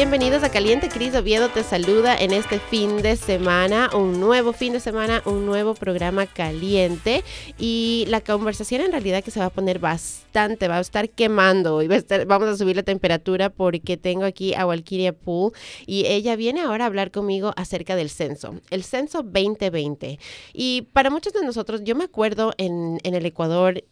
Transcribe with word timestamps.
Bienvenidos 0.00 0.42
a 0.44 0.50
Caliente. 0.50 0.88
Cris 0.88 1.14
Oviedo 1.14 1.50
te 1.50 1.62
saluda 1.62 2.16
en 2.16 2.32
este 2.32 2.58
fin 2.58 3.02
de 3.02 3.16
semana, 3.16 3.90
un 3.94 4.18
nuevo 4.18 4.54
fin 4.54 4.72
de 4.72 4.80
semana, 4.80 5.22
un 5.26 5.44
nuevo 5.44 5.74
programa 5.74 6.24
caliente. 6.24 7.22
Y 7.58 8.06
la 8.08 8.22
conversación 8.22 8.80
en 8.80 8.92
realidad 8.92 9.22
que 9.22 9.30
se 9.30 9.40
va 9.40 9.46
a 9.46 9.50
poner 9.50 9.78
bastante, 9.78 10.68
va 10.68 10.78
a 10.78 10.80
estar 10.80 11.10
quemando 11.10 11.82
y 11.82 11.88
vamos 12.26 12.48
a 12.48 12.56
subir 12.56 12.76
la 12.76 12.82
temperatura 12.82 13.50
porque 13.50 13.98
tengo 13.98 14.24
aquí 14.24 14.54
a 14.54 14.66
Walkiria 14.66 15.12
Pool 15.12 15.52
y 15.84 16.06
ella 16.06 16.34
viene 16.34 16.62
ahora 16.62 16.84
a 16.84 16.86
hablar 16.86 17.10
conmigo 17.10 17.52
acerca 17.56 17.94
del 17.94 18.08
censo, 18.08 18.54
el 18.70 18.84
censo 18.84 19.22
2020. 19.22 20.18
Y 20.54 20.88
para 20.94 21.10
muchos 21.10 21.34
de 21.34 21.44
nosotros, 21.44 21.82
yo 21.84 21.94
me 21.94 22.04
acuerdo 22.04 22.54
en 22.56 22.98
el 23.02 23.26
Ecuador 23.26 23.84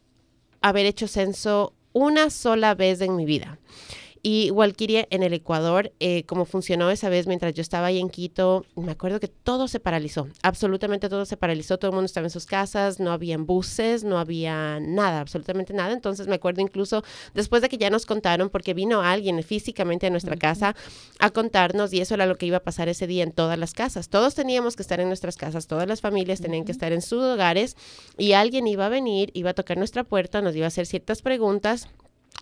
haber 0.63 0.87
hecho 0.87 1.07
censo 1.07 1.75
una 1.93 2.31
sola 2.31 2.75
vez 2.75 3.03
en 3.03 3.15
mi 3.15 3.27
vida. 3.27 3.59
Y 4.31 4.51
Walkiria 4.51 5.07
en 5.09 5.23
el 5.23 5.33
Ecuador, 5.33 5.91
eh, 6.01 6.25
como 6.25 6.45
funcionó 6.45 6.91
esa 6.91 7.09
vez 7.09 7.27
mientras 7.27 7.55
yo 7.55 7.63
estaba 7.63 7.87
ahí 7.87 7.99
en 7.99 8.11
Quito, 8.11 8.67
me 8.77 8.93
acuerdo 8.93 9.21
que 9.21 9.29
todo 9.29 9.69
se 9.69 9.81
paralizó, 9.81 10.29
absolutamente 10.43 11.09
todo 11.09 11.25
se 11.25 11.39
paralizó, 11.39 11.79
todo 11.79 11.93
el 11.93 11.95
mundo 11.95 12.05
estaba 12.05 12.27
en 12.27 12.31
sus 12.31 12.45
casas, 12.45 13.01
no 13.01 13.11
había 13.11 13.39
buses, 13.39 14.05
no 14.05 14.19
había 14.19 14.81
nada, 14.81 15.21
absolutamente 15.21 15.73
nada. 15.73 15.95
Entonces 15.95 16.27
me 16.27 16.35
acuerdo 16.35 16.61
incluso 16.61 17.03
después 17.33 17.63
de 17.63 17.71
que 17.71 17.79
ya 17.79 17.89
nos 17.89 18.05
contaron, 18.05 18.51
porque 18.51 18.75
vino 18.75 19.01
alguien 19.01 19.43
físicamente 19.43 20.09
a 20.09 20.11
nuestra 20.11 20.37
casa 20.37 20.77
a 21.21 21.31
contarnos 21.31 21.95
y 21.95 22.03
eso 22.03 22.13
era 22.13 22.27
lo 22.27 22.37
que 22.37 22.45
iba 22.45 22.59
a 22.59 22.63
pasar 22.63 22.91
ese 22.91 23.07
día 23.07 23.23
en 23.23 23.33
todas 23.33 23.59
las 23.59 23.73
casas. 23.73 24.11
Todos 24.11 24.35
teníamos 24.35 24.77
que 24.77 24.83
estar 24.83 25.01
en 25.01 25.09
nuestras 25.09 25.39
casas, 25.39 25.69
todas 25.69 25.89
las 25.89 26.03
familias 26.03 26.43
tenían 26.43 26.67
que 26.67 26.73
estar 26.73 26.93
en 26.93 27.01
sus 27.01 27.23
hogares 27.23 27.79
y 28.19 28.33
alguien 28.33 28.67
iba 28.67 28.85
a 28.85 28.91
venir, 28.91 29.31
iba 29.33 29.49
a 29.49 29.55
tocar 29.55 29.79
nuestra 29.79 30.05
puerta, 30.05 30.43
nos 30.43 30.55
iba 30.55 30.67
a 30.67 30.69
hacer 30.69 30.85
ciertas 30.85 31.23
preguntas 31.23 31.89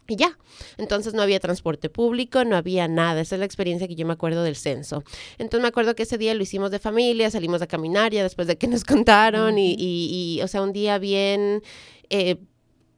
y 0.08 0.16
ya. 0.16 0.38
Entonces 0.78 1.14
no 1.14 1.22
había 1.22 1.40
transporte 1.40 1.88
público, 1.88 2.44
no 2.44 2.56
había 2.56 2.88
nada. 2.88 3.20
Esa 3.20 3.36
es 3.36 3.38
la 3.38 3.46
experiencia 3.46 3.88
que 3.88 3.94
yo 3.94 4.06
me 4.06 4.12
acuerdo 4.12 4.42
del 4.42 4.56
censo. 4.56 5.02
Entonces 5.38 5.62
me 5.62 5.68
acuerdo 5.68 5.94
que 5.94 6.04
ese 6.04 6.18
día 6.18 6.34
lo 6.34 6.42
hicimos 6.42 6.70
de 6.70 6.78
familia, 6.78 7.30
salimos 7.30 7.62
a 7.62 7.66
caminar 7.66 8.12
ya 8.12 8.22
después 8.22 8.46
de 8.48 8.56
que 8.56 8.66
nos 8.66 8.84
contaron 8.84 9.58
y, 9.58 9.76
y, 9.78 10.40
o 10.42 10.48
sea, 10.48 10.62
un 10.62 10.72
día 10.72 10.98
bien... 10.98 11.62
Eh, 12.10 12.36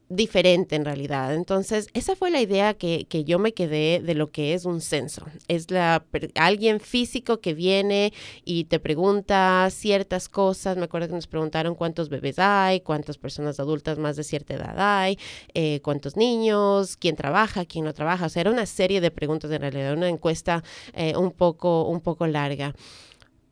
diferente 0.08 0.76
en 0.76 0.84
realidad. 0.84 1.34
Entonces, 1.34 1.88
esa 1.92 2.16
fue 2.16 2.30
la 2.30 2.40
idea 2.40 2.74
que, 2.74 3.06
que, 3.08 3.24
yo 3.24 3.38
me 3.38 3.52
quedé 3.52 4.00
de 4.00 4.14
lo 4.14 4.30
que 4.30 4.54
es 4.54 4.64
un 4.64 4.80
censo. 4.80 5.26
Es 5.48 5.70
la, 5.70 6.04
alguien 6.34 6.80
físico 6.80 7.40
que 7.40 7.54
viene 7.54 8.12
y 8.44 8.64
te 8.64 8.78
pregunta 8.78 9.68
ciertas 9.70 10.28
cosas. 10.28 10.76
Me 10.76 10.84
acuerdo 10.84 11.08
que 11.08 11.14
nos 11.14 11.26
preguntaron 11.26 11.74
cuántos 11.74 12.08
bebés 12.08 12.38
hay, 12.38 12.80
cuántas 12.80 13.18
personas 13.18 13.60
adultas 13.60 13.98
más 13.98 14.16
de 14.16 14.24
cierta 14.24 14.54
edad 14.54 14.74
hay, 14.78 15.18
eh, 15.54 15.80
cuántos 15.82 16.16
niños, 16.16 16.96
quién 16.96 17.16
trabaja, 17.16 17.64
quién 17.66 17.84
no 17.84 17.92
trabaja. 17.92 18.26
O 18.26 18.28
sea, 18.28 18.40
era 18.40 18.50
una 18.50 18.66
serie 18.66 19.00
de 19.00 19.10
preguntas 19.10 19.50
en 19.50 19.60
realidad, 19.60 19.92
una 19.92 20.08
encuesta 20.08 20.64
eh, 20.94 21.16
un, 21.16 21.32
poco, 21.32 21.84
un 21.84 22.00
poco 22.00 22.26
larga. 22.26 22.74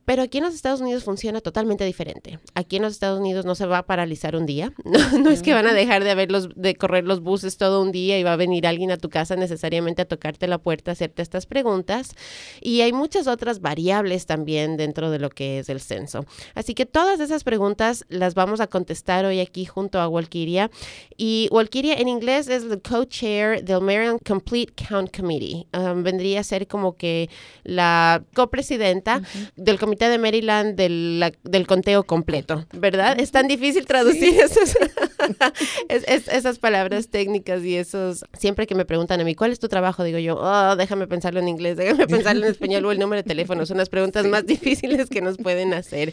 Pero 0.07 0.23
aquí 0.23 0.39
en 0.39 0.45
los 0.45 0.55
Estados 0.55 0.81
Unidos 0.81 1.03
funciona 1.03 1.41
totalmente 1.41 1.85
diferente. 1.85 2.39
Aquí 2.55 2.77
en 2.77 2.83
los 2.83 2.93
Estados 2.93 3.19
Unidos 3.19 3.45
no 3.45 3.57
se 3.57 3.67
va 3.67 3.79
a 3.79 3.87
paralizar 3.87 4.35
un 4.37 4.47
día. 4.47 4.73
No, 5.17 5.31
es 5.31 5.43
que 5.43 5.55
van 5.55 5.67
a 5.67 5.73
dejar 5.73 6.05
de, 6.05 6.11
haber 6.11 6.31
los, 6.31 6.49
de 6.55 6.77
correr 6.77 7.05
los 7.05 7.21
buses 7.21 7.57
todo 7.57 7.83
un 7.83 7.91
día 7.91 8.19
y 8.19 8.23
va 8.23 8.35
a 8.35 8.37
venir 8.37 8.67
alguien 8.67 8.91
a 8.93 8.97
tu 8.97 9.09
casa 9.09 9.35
necesariamente 9.35 10.03
a 10.03 10.05
tocarte 10.05 10.47
la 10.47 10.59
puerta, 10.59 10.91
a 10.91 10.93
hacerte 10.93 11.23
estas 11.23 11.47
preguntas. 11.47 12.15
Y 12.61 12.83
hay 12.83 12.93
muchas 12.93 13.27
otras 13.27 13.61
variables 13.61 14.27
también 14.27 14.77
dentro 14.77 15.11
de 15.11 15.19
lo 15.19 15.31
que 15.31 15.59
es 15.59 15.69
el 15.69 15.81
censo. 15.81 16.27
Así 16.55 16.75
que 16.75 16.87
todas 16.87 17.19
esas 17.19 17.43
preguntas 17.45 18.05
las 18.09 18.35
vamos 18.35 18.61
a 18.61 18.69
contestar 18.69 19.25
hoy 19.25 19.41
aquí 19.41 19.65
junto 19.65 20.01
a 20.01 20.09
Walkiria. 20.09 20.71
Y 21.17 21.49
Walkiria 21.51 21.95
en 21.95 22.09
inglés 22.09 22.49
es 22.49 22.63
el 22.65 22.81
co-chair 22.81 23.65
del 23.65 23.81
Maryland 23.81 24.21
Complete 24.25 24.73
Count 24.89 25.17
Committee. 25.17 25.67
Um, 25.77 26.03
vendría 26.03 26.41
a 26.41 26.45
ser 26.45 26.69
como 26.69 26.97
que 26.97 27.29
la 27.65 28.23
copresidenta 28.35 29.23
del 29.57 29.79
comité 29.79 29.96
de 29.99 30.19
Maryland 30.19 30.77
del, 30.77 31.67
conteo 31.67 32.05
completo, 32.05 32.67
¿verdad? 32.73 33.19
Es 33.19 33.31
tan 33.31 33.49
difícil 33.49 33.87
traducir 33.87 34.35
esas 35.89 36.59
palabras 36.59 37.09
técnicas 37.09 37.65
y 37.65 37.77
esos... 37.77 38.25
Siempre 38.39 38.67
que 38.67 38.75
me 38.75 38.85
preguntan 38.85 39.21
a 39.21 39.25
mí, 39.25 39.35
¿cuál 39.35 39.53
es 39.53 39.59
tu 39.59 39.69
trabajo? 39.69 40.05
Digo 40.05 40.19
yo, 40.19 40.37
oh, 40.39 40.77
déjame 40.77 41.07
pensarlo 41.07 41.41
en 41.41 41.49
inglés, 41.49 41.77
déjame 41.77 42.07
pensarlo 42.09 42.45
en 42.45 42.51
español 42.53 42.85
o 42.85 42.93
el 42.93 42.99
número 42.99 43.23
de 43.23 43.29
teléfono. 43.29 43.65
Son 43.67 43.79
las 43.79 43.89
preguntas 43.89 44.27
más 44.27 44.47
difíciles 44.47 45.09
que 45.09 45.21
nos 45.21 45.39
pueden 45.39 45.73
hacer. 45.73 46.13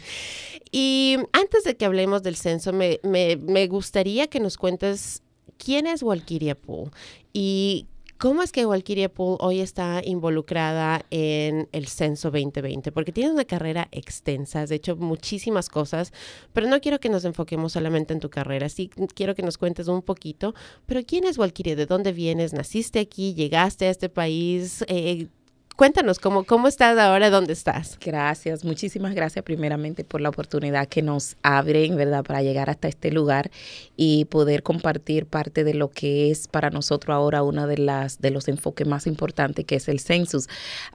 Y 0.72 1.18
antes 1.32 1.64
de 1.64 1.76
que 1.76 1.84
hablemos 1.84 2.22
del 2.22 2.36
censo, 2.36 2.72
me, 2.72 2.98
me, 3.02 3.36
me 3.36 3.66
gustaría 3.68 4.26
que 4.26 4.40
nos 4.40 4.56
cuentes 4.56 5.22
quién 5.58 5.86
es 5.86 6.02
Walkiria 6.02 6.54
Pool 6.54 6.90
y 7.32 7.86
¿Cómo 8.24 8.42
es 8.42 8.52
que 8.52 8.64
Walkiria 8.64 9.12
Pool 9.12 9.36
hoy 9.40 9.60
está 9.60 10.00
involucrada 10.02 11.04
en 11.10 11.68
el 11.72 11.88
censo 11.88 12.30
2020? 12.30 12.90
Porque 12.90 13.12
tiene 13.12 13.30
una 13.30 13.44
carrera 13.44 13.86
extensa, 13.92 14.62
has 14.62 14.70
hecho 14.70 14.96
muchísimas 14.96 15.68
cosas, 15.68 16.10
pero 16.54 16.66
no 16.66 16.80
quiero 16.80 17.00
que 17.00 17.10
nos 17.10 17.26
enfoquemos 17.26 17.74
solamente 17.74 18.14
en 18.14 18.20
tu 18.20 18.30
carrera, 18.30 18.70
sí 18.70 18.88
quiero 19.14 19.34
que 19.34 19.42
nos 19.42 19.58
cuentes 19.58 19.88
un 19.88 20.00
poquito, 20.00 20.54
pero 20.86 21.02
¿quién 21.06 21.24
es 21.24 21.36
Walkiria? 21.36 21.76
¿De 21.76 21.84
dónde 21.84 22.12
vienes? 22.12 22.54
¿Naciste 22.54 22.98
aquí? 22.98 23.34
¿Llegaste 23.34 23.88
a 23.88 23.90
este 23.90 24.08
país? 24.08 24.82
Eh, 24.88 25.28
Cuéntanos, 25.76 26.20
¿cómo, 26.20 26.44
¿cómo 26.44 26.68
estás 26.68 26.96
ahora? 26.98 27.30
¿Dónde 27.30 27.52
estás? 27.52 27.98
Gracias, 28.00 28.64
muchísimas 28.64 29.12
gracias 29.12 29.44
primeramente 29.44 30.04
por 30.04 30.20
la 30.20 30.28
oportunidad 30.28 30.86
que 30.86 31.02
nos 31.02 31.34
abren, 31.42 31.96
¿verdad?, 31.96 32.22
para 32.22 32.42
llegar 32.42 32.70
hasta 32.70 32.86
este 32.86 33.10
lugar 33.10 33.50
y 33.96 34.26
poder 34.26 34.62
compartir 34.62 35.26
parte 35.26 35.64
de 35.64 35.74
lo 35.74 35.90
que 35.90 36.30
es 36.30 36.46
para 36.46 36.70
nosotros 36.70 37.12
ahora 37.12 37.42
uno 37.42 37.66
de, 37.66 37.78
las, 37.78 38.20
de 38.20 38.30
los 38.30 38.46
enfoques 38.46 38.86
más 38.86 39.08
importantes, 39.08 39.64
que 39.64 39.74
es 39.74 39.88
el 39.88 39.98
census. 39.98 40.46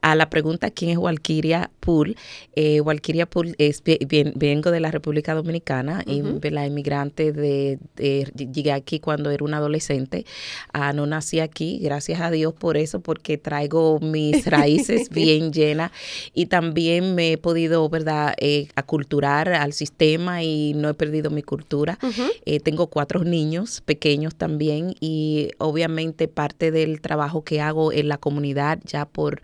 A 0.01 0.15
la 0.15 0.29
pregunta, 0.29 0.71
¿quién 0.71 0.91
es 0.91 0.97
Walkiria 0.97 1.71
Pool? 1.81 2.15
Eh, 2.55 2.79
Walkiria 2.79 3.25
Pool 3.25 3.55
es, 3.57 3.83
bien, 3.83 4.31
vengo 4.37 4.71
de 4.71 4.79
la 4.79 4.91
República 4.91 5.33
Dominicana, 5.33 6.03
y 6.05 6.21
la 6.51 6.65
inmigrante 6.65 7.33
de, 7.33 7.79
llegué 7.97 8.71
aquí 8.71 9.01
cuando 9.01 9.29
era 9.29 9.43
una 9.43 9.57
adolescente, 9.57 10.25
ah, 10.71 10.93
no 10.93 11.05
nací 11.05 11.41
aquí, 11.41 11.79
gracias 11.83 12.21
a 12.21 12.31
Dios 12.31 12.53
por 12.53 12.77
eso, 12.77 13.01
porque 13.01 13.37
traigo 13.37 13.99
mis 13.99 14.45
raíces 14.45 14.68
bien 15.11 15.51
llena 15.51 15.91
y 16.33 16.47
también 16.47 17.15
me 17.15 17.33
he 17.33 17.37
podido, 17.37 17.87
¿verdad?, 17.89 18.33
eh, 18.37 18.67
aculturar 18.75 19.49
al 19.49 19.73
sistema 19.73 20.43
y 20.43 20.73
no 20.75 20.89
he 20.89 20.93
perdido 20.93 21.29
mi 21.29 21.43
cultura. 21.43 21.97
Eh, 22.45 22.59
tengo 22.59 22.87
cuatro 22.87 23.23
niños 23.23 23.81
pequeños 23.81 24.35
también 24.35 24.95
y 24.99 25.49
obviamente 25.57 26.27
parte 26.27 26.71
del 26.71 27.01
trabajo 27.01 27.43
que 27.43 27.61
hago 27.61 27.91
en 27.91 28.07
la 28.07 28.17
comunidad 28.17 28.79
ya 28.85 29.05
por 29.05 29.41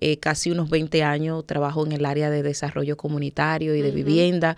eh, 0.00 0.18
casi 0.18 0.50
unos 0.50 0.70
20 0.70 1.02
años 1.02 1.46
trabajo 1.46 1.84
en 1.84 1.92
el 1.92 2.04
área 2.04 2.30
de 2.30 2.42
desarrollo 2.42 2.96
comunitario 2.96 3.74
y 3.74 3.82
de 3.82 3.90
vivienda. 3.90 4.56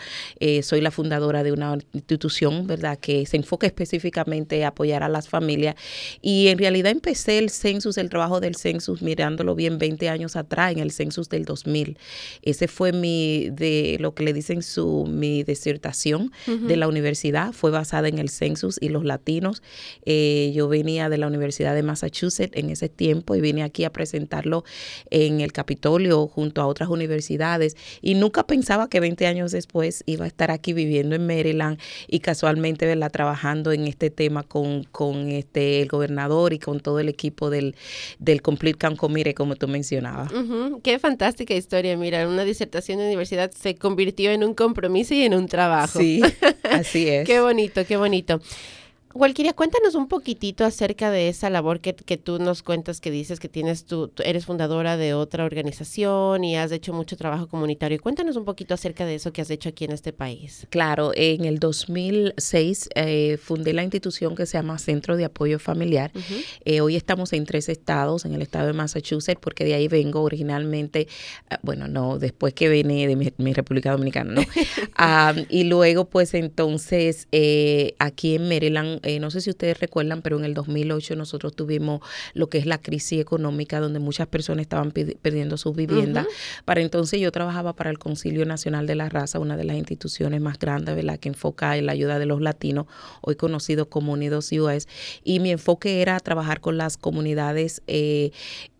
soy 0.62 0.80
la 0.80 0.90
fundadora 0.90 1.42
de 1.42 1.52
una 1.52 1.78
institución, 1.92 2.66
¿verdad?, 2.66 2.98
que 2.98 3.26
se 3.26 3.36
enfoca 3.36 3.66
específicamente 3.66 4.64
a 4.64 4.68
apoyar 4.68 5.02
a 5.02 5.08
las 5.08 5.28
familias 5.28 5.76
y 6.20 6.48
en 6.48 6.58
realidad 6.58 6.92
empecé 6.92 7.38
el 7.38 7.50
census, 7.50 7.98
el 7.98 8.10
trabajo 8.10 8.40
del 8.40 8.56
census 8.56 9.02
mirándolo 9.02 9.54
bien 9.54 9.78
20 9.78 10.07
años 10.08 10.36
atrás, 10.36 10.72
en 10.72 10.78
el 10.78 10.90
census 10.90 11.28
del 11.28 11.44
2000. 11.44 11.98
Ese 12.42 12.68
fue 12.68 12.92
mi, 12.92 13.48
de 13.50 13.96
lo 14.00 14.14
que 14.14 14.24
le 14.24 14.32
dicen 14.32 14.62
su, 14.62 15.06
mi 15.08 15.42
disertación 15.42 16.32
de 16.46 16.76
la 16.76 16.88
universidad, 16.88 17.52
fue 17.52 17.70
basada 17.70 18.08
en 18.08 18.18
el 18.18 18.28
census 18.28 18.78
y 18.80 18.88
los 18.88 19.04
latinos. 19.04 19.62
Eh, 20.04 20.52
yo 20.54 20.68
venía 20.68 21.08
de 21.08 21.18
la 21.18 21.26
Universidad 21.26 21.74
de 21.74 21.82
Massachusetts 21.82 22.56
en 22.56 22.70
ese 22.70 22.88
tiempo 22.88 23.34
y 23.34 23.40
vine 23.40 23.62
aquí 23.62 23.84
a 23.84 23.92
presentarlo 23.92 24.64
en 25.10 25.40
el 25.40 25.52
Capitolio 25.52 26.26
junto 26.26 26.62
a 26.62 26.66
otras 26.66 26.88
universidades 26.88 27.76
y 28.00 28.14
nunca 28.14 28.46
pensaba 28.46 28.88
que 28.88 29.00
20 29.00 29.26
años 29.26 29.52
después 29.52 30.02
iba 30.06 30.24
a 30.24 30.28
estar 30.28 30.50
aquí 30.50 30.72
viviendo 30.72 31.14
en 31.14 31.26
Maryland 31.26 31.78
y 32.06 32.20
casualmente 32.20 32.86
verla 32.86 33.10
trabajando 33.10 33.72
en 33.72 33.86
este 33.86 34.10
tema 34.10 34.42
con, 34.42 34.84
con 34.84 35.28
este 35.28 35.82
el 35.82 35.88
gobernador 35.88 36.52
y 36.52 36.58
con 36.58 36.80
todo 36.80 37.00
el 37.00 37.08
equipo 37.08 37.50
del, 37.50 37.74
del 38.18 38.42
Complete 38.42 38.78
Camp 38.78 38.96
Committee, 38.96 39.34
como 39.34 39.56
tú 39.56 39.68
mencionas 39.68 39.97
Qué 40.82 40.98
fantástica 40.98 41.54
historia. 41.54 41.96
Mira, 41.96 42.26
una 42.28 42.44
disertación 42.44 42.98
de 42.98 43.06
universidad 43.06 43.50
se 43.52 43.74
convirtió 43.76 44.30
en 44.30 44.44
un 44.44 44.54
compromiso 44.54 45.14
y 45.14 45.22
en 45.22 45.34
un 45.34 45.46
trabajo. 45.46 45.98
Sí, 45.98 46.20
así 46.70 47.08
es. 47.08 47.26
qué 47.26 47.40
bonito, 47.40 47.84
qué 47.86 47.96
bonito. 47.96 48.40
Walkiria, 49.14 49.54
cuéntanos 49.54 49.94
un 49.94 50.06
poquitito 50.06 50.66
acerca 50.66 51.10
de 51.10 51.28
esa 51.30 51.48
labor 51.48 51.80
que, 51.80 51.94
que, 51.94 52.18
tú 52.18 52.38
nos 52.38 52.62
cuentas, 52.62 53.00
que 53.00 53.10
dices 53.10 53.40
que 53.40 53.48
tienes 53.48 53.86
tú, 53.86 54.12
eres 54.22 54.44
fundadora 54.44 54.98
de 54.98 55.14
otra 55.14 55.44
organización 55.44 56.44
y 56.44 56.56
has 56.56 56.72
hecho 56.72 56.92
mucho 56.92 57.16
trabajo 57.16 57.48
comunitario. 57.48 57.98
Cuéntanos 58.00 58.36
un 58.36 58.44
poquito 58.44 58.74
acerca 58.74 59.06
de 59.06 59.14
eso 59.14 59.32
que 59.32 59.40
has 59.40 59.50
hecho 59.50 59.70
aquí 59.70 59.86
en 59.86 59.92
este 59.92 60.12
país. 60.12 60.66
Claro, 60.68 61.12
en 61.14 61.46
el 61.46 61.58
2006 61.58 62.90
eh, 62.94 63.38
fundé 63.42 63.72
la 63.72 63.82
institución 63.82 64.36
que 64.36 64.44
se 64.44 64.58
llama 64.58 64.78
Centro 64.78 65.16
de 65.16 65.24
Apoyo 65.24 65.58
Familiar. 65.58 66.12
Eh, 66.66 66.82
hoy 66.82 66.94
estamos 66.94 67.32
en 67.32 67.46
tres 67.46 67.70
estados, 67.70 68.26
en 68.26 68.34
el 68.34 68.42
estado 68.42 68.66
de 68.66 68.74
Massachusetts, 68.74 69.40
porque 69.40 69.64
de 69.64 69.72
ahí 69.72 69.88
vengo 69.88 70.20
originalmente, 70.20 71.08
ah, 71.48 71.58
bueno, 71.62 71.88
no, 71.88 72.18
después 72.18 72.52
que 72.52 72.68
vine 72.68 73.06
de 73.08 73.16
mi, 73.16 73.52
República 73.54 73.92
Dominicana, 73.92 74.32
¿no? 74.32 74.42
Ah, 75.00 75.32
y 75.48 75.64
luego, 75.64 76.06
pues 76.06 76.34
entonces, 76.34 77.28
eh, 77.30 77.94
aquí 77.98 78.34
en 78.34 78.48
Maryland 78.48 78.97
eh, 79.02 79.20
no 79.20 79.30
sé 79.30 79.40
si 79.40 79.50
ustedes 79.50 79.78
recuerdan, 79.80 80.22
pero 80.22 80.38
en 80.38 80.44
el 80.44 80.54
2008 80.54 81.16
nosotros 81.16 81.54
tuvimos 81.54 82.00
lo 82.34 82.48
que 82.48 82.58
es 82.58 82.66
la 82.66 82.78
crisis 82.78 83.20
económica 83.20 83.80
donde 83.80 83.98
muchas 83.98 84.26
personas 84.26 84.62
estaban 84.62 84.92
perdiendo 84.92 85.56
sus 85.56 85.74
viviendas. 85.74 86.26
Para 86.64 86.80
entonces 86.80 87.20
yo 87.20 87.32
trabajaba 87.32 87.74
para 87.74 87.90
el 87.90 87.98
Concilio 87.98 88.44
Nacional 88.46 88.86
de 88.86 88.94
la 88.94 89.08
Raza, 89.08 89.38
una 89.38 89.56
de 89.56 89.64
las 89.64 89.76
instituciones 89.76 90.40
más 90.40 90.58
grandes, 90.58 90.94
¿verdad? 90.94 91.18
Que 91.18 91.28
enfoca 91.28 91.76
en 91.76 91.86
la 91.86 91.92
ayuda 91.92 92.18
de 92.18 92.26
los 92.26 92.40
latinos, 92.40 92.86
hoy 93.20 93.36
conocido 93.36 93.88
como 93.88 94.12
Unidos 94.12 94.50
US. 94.52 94.88
Y 95.24 95.40
mi 95.40 95.50
enfoque 95.50 96.02
era 96.02 96.18
trabajar 96.20 96.60
con 96.60 96.76
las 96.76 96.96
comunidades 96.96 97.82
eh, 97.86 98.30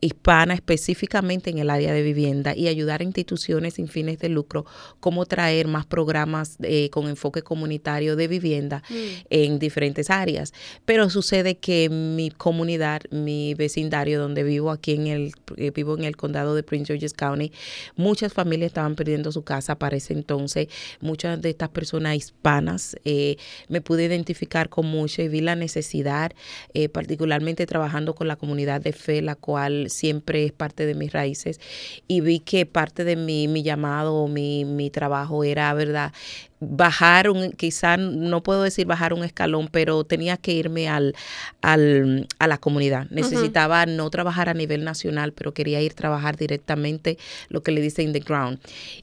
hispana 0.00 0.54
específicamente 0.54 1.50
en 1.50 1.58
el 1.58 1.70
área 1.70 1.92
de 1.92 2.02
vivienda 2.02 2.54
y 2.54 2.68
ayudar 2.68 3.00
a 3.00 3.04
instituciones 3.04 3.74
sin 3.74 3.88
fines 3.88 4.18
de 4.18 4.28
lucro 4.28 4.64
cómo 5.00 5.26
traer 5.26 5.66
más 5.66 5.86
programas 5.86 6.56
eh, 6.62 6.88
con 6.90 7.08
enfoque 7.08 7.42
comunitario 7.42 8.14
de 8.14 8.28
vivienda 8.28 8.82
mm. 8.88 8.94
en 9.30 9.58
diferentes 9.58 10.07
áreas. 10.10 10.52
Pero 10.84 11.10
sucede 11.10 11.56
que 11.56 11.88
mi 11.88 12.30
comunidad, 12.30 13.02
mi 13.10 13.54
vecindario 13.54 14.20
donde 14.20 14.42
vivo 14.42 14.70
aquí 14.70 14.92
en 14.92 15.06
el 15.06 15.32
eh, 15.56 15.70
vivo 15.70 15.96
en 15.96 16.04
el 16.04 16.16
condado 16.16 16.54
de 16.54 16.62
Prince 16.62 16.86
George's 16.86 17.14
County, 17.14 17.52
muchas 17.96 18.32
familias 18.32 18.68
estaban 18.68 18.94
perdiendo 18.94 19.32
su 19.32 19.42
casa 19.42 19.78
para 19.78 19.96
ese 19.96 20.12
entonces. 20.12 20.68
Muchas 21.00 21.40
de 21.40 21.50
estas 21.50 21.68
personas 21.70 22.16
hispanas 22.16 22.96
eh, 23.04 23.36
me 23.68 23.80
pude 23.80 24.04
identificar 24.04 24.68
con 24.68 24.86
mucho 24.86 25.22
y 25.22 25.28
vi 25.28 25.40
la 25.40 25.54
necesidad, 25.54 26.32
particularmente 26.92 27.66
trabajando 27.66 28.14
con 28.14 28.28
la 28.28 28.36
comunidad 28.36 28.80
de 28.80 28.92
fe, 28.92 29.22
la 29.22 29.34
cual 29.34 29.90
siempre 29.90 30.44
es 30.44 30.52
parte 30.52 30.86
de 30.86 30.94
mis 30.94 31.12
raíces 31.12 31.60
y 32.06 32.20
vi 32.20 32.40
que 32.40 32.66
parte 32.66 33.04
de 33.04 33.16
mi, 33.16 33.48
mi 33.48 33.62
llamado, 33.62 34.28
mi, 34.28 34.64
mi 34.64 34.90
trabajo 34.90 35.44
era, 35.44 35.72
¿verdad? 35.74 36.12
Bajar 36.60 37.30
un, 37.30 37.52
quizá 37.52 37.96
no 37.96 38.42
puedo 38.42 38.62
decir 38.62 38.86
bajar 38.86 39.12
un 39.12 39.24
escalón, 39.24 39.68
pero 39.70 40.04
tenía 40.04 40.36
que 40.36 40.52
irme 40.52 40.88
al, 40.88 41.14
al 41.62 42.26
a 42.38 42.46
la 42.46 42.58
comunidad. 42.58 43.06
Necesitaba 43.10 43.86
no 43.86 44.10
trabajar 44.10 44.48
a 44.48 44.54
nivel 44.54 44.84
nacional, 44.84 45.32
pero 45.32 45.54
quería 45.54 45.80
ir 45.80 45.92
a 45.92 45.94
trabajar 45.94 46.36
directamente 46.36 47.18
lo 47.48 47.62
que 47.62 47.72
le 47.72 47.80
dice 47.80 48.02
in 48.02 48.12
the 48.12 48.20
ground. 48.20 48.58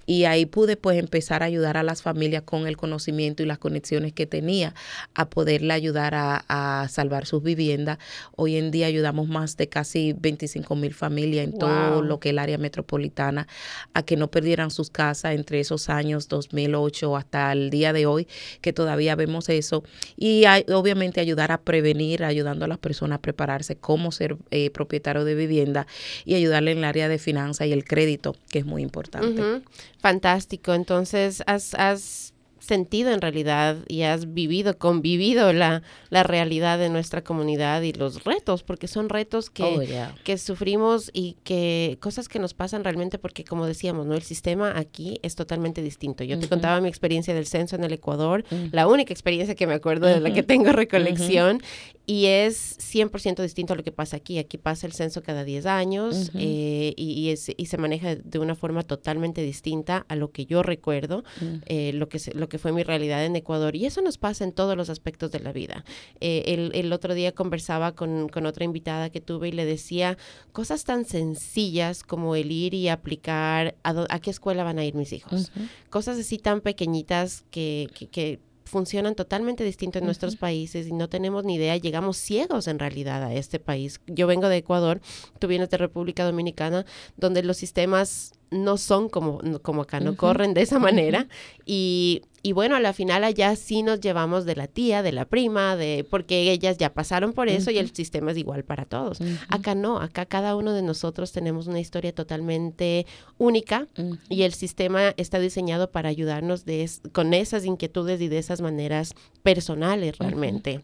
Y 0.05 0.25
ahí 0.25 0.45
pude 0.45 0.77
pues 0.77 0.99
empezar 0.99 1.43
a 1.43 1.45
ayudar 1.45 1.77
a 1.77 1.83
las 1.83 2.01
familias 2.01 2.43
con 2.43 2.67
el 2.67 2.77
conocimiento 2.77 3.43
y 3.43 3.45
las 3.45 3.57
conexiones 3.57 4.13
que 4.13 4.25
tenía 4.25 4.73
a 5.13 5.29
poderle 5.29 5.73
ayudar 5.73 6.15
a, 6.15 6.43
a 6.47 6.87
salvar 6.89 7.25
sus 7.25 7.41
viviendas. 7.41 7.99
Hoy 8.35 8.57
en 8.57 8.71
día 8.71 8.87
ayudamos 8.87 9.27
más 9.27 9.57
de 9.57 9.69
casi 9.69 10.13
25 10.13 10.75
mil 10.75 10.93
familias 10.93 11.45
en 11.45 11.57
todo 11.57 12.01
lo 12.01 12.19
que 12.19 12.29
es 12.29 12.31
el 12.31 12.39
área 12.39 12.57
metropolitana 12.57 13.47
a 13.93 14.03
que 14.03 14.17
no 14.17 14.29
perdieran 14.29 14.71
sus 14.71 14.89
casas 14.89 15.35
entre 15.35 15.59
esos 15.59 15.89
años 15.89 16.27
2008 16.27 17.15
hasta 17.15 17.44
al 17.49 17.69
día 17.69 17.93
de 17.93 18.05
hoy, 18.05 18.27
que 18.61 18.73
todavía 18.73 19.15
vemos 19.15 19.49
eso. 19.49 19.83
Y 20.17 20.43
obviamente 20.73 21.19
ayudar 21.21 21.51
a 21.51 21.61
prevenir, 21.61 22.23
ayudando 22.23 22.65
a 22.65 22.67
las 22.67 22.77
personas 22.77 23.17
a 23.17 23.21
prepararse 23.21 23.75
cómo 23.75 24.11
ser 24.11 24.37
eh, 24.51 24.69
propietario 24.69 25.23
de 25.23 25.35
vivienda 25.35 25.87
y 26.25 26.35
ayudarle 26.35 26.71
en 26.71 26.79
el 26.79 26.83
área 26.83 27.07
de 27.09 27.17
finanzas 27.17 27.67
y 27.67 27.73
el 27.73 27.85
crédito, 27.85 28.35
que 28.49 28.59
es 28.59 28.65
muy 28.65 28.81
importante. 28.81 29.61
Fantástico. 29.99 30.73
Entonces, 30.73 31.43
has 31.45 32.34
sentido 32.65 33.11
en 33.11 33.21
realidad 33.21 33.77
y 33.87 34.01
has 34.01 34.33
vivido, 34.33 34.77
convivido 34.77 35.53
la, 35.53 35.83
la 36.09 36.23
realidad 36.23 36.79
de 36.79 36.89
nuestra 36.89 37.23
comunidad 37.23 37.81
y 37.81 37.93
los 37.93 38.23
retos, 38.23 38.63
porque 38.63 38.87
son 38.87 39.09
retos 39.09 39.49
que, 39.49 39.63
oh, 39.63 40.15
que 40.23 40.37
sufrimos 40.37 41.09
y 41.13 41.37
que 41.43 41.97
cosas 42.01 42.27
que 42.27 42.39
nos 42.39 42.53
pasan 42.53 42.83
realmente 42.83 43.17
porque 43.17 43.43
como 43.43 43.65
decíamos, 43.65 44.05
¿no? 44.05 44.15
El 44.15 44.23
sistema 44.23 44.73
aquí 44.77 45.19
es 45.21 45.35
totalmente 45.35 45.81
distinto. 45.81 46.23
Yo 46.23 46.39
te 46.39 46.49
contaba 46.49 46.81
mi 46.81 46.89
experiencia 46.89 47.33
del 47.33 47.45
censo 47.45 47.75
en 47.75 47.83
el 47.83 47.93
Ecuador, 47.93 48.43
la 48.71 48.87
única 48.87 49.13
experiencia 49.13 49.55
que 49.55 49.67
me 49.67 49.73
acuerdo 49.73 50.07
de 50.07 50.19
la 50.19 50.33
que 50.33 50.43
tengo 50.43 50.71
recolección 50.71 51.61
y 52.07 52.25
es 52.25 52.77
100% 52.77 53.41
distinto 53.41 53.73
a 53.73 53.75
lo 53.75 53.83
que 53.83 53.91
pasa 53.91 54.17
aquí. 54.17 54.37
Aquí 54.37 54.57
pasa 54.57 54.85
el 54.85 54.93
censo 54.93 55.23
cada 55.23 55.43
10 55.43 55.65
años 55.65 56.31
eh, 56.35 56.93
y, 56.95 57.29
es, 57.29 57.51
y, 57.55 57.65
se 57.65 57.77
maneja 57.77 58.15
de 58.15 58.39
una 58.39 58.55
forma 58.55 58.83
totalmente 58.83 59.41
distinta 59.41 60.05
a 60.07 60.15
lo 60.15 60.31
que 60.31 60.45
yo 60.45 60.61
recuerdo, 60.61 61.23
eh, 61.65 61.91
lo, 61.93 62.07
que 62.07 62.19
lo 62.33 62.47
que 62.47 62.54
fue 62.57 62.71
mi 62.71 62.83
realidad 62.83 63.25
en 63.25 63.35
Ecuador. 63.35 63.75
Y 63.75 63.85
eso 63.85 64.01
nos 64.01 64.17
pasa 64.17 64.43
en 64.43 64.51
todos 64.51 64.75
los 64.75 64.89
aspectos 64.89 65.31
de 65.31 65.39
la 65.39 65.51
vida. 65.51 65.83
Eh, 66.19 66.43
el, 66.47 66.71
el, 66.73 66.93
otro 66.93 67.13
día 67.13 67.33
conversaba 67.33 67.93
con, 67.93 68.29
con, 68.29 68.45
otra 68.45 68.65
invitada 68.65 69.09
que 69.09 69.21
tuve 69.21 69.49
y 69.49 69.51
le 69.51 69.65
decía 69.65 70.17
cosas 70.51 70.83
tan 70.83 71.05
sencillas 71.05 72.03
como 72.03 72.35
el 72.35 72.51
ir 72.51 72.73
y 72.73 72.89
aplicar 72.89 73.75
a, 73.83 74.05
a 74.09 74.19
qué 74.19 74.29
escuela 74.29 74.63
van 74.63 74.79
a 74.79 74.85
ir 74.85 74.95
mis 74.95 75.13
hijos. 75.13 75.51
Cosas 75.89 76.17
así 76.19 76.37
tan 76.37 76.61
pequeñitas 76.61 77.45
que, 77.51 77.89
que, 77.93 78.07
que 78.07 78.39
funcionan 78.65 79.15
totalmente 79.15 79.63
distinto 79.63 79.99
en 79.99 80.05
nuestros 80.05 80.35
países 80.35 80.87
y 80.87 80.91
no 80.91 81.07
tenemos 81.07 81.45
ni 81.45 81.55
idea, 81.55 81.77
llegamos 81.77 82.17
ciegos 82.17 82.67
en 82.67 82.79
realidad 82.79 83.23
a 83.23 83.33
este 83.33 83.59
país. 83.59 84.01
Yo 84.07 84.27
vengo 84.27 84.49
de 84.49 84.57
Ecuador, 84.57 85.01
tú 85.39 85.47
vienes 85.47 85.69
de 85.69 85.77
República 85.77 86.25
Dominicana, 86.25 86.85
donde 87.15 87.43
los 87.43 87.57
sistemas 87.57 88.33
no 88.51 88.77
son 88.77 89.09
como, 89.09 89.39
como 89.61 89.83
acá, 89.83 89.99
no 89.99 90.15
corren 90.17 90.53
de 90.53 90.63
esa 90.63 90.79
manera. 90.79 91.27
Y, 91.65 92.23
y, 92.45 92.51
bueno, 92.51 92.75
a 92.75 92.79
la 92.79 92.93
final 92.93 93.23
allá 93.23 93.55
sí 93.55 93.81
nos 93.81 93.99
llevamos 94.01 94.45
de 94.45 94.55
la 94.55 94.67
tía, 94.67 95.01
de 95.01 95.11
la 95.11 95.25
prima, 95.25 95.75
de 95.75 96.05
porque 96.07 96.51
ellas 96.51 96.77
ya 96.77 96.93
pasaron 96.93 97.33
por 97.33 97.49
eso 97.49 97.71
y 97.71 97.79
el 97.79 97.89
sistema 97.95 98.33
es 98.33 98.37
igual 98.37 98.63
para 98.63 98.85
todos. 98.85 99.17
Acá 99.49 99.73
no, 99.73 99.99
acá 99.99 100.27
cada 100.27 100.55
uno 100.55 100.73
de 100.73 100.83
nosotros 100.83 101.31
tenemos 101.31 101.65
una 101.65 101.79
historia 101.79 102.13
totalmente 102.13 103.07
única 103.39 103.87
y 104.29 104.43
el 104.43 104.53
sistema 104.53 105.15
está 105.17 105.39
diseñado 105.39 105.89
para 105.89 106.09
ayudarnos 106.09 106.65
de 106.65 106.87
con 107.11 107.33
esas 107.33 107.65
inquietudes 107.65 108.21
y 108.21 108.27
de 108.27 108.37
esas 108.37 108.61
maneras 108.61 109.15
personales 109.41 110.19
realmente 110.19 110.81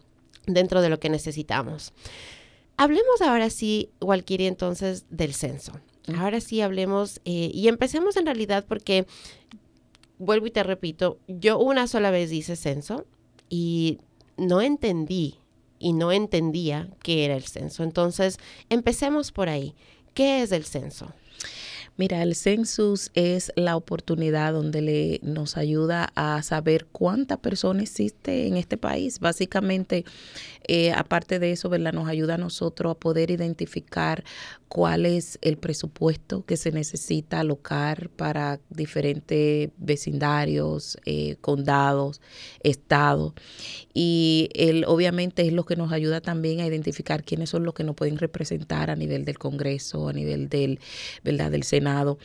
dentro 0.48 0.82
de 0.82 0.88
lo 0.88 0.98
que 0.98 1.10
necesitamos. 1.10 1.92
Hablemos 2.76 3.22
ahora 3.22 3.50
sí, 3.50 3.90
Walkiri, 4.00 4.46
entonces 4.46 5.04
del 5.10 5.32
censo. 5.32 5.72
Ahora 6.18 6.40
sí 6.40 6.60
hablemos 6.60 7.20
eh, 7.24 7.50
y 7.54 7.68
empecemos 7.68 8.16
en 8.16 8.26
realidad 8.26 8.64
porque, 8.66 9.06
vuelvo 10.22 10.46
y 10.46 10.50
te 10.50 10.62
repito, 10.62 11.18
yo 11.26 11.58
una 11.58 11.86
sola 11.86 12.10
vez 12.10 12.32
hice 12.32 12.56
censo 12.56 13.06
y 13.48 13.98
no 14.36 14.62
entendí 14.62 15.38
y 15.78 15.92
no 15.92 16.12
entendía 16.12 16.88
qué 17.02 17.24
era 17.24 17.34
el 17.34 17.42
censo. 17.42 17.82
Entonces, 17.82 18.38
empecemos 18.70 19.32
por 19.32 19.48
ahí. 19.48 19.74
¿Qué 20.14 20.42
es 20.42 20.52
el 20.52 20.64
censo? 20.64 21.12
Mira, 21.96 22.22
el 22.22 22.34
census 22.34 23.10
es 23.14 23.52
la 23.54 23.76
oportunidad 23.76 24.52
donde 24.54 24.80
le, 24.80 25.20
nos 25.22 25.56
ayuda 25.56 26.10
a 26.14 26.42
saber 26.42 26.86
cuánta 26.90 27.36
persona 27.36 27.82
existe 27.82 28.46
en 28.46 28.56
este 28.56 28.78
país. 28.78 29.18
Básicamente, 29.18 30.04
eh, 30.68 30.92
aparte 30.92 31.38
de 31.38 31.52
eso, 31.52 31.68
¿verdad? 31.68 31.92
Nos 31.92 32.08
ayuda 32.08 32.34
a 32.34 32.38
nosotros 32.38 32.92
a 32.92 32.98
poder 32.98 33.30
identificar 33.30 34.24
cuál 34.68 35.04
es 35.04 35.38
el 35.42 35.58
presupuesto 35.58 36.44
que 36.46 36.56
se 36.56 36.72
necesita 36.72 37.40
alocar 37.40 38.08
para 38.10 38.60
diferentes 38.70 39.70
vecindarios, 39.76 40.96
eh, 41.04 41.36
condados, 41.40 42.20
estados. 42.62 43.34
Y 43.92 44.48
él 44.54 44.84
obviamente 44.86 45.46
es 45.46 45.52
lo 45.52 45.64
que 45.64 45.76
nos 45.76 45.92
ayuda 45.92 46.20
también 46.20 46.60
a 46.60 46.66
identificar 46.66 47.24
quiénes 47.24 47.50
son 47.50 47.64
los 47.64 47.74
que 47.74 47.84
nos 47.84 47.94
pueden 47.94 48.16
representar 48.18 48.90
a 48.90 48.96
nivel 48.96 49.24
del 49.24 49.38
Congreso, 49.38 50.08
a 50.08 50.12
nivel 50.12 50.48
del, 50.48 50.80
¿verdad? 51.22 51.50
del 51.50 51.64
Senado. 51.64 52.18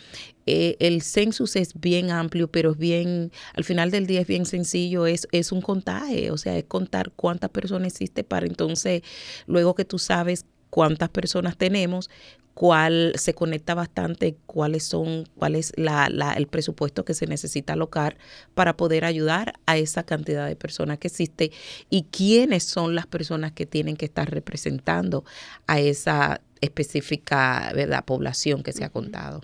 Eh, 0.48 0.78
el 0.80 1.02
census 1.02 1.56
es 1.58 1.80
bien 1.80 2.10
amplio, 2.10 2.48
pero 2.50 2.72
es 2.72 2.78
bien, 2.78 3.32
al 3.54 3.66
final 3.66 3.92
del 3.92 4.08
día 4.08 4.22
es 4.22 4.28
bien 4.28 4.46
sencillo, 4.46 5.06
es, 5.06 5.28
es 5.34 5.52
un 5.52 5.62
contaje, 5.62 6.32
o 6.32 6.38
sea, 6.38 6.58
es 6.58 6.64
contar 6.64 7.12
cuántas 7.16 7.50
personas 7.50 7.94
existe 7.94 8.24
para 8.24 8.46
entonces, 8.46 9.02
luego 9.46 9.76
que 9.76 9.86
tú 9.86 10.00
sabes 10.00 10.46
cuántas 10.70 11.10
personas 11.10 11.58
tenemos, 11.58 12.10
cuál 12.54 13.14
se 13.18 13.34
conecta 13.34 13.76
bastante, 13.76 14.38
cuáles 14.46 14.84
son, 14.84 15.26
cuál 15.36 15.56
es 15.56 15.74
la, 15.76 16.10
la, 16.10 16.34
el 16.34 16.48
presupuesto 16.48 17.06
que 17.06 17.14
se 17.14 17.28
necesita 17.28 17.74
alocar 17.74 18.18
para 18.56 18.78
poder 18.78 19.06
ayudar 19.06 19.54
a 19.66 19.78
esa 19.78 20.04
cantidad 20.04 20.48
de 20.48 20.56
personas 20.56 20.98
que 20.98 21.08
existe 21.08 21.52
y 21.90 22.04
quiénes 22.04 22.64
son 22.64 22.96
las 22.96 23.06
personas 23.06 23.52
que 23.52 23.66
tienen 23.66 23.96
que 23.96 24.06
estar 24.06 24.32
representando 24.32 25.24
a 25.68 25.80
esa 25.80 26.42
específica 26.62 27.72
¿verdad? 27.76 28.06
población 28.06 28.64
que 28.64 28.72
se 28.72 28.84
ha 28.84 28.90
contado. 28.90 29.42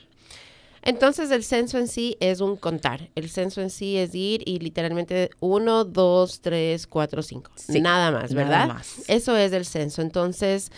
Entonces 0.84 1.32
el 1.32 1.44
censo 1.44 1.78
en 1.78 1.88
sí 1.88 2.18
es 2.20 2.42
un 2.42 2.58
contar. 2.58 3.10
El 3.16 3.30
censo 3.30 3.62
en 3.62 3.70
sí 3.70 3.98
es 3.98 4.14
ir 4.14 4.44
y 4.46 4.60
literalmente 4.60 5.30
uno, 5.40 5.86
dos, 5.86 6.42
tres, 6.42 6.88
cuatro, 6.88 7.22
cinco. 7.24 7.52
nada 7.70 8.12
más, 8.12 8.34
¿verdad? 8.34 8.68
Nada 8.68 8.74
más. 8.76 9.02
Eso 9.08 9.38
es 9.38 9.54
el 9.54 9.66
censo. 9.66 10.02
Entonces, 10.02 10.72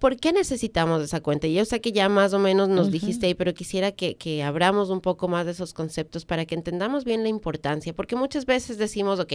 ¿por 0.00 0.16
qué 0.16 0.32
necesitamos 0.32 1.02
esa 1.02 1.20
cuenta? 1.20 1.46
Yo 1.46 1.64
sé 1.64 1.80
que 1.80 1.92
ya 1.92 2.08
más 2.08 2.32
o 2.32 2.40
menos 2.40 2.68
nos 2.68 2.90
dijiste 2.90 3.26
ahí, 3.26 3.34
pero 3.34 3.54
quisiera 3.54 3.92
que, 3.92 4.16
que, 4.16 4.42
abramos 4.42 4.90
un 4.90 5.00
poco 5.00 5.28
más 5.28 5.46
de 5.46 5.52
esos 5.52 5.72
conceptos 5.72 6.24
para 6.24 6.44
que 6.44 6.56
entendamos 6.56 7.04
bien 7.04 7.22
la 7.22 7.28
importancia, 7.28 7.92
porque 7.92 8.16
muchas 8.16 8.44
veces 8.44 8.76
decimos, 8.76 9.20
ok, 9.20 9.34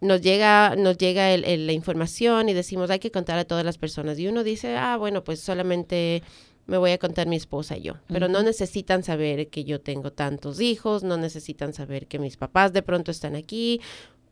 nos 0.00 0.20
llega, 0.20 0.76
nos 0.76 0.96
llega 0.96 1.36
la 1.36 1.72
información 1.72 2.48
y 2.48 2.54
decimos, 2.54 2.90
hay 2.90 2.98
que 2.98 3.10
contar 3.10 3.38
a 3.38 3.44
todas 3.44 3.64
las 3.64 3.78
personas. 3.78 4.18
Y 4.18 4.28
uno 4.28 4.44
dice, 4.44 4.76
ah, 4.76 4.96
bueno, 4.96 5.24
pues 5.24 5.40
solamente 5.40 6.22
me 6.68 6.78
voy 6.78 6.92
a 6.92 6.98
contar 6.98 7.26
mi 7.26 7.34
esposa 7.34 7.76
y 7.76 7.82
yo. 7.82 7.94
Pero 8.06 8.28
no 8.28 8.42
necesitan 8.42 9.02
saber 9.02 9.48
que 9.48 9.64
yo 9.64 9.80
tengo 9.80 10.12
tantos 10.12 10.60
hijos, 10.60 11.02
no 11.02 11.16
necesitan 11.16 11.72
saber 11.72 12.06
que 12.06 12.18
mis 12.18 12.36
papás 12.36 12.72
de 12.72 12.82
pronto 12.82 13.10
están 13.10 13.34
aquí. 13.34 13.80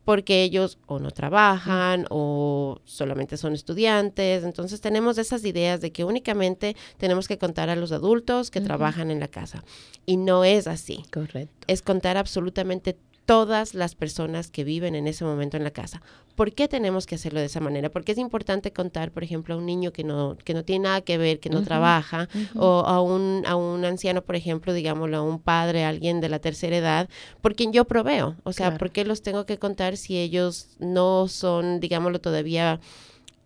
porque 0.07 0.45
ellos 0.45 0.79
o 0.87 1.01
no 1.01 1.11
trabajan 1.11 2.07
o 2.11 2.79
solamente 2.85 3.37
son 3.37 3.55
estudiantes. 3.55 4.45
Entonces 4.45 4.81
tenemos 4.81 5.19
esas 5.19 5.45
ideas 5.45 5.81
de 5.81 5.91
que 5.91 6.05
únicamente 6.05 6.77
tenemos 6.97 7.27
que 7.27 7.39
contar 7.39 7.71
a 7.71 7.77
los 7.77 7.91
adultos 7.91 8.53
que 8.53 8.61
trabajan 8.61 9.11
en 9.11 9.19
la 9.19 9.27
casa. 9.27 9.65
Y 10.07 10.17
no 10.17 10.45
es 10.45 10.69
así. 10.69 11.05
Correcto. 11.13 11.51
Es 11.67 11.83
contar 11.83 12.17
absolutamente 12.17 12.97
todas 13.27 13.75
las 13.75 13.95
personas 13.97 14.51
que 14.51 14.65
viven 14.65 14.95
en 14.95 15.09
ese 15.09 15.25
momento 15.25 15.57
en 15.57 15.65
la 15.65 15.73
casa. 15.73 16.01
¿Por 16.37 16.53
qué 16.53 16.69
tenemos 16.69 17.07
que 17.07 17.17
hacerlo 17.17 17.41
de 17.41 17.47
esa 17.47 17.61
manera? 17.61 17.91
Porque 17.91 18.13
es 18.13 18.19
importante 18.19 18.73
contar, 18.73 19.11
por 19.11 19.25
ejemplo, 19.25 19.55
a 19.55 19.59
un 19.59 19.67
niño 19.67 19.93
que 19.93 20.05
no, 20.05 20.37
que 20.45 20.55
no 20.55 20.65
tiene 20.65 20.85
nada 20.85 21.01
que 21.01 21.19
ver, 21.19 21.41
que 21.41 21.51
no 21.51 21.63
trabaja, 21.63 22.29
o 22.55 22.85
a 22.87 23.01
un, 23.01 23.43
a 23.47 23.57
un 23.57 23.85
anciano, 23.85 24.23
por 24.23 24.37
ejemplo, 24.37 24.73
digámoslo, 24.73 25.17
a 25.17 25.23
un 25.23 25.41
padre, 25.41 25.85
alguien 25.85 26.21
de 26.21 26.29
la 26.29 26.39
tercera 26.39 26.77
edad, 26.77 27.09
por 27.41 27.55
quien 27.55 27.73
yo 27.73 27.85
proveo. 27.85 28.37
O 28.45 28.53
sea, 28.53 28.79
¿por 28.79 28.91
qué 28.91 29.05
los 29.05 29.23
tengo 29.23 29.45
que 29.45 29.59
contar 29.59 29.97
si 29.97 30.19
ellos 30.19 30.69
no 30.79 31.27
son, 31.27 31.81
digámoslo, 31.81 32.21
todavía 32.21 32.81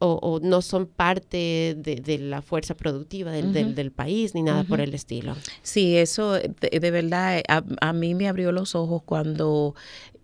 o, 0.03 0.41
no 0.43 0.63
son 0.63 0.87
parte 0.87 1.77
de, 1.77 2.19
la 2.19 2.41
fuerza 2.41 2.75
productiva 2.75 3.33
del, 3.33 3.75
del, 3.75 3.91
país 3.93 4.35
ni 4.35 4.43
nada 4.43 4.65
por 4.65 4.81
el 4.81 4.95
estilo. 4.95 5.37
Sí, 5.63 5.97
eso 5.97 6.33
de, 6.33 6.91
verdad 6.91 7.43
a, 7.47 7.93
mí 7.93 8.15
me 8.15 8.27
abrió 8.27 8.51
los 8.51 8.75
ojos 8.75 9.03
cuando 9.05 9.75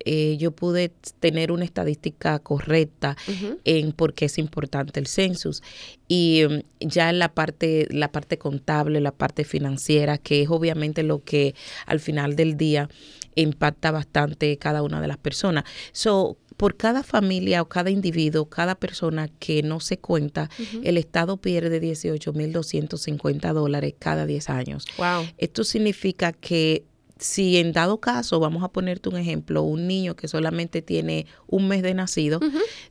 eh, 0.00 0.36
yo 0.38 0.52
pude 0.52 0.92
tener 1.20 1.52
una 1.52 1.64
estadística 1.64 2.38
correcta 2.38 3.16
en 3.64 3.92
por 3.92 4.14
qué 4.14 4.26
es 4.26 4.38
importante 4.38 4.98
el 4.98 5.06
census. 5.06 5.62
Y 6.08 6.44
mm, 6.48 6.86
ya 6.88 7.10
en 7.10 7.18
la 7.18 7.34
parte 7.34 7.86
la 7.90 8.10
parte 8.10 8.38
contable 8.38 9.00
la 9.00 9.12
parte 9.12 9.44
financiera 9.44 10.16
que 10.16 10.42
es 10.42 10.48
obviamente 10.48 11.02
lo 11.02 11.22
que 11.22 11.54
al 11.84 12.00
final 12.00 12.34
del 12.34 12.56
día 12.56 12.88
impacta 13.34 13.90
bastante 13.90 14.56
cada 14.56 14.82
una 14.82 15.02
de 15.02 15.08
las 15.08 15.18
personas. 15.18 15.64
So 15.92 16.38
por 16.56 16.76
cada 16.76 17.02
familia 17.02 17.62
o 17.62 17.68
cada 17.68 17.90
individuo, 17.90 18.48
cada 18.48 18.74
persona 18.74 19.28
que 19.28 19.62
no 19.62 19.80
se 19.80 19.98
cuenta, 19.98 20.50
el 20.82 20.96
Estado 20.96 21.36
pierde 21.36 21.80
18.250 21.80 23.52
dólares 23.52 23.94
cada 23.98 24.26
10 24.26 24.50
años. 24.50 24.86
Wow. 24.96 25.26
Esto 25.36 25.64
significa 25.64 26.32
que 26.32 26.84
si 27.18 27.56
en 27.56 27.72
dado 27.72 27.98
caso, 27.98 28.40
vamos 28.40 28.62
a 28.62 28.68
ponerte 28.68 29.08
un 29.08 29.16
ejemplo, 29.16 29.62
un 29.62 29.86
niño 29.86 30.16
que 30.16 30.28
solamente 30.28 30.82
tiene 30.82 31.26
un 31.46 31.66
mes 31.66 31.82
de 31.82 31.94
nacido, 31.94 32.40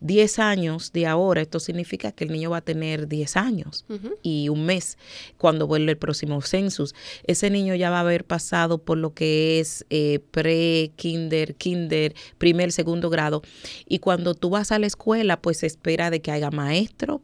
10 0.01 0.39
años 0.39 0.91
de 0.93 1.05
ahora, 1.05 1.41
esto 1.41 1.59
significa 1.59 2.11
que 2.11 2.23
el 2.23 2.31
niño 2.31 2.49
va 2.49 2.57
a 2.57 2.61
tener 2.61 3.07
10 3.07 3.37
años 3.37 3.85
y 4.23 4.49
un 4.49 4.65
mes 4.65 4.97
cuando 5.37 5.67
vuelve 5.67 5.91
el 5.91 5.97
próximo 5.97 6.41
census. 6.41 6.95
Ese 7.25 7.49
niño 7.49 7.75
ya 7.75 7.91
va 7.91 7.97
a 7.97 8.01
haber 8.01 8.25
pasado 8.25 8.79
por 8.79 8.97
lo 8.97 9.13
que 9.13 9.59
es 9.59 9.85
eh, 9.89 10.19
pre, 10.31 10.91
kinder, 10.95 11.55
kinder, 11.55 12.15
primer, 12.37 12.71
segundo 12.71 13.09
grado. 13.09 13.43
Y 13.87 13.99
cuando 13.99 14.33
tú 14.33 14.49
vas 14.49 14.71
a 14.71 14.79
la 14.79 14.87
escuela, 14.87 15.41
pues 15.41 15.59
se 15.59 15.67
espera 15.67 16.09
de 16.09 16.21
que 16.21 16.31
haya 16.31 16.49
maestro, 16.49 17.21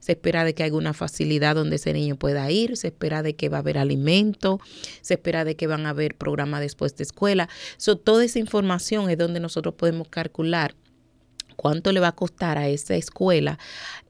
se 0.00 0.12
espera 0.12 0.44
de 0.44 0.54
que 0.54 0.62
haya 0.62 0.74
una 0.74 0.94
facilidad 0.94 1.54
donde 1.54 1.76
ese 1.76 1.92
niño 1.92 2.16
pueda 2.16 2.50
ir, 2.50 2.76
se 2.76 2.88
espera 2.88 3.22
de 3.22 3.34
que 3.34 3.48
va 3.48 3.58
a 3.58 3.60
haber 3.60 3.78
alimento, 3.78 4.60
se 5.00 5.14
espera 5.14 5.44
de 5.44 5.56
que 5.56 5.66
van 5.66 5.86
a 5.86 5.90
haber 5.90 6.14
programas 6.16 6.60
después 6.60 6.96
de 6.96 7.04
escuela. 7.04 7.48
So, 7.76 7.96
toda 7.96 8.24
esa 8.24 8.38
información 8.38 9.10
es 9.10 9.18
donde 9.18 9.40
nosotros 9.40 9.74
podemos 9.74 10.08
calcular 10.08 10.74
cuánto 11.54 11.92
le 11.92 12.00
va 12.00 12.08
a 12.08 12.12
costar 12.12 12.58
a 12.58 12.68
esa 12.68 12.94
escuela 12.94 13.58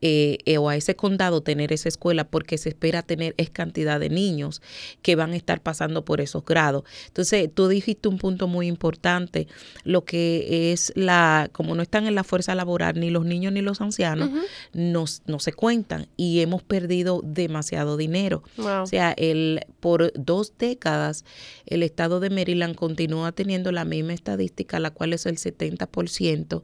eh, 0.01 0.39
eh, 0.45 0.59
o 0.59 0.69
a 0.69 0.77
ese 0.77 0.97
condado 0.97 1.43
tener 1.43 1.73
esa 1.73 1.89
escuela 1.89 2.25
porque 2.25 2.59
se 2.59 2.71
espera 2.71 3.03
tener 3.03 3.35
es 3.37 3.51
cantidad 3.51 3.99
de 3.99 4.11
niños 4.11 4.63
que 5.03 5.17
van 5.17 5.33
a 5.33 5.37
estar 5.37 5.61
pasando 5.61 6.05
por 6.05 6.21
esos 6.21 6.45
grados. 6.45 6.85
Entonces, 7.07 7.49
tú 7.53 7.69
dijiste 7.69 8.09
un 8.09 8.19
punto 8.19 8.49
muy 8.49 8.67
importante, 8.67 9.47
lo 9.85 10.05
que 10.05 10.73
es 10.73 10.93
la, 10.95 11.49
como 11.53 11.75
no 11.75 11.83
están 11.83 12.07
en 12.07 12.15
la 12.15 12.25
fuerza 12.25 12.55
laboral 12.55 13.01
ni 13.01 13.11
los 13.11 13.25
niños 13.25 13.53
ni 13.53 13.63
los 13.63 13.81
ancianos, 13.81 14.31
no, 14.73 15.07
se 15.07 15.53
cuentan 15.53 16.07
y 16.17 16.41
hemos 16.41 16.63
perdido 16.63 17.21
demasiado 17.25 17.97
dinero. 17.97 18.43
O 18.59 18.87
sea, 18.87 19.13
el, 19.17 19.61
por 19.81 20.13
dos 20.15 20.53
décadas 20.59 21.25
el 21.67 21.83
estado 21.83 22.21
de 22.21 22.31
Maryland 22.31 22.75
continúa 22.75 23.33
teniendo 23.33 23.73
la 23.73 23.85
misma 23.85 24.13
estadística, 24.13 24.79
la 24.79 24.91
cual 24.91 25.13
es 25.13 25.27
el 25.27 25.37
70% 25.37 26.63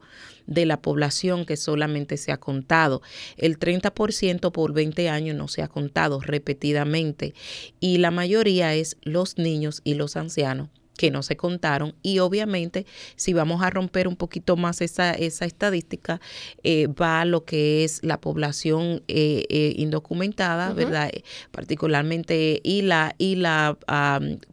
de 0.51 0.65
la 0.65 0.81
población 0.81 1.45
que 1.45 1.57
solamente 1.57 2.17
se 2.17 2.31
ha 2.31 2.37
contado. 2.37 3.01
El 3.37 3.57
30% 3.57 4.51
por 4.51 4.73
20 4.73 5.09
años 5.09 5.35
no 5.35 5.47
se 5.47 5.61
ha 5.61 5.67
contado 5.67 6.19
repetidamente 6.19 7.33
y 7.79 7.97
la 7.97 8.11
mayoría 8.11 8.75
es 8.75 8.97
los 9.01 9.37
niños 9.37 9.81
y 9.83 9.93
los 9.95 10.17
ancianos 10.17 10.69
que 11.01 11.09
no 11.09 11.23
se 11.23 11.35
contaron. 11.35 11.95
Y 12.03 12.19
obviamente 12.19 12.85
si 13.15 13.33
vamos 13.33 13.63
a 13.63 13.71
romper 13.71 14.07
un 14.07 14.15
poquito 14.15 14.55
más 14.55 14.81
esa, 14.81 15.13
esa 15.13 15.45
estadística 15.45 16.21
eh, 16.61 16.85
va 16.85 17.25
lo 17.25 17.43
que 17.43 17.83
es 17.83 18.03
la 18.03 18.21
población 18.21 19.01
eh, 19.07 19.45
eh, 19.49 19.73
indocumentada, 19.77 20.73
¿verdad? 20.73 21.09
Particularmente 21.49 22.61
y 22.63 22.83
la, 22.83 23.15
y 23.17 23.37
la 23.37 23.79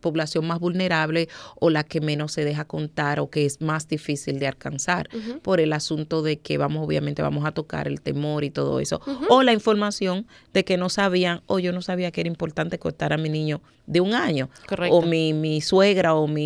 población 0.01 0.47
más 0.47 0.59
vulnerable 0.59 1.29
o 1.57 1.69
la 1.69 1.85
que 1.85 2.01
menos 2.01 2.33
se 2.33 2.47
deja 2.47 2.65
contar 2.65 3.21
o 3.21 3.29
que 3.29 3.45
es 3.45 3.61
más 3.61 3.87
difícil 3.87 4.39
de 4.39 4.47
alcanzar 4.47 5.11
por 5.43 5.61
el 5.61 5.75
asunto 5.75 6.23
de 6.23 6.39
que 6.39 6.57
vamos 6.57 6.83
obviamente 6.83 7.21
vamos 7.21 7.45
a 7.45 7.53
tocar 7.53 7.87
el 7.89 8.01
temor 8.01 8.43
y 8.45 8.49
todo 8.49 8.81
eso. 8.81 9.03
O 9.29 9.43
la 9.43 9.53
información 9.53 10.27
de 10.55 10.65
que 10.65 10.79
no 10.79 10.89
sabían 10.89 11.43
o 11.45 11.59
yo 11.59 11.73
no 11.73 11.83
sabía 11.83 12.11
que 12.11 12.23
era 12.23 12.29
importante 12.29 12.79
contar 12.79 13.13
a 13.13 13.19
mi 13.19 13.29
niño 13.29 13.61
de 13.87 14.01
un 14.03 14.13
año 14.13 14.51
o 14.91 15.03
mi, 15.03 15.33
mi 15.33 15.61
suegra 15.63 16.15
o 16.15 16.27
mi 16.27 16.38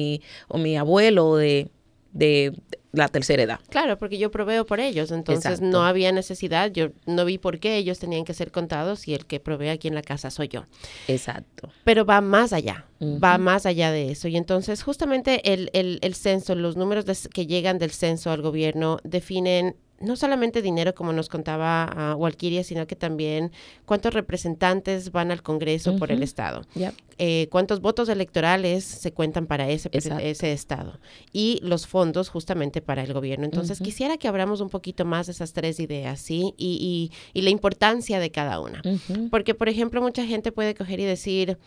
o 0.48 0.58
mi 0.58 0.76
abuelo 0.76 1.36
de, 1.36 1.70
de 2.12 2.52
la 2.92 3.08
tercera 3.08 3.42
edad. 3.42 3.60
Claro, 3.70 3.98
porque 3.98 4.18
yo 4.18 4.30
proveo 4.30 4.66
por 4.66 4.78
ellos, 4.78 5.10
entonces 5.10 5.60
no 5.60 5.84
había 5.84 6.12
necesidad, 6.12 6.70
yo 6.70 6.90
no 7.06 7.24
vi 7.24 7.38
por 7.38 7.58
qué 7.58 7.76
ellos 7.76 7.98
tenían 7.98 8.24
que 8.24 8.34
ser 8.34 8.52
contados 8.52 9.08
y 9.08 9.14
el 9.14 9.24
que 9.24 9.40
provee 9.40 9.70
aquí 9.70 9.88
en 9.88 9.94
la 9.94 10.02
casa 10.02 10.30
soy 10.30 10.48
yo. 10.48 10.64
Exacto. 11.08 11.70
Pero 11.84 12.04
va 12.04 12.20
más 12.20 12.52
allá, 12.52 12.86
va 13.00 13.38
más 13.38 13.64
allá 13.64 13.90
de 13.90 14.10
eso. 14.10 14.28
Y 14.28 14.36
entonces 14.36 14.82
justamente 14.82 15.52
el, 15.52 15.70
el, 15.72 15.98
el 16.02 16.14
censo, 16.14 16.54
los 16.54 16.76
números 16.76 17.28
que 17.32 17.46
llegan 17.46 17.78
del 17.78 17.92
censo 17.92 18.30
al 18.30 18.42
gobierno 18.42 18.98
definen 19.04 19.76
no 20.02 20.16
solamente 20.16 20.62
dinero, 20.62 20.94
como 20.94 21.12
nos 21.12 21.28
contaba 21.28 22.14
uh, 22.14 22.18
Walkiria, 22.18 22.64
sino 22.64 22.86
que 22.86 22.96
también 22.96 23.52
cuántos 23.84 24.14
representantes 24.14 25.12
van 25.12 25.30
al 25.30 25.42
Congreso 25.42 25.96
por 25.96 26.12
el 26.12 26.22
Estado, 26.22 26.62
eh, 27.18 27.48
cuántos 27.50 27.80
votos 27.80 28.08
electorales 28.08 28.84
se 28.84 29.12
cuentan 29.12 29.46
para 29.46 29.68
ese, 29.68 29.88
ese 29.92 30.52
Estado. 30.52 30.98
Y 31.32 31.60
los 31.62 31.86
fondos 31.86 32.28
justamente 32.28 32.80
para 32.82 33.02
el 33.02 33.12
gobierno. 33.12 33.44
Entonces, 33.44 33.80
quisiera 33.80 34.16
que 34.16 34.28
abramos 34.28 34.60
un 34.60 34.68
poquito 34.68 35.04
más 35.04 35.26
de 35.26 35.32
esas 35.32 35.52
tres 35.52 35.78
ideas, 35.80 36.20
¿sí? 36.20 36.54
Y, 36.56 37.10
y, 37.32 37.38
y 37.38 37.42
la 37.42 37.50
importancia 37.50 38.18
de 38.18 38.30
cada 38.30 38.60
una. 38.60 38.82
Porque, 39.30 39.54
por 39.54 39.68
ejemplo, 39.68 40.02
mucha 40.02 40.26
gente 40.26 40.52
puede 40.52 40.74
coger 40.74 41.00
y 41.00 41.04
decir, 41.04 41.58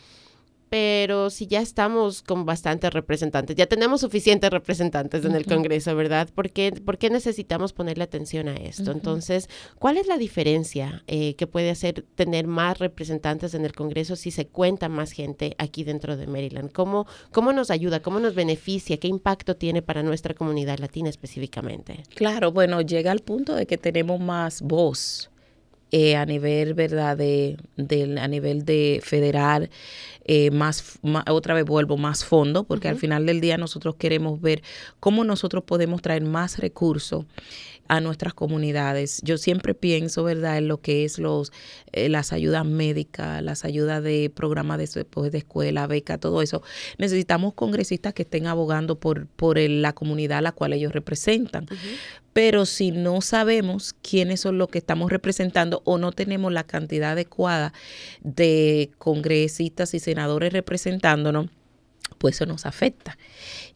pero 0.68 1.30
si 1.30 1.46
ya 1.46 1.60
estamos 1.60 2.22
con 2.22 2.44
bastantes 2.44 2.92
representantes, 2.92 3.56
ya 3.56 3.66
tenemos 3.66 4.00
suficientes 4.00 4.50
representantes 4.50 5.24
en 5.24 5.34
el 5.34 5.46
Congreso, 5.46 5.94
¿verdad? 5.94 6.28
¿Por 6.34 6.50
qué, 6.50 6.72
¿Por 6.72 6.98
qué 6.98 7.08
necesitamos 7.10 7.72
ponerle 7.72 8.04
atención 8.04 8.48
a 8.48 8.56
esto? 8.56 8.90
Entonces, 8.90 9.48
¿cuál 9.78 9.96
es 9.96 10.06
la 10.06 10.18
diferencia 10.18 11.04
eh, 11.06 11.34
que 11.34 11.46
puede 11.46 11.70
hacer 11.70 12.04
tener 12.14 12.46
más 12.46 12.78
representantes 12.78 13.54
en 13.54 13.64
el 13.64 13.72
Congreso 13.72 14.16
si 14.16 14.30
se 14.30 14.46
cuenta 14.46 14.88
más 14.88 15.12
gente 15.12 15.54
aquí 15.58 15.84
dentro 15.84 16.16
de 16.16 16.26
Maryland? 16.26 16.72
¿Cómo, 16.72 17.06
cómo 17.30 17.52
nos 17.52 17.70
ayuda? 17.70 18.00
¿Cómo 18.00 18.18
nos 18.18 18.34
beneficia? 18.34 18.96
¿Qué 18.96 19.08
impacto 19.08 19.56
tiene 19.56 19.82
para 19.82 20.02
nuestra 20.02 20.34
comunidad 20.34 20.78
latina 20.78 21.08
específicamente? 21.08 22.02
Claro, 22.14 22.50
bueno, 22.50 22.80
llega 22.80 23.12
al 23.12 23.20
punto 23.20 23.54
de 23.54 23.66
que 23.66 23.78
tenemos 23.78 24.20
más 24.20 24.62
voz. 24.62 25.30
Eh, 25.98 26.14
a 26.14 26.26
nivel, 26.26 26.74
¿verdad? 26.74 27.16
De, 27.16 27.56
a 28.20 28.28
nivel 28.28 28.66
de 28.66 29.00
federal, 29.02 29.70
eh, 30.26 30.50
más, 30.50 30.98
otra 31.26 31.54
vez 31.54 31.64
vuelvo, 31.64 31.96
más 31.96 32.22
fondo, 32.22 32.64
porque 32.64 32.88
al 32.88 32.98
final 32.98 33.24
del 33.24 33.40
día 33.40 33.56
nosotros 33.56 33.94
queremos 33.94 34.38
ver 34.42 34.62
cómo 35.00 35.24
nosotros 35.24 35.64
podemos 35.64 36.02
traer 36.02 36.22
más 36.22 36.58
recursos 36.58 37.24
a 37.88 38.00
nuestras 38.00 38.34
comunidades. 38.34 39.20
Yo 39.22 39.38
siempre 39.38 39.74
pienso, 39.74 40.24
¿verdad?, 40.24 40.58
en 40.58 40.68
lo 40.68 40.80
que 40.80 41.04
es 41.04 41.18
los 41.18 41.52
eh, 41.92 42.08
las 42.08 42.32
ayudas 42.32 42.64
médicas, 42.64 43.42
las 43.42 43.64
ayudas 43.64 44.02
de 44.02 44.30
programas 44.34 44.78
de, 44.78 45.04
pues, 45.04 45.32
de 45.32 45.38
escuela, 45.38 45.86
beca, 45.86 46.18
todo 46.18 46.42
eso. 46.42 46.62
Necesitamos 46.98 47.54
congresistas 47.54 48.14
que 48.14 48.22
estén 48.22 48.46
abogando 48.46 48.98
por, 48.98 49.26
por 49.26 49.58
la 49.58 49.92
comunidad 49.92 50.38
a 50.38 50.42
la 50.42 50.52
cual 50.52 50.72
ellos 50.72 50.92
representan. 50.92 51.66
Pero 52.32 52.66
si 52.66 52.90
no 52.90 53.22
sabemos 53.22 53.94
quiénes 54.02 54.40
son 54.40 54.58
los 54.58 54.68
que 54.68 54.78
estamos 54.78 55.10
representando 55.10 55.80
o 55.84 55.96
no 55.96 56.12
tenemos 56.12 56.52
la 56.52 56.64
cantidad 56.64 57.12
adecuada 57.12 57.72
de 58.20 58.90
congresistas 58.98 59.94
y 59.94 60.00
senadores 60.00 60.52
representándonos, 60.52 61.46
pues 62.18 62.36
eso 62.36 62.46
nos 62.46 62.66
afecta. 62.66 63.18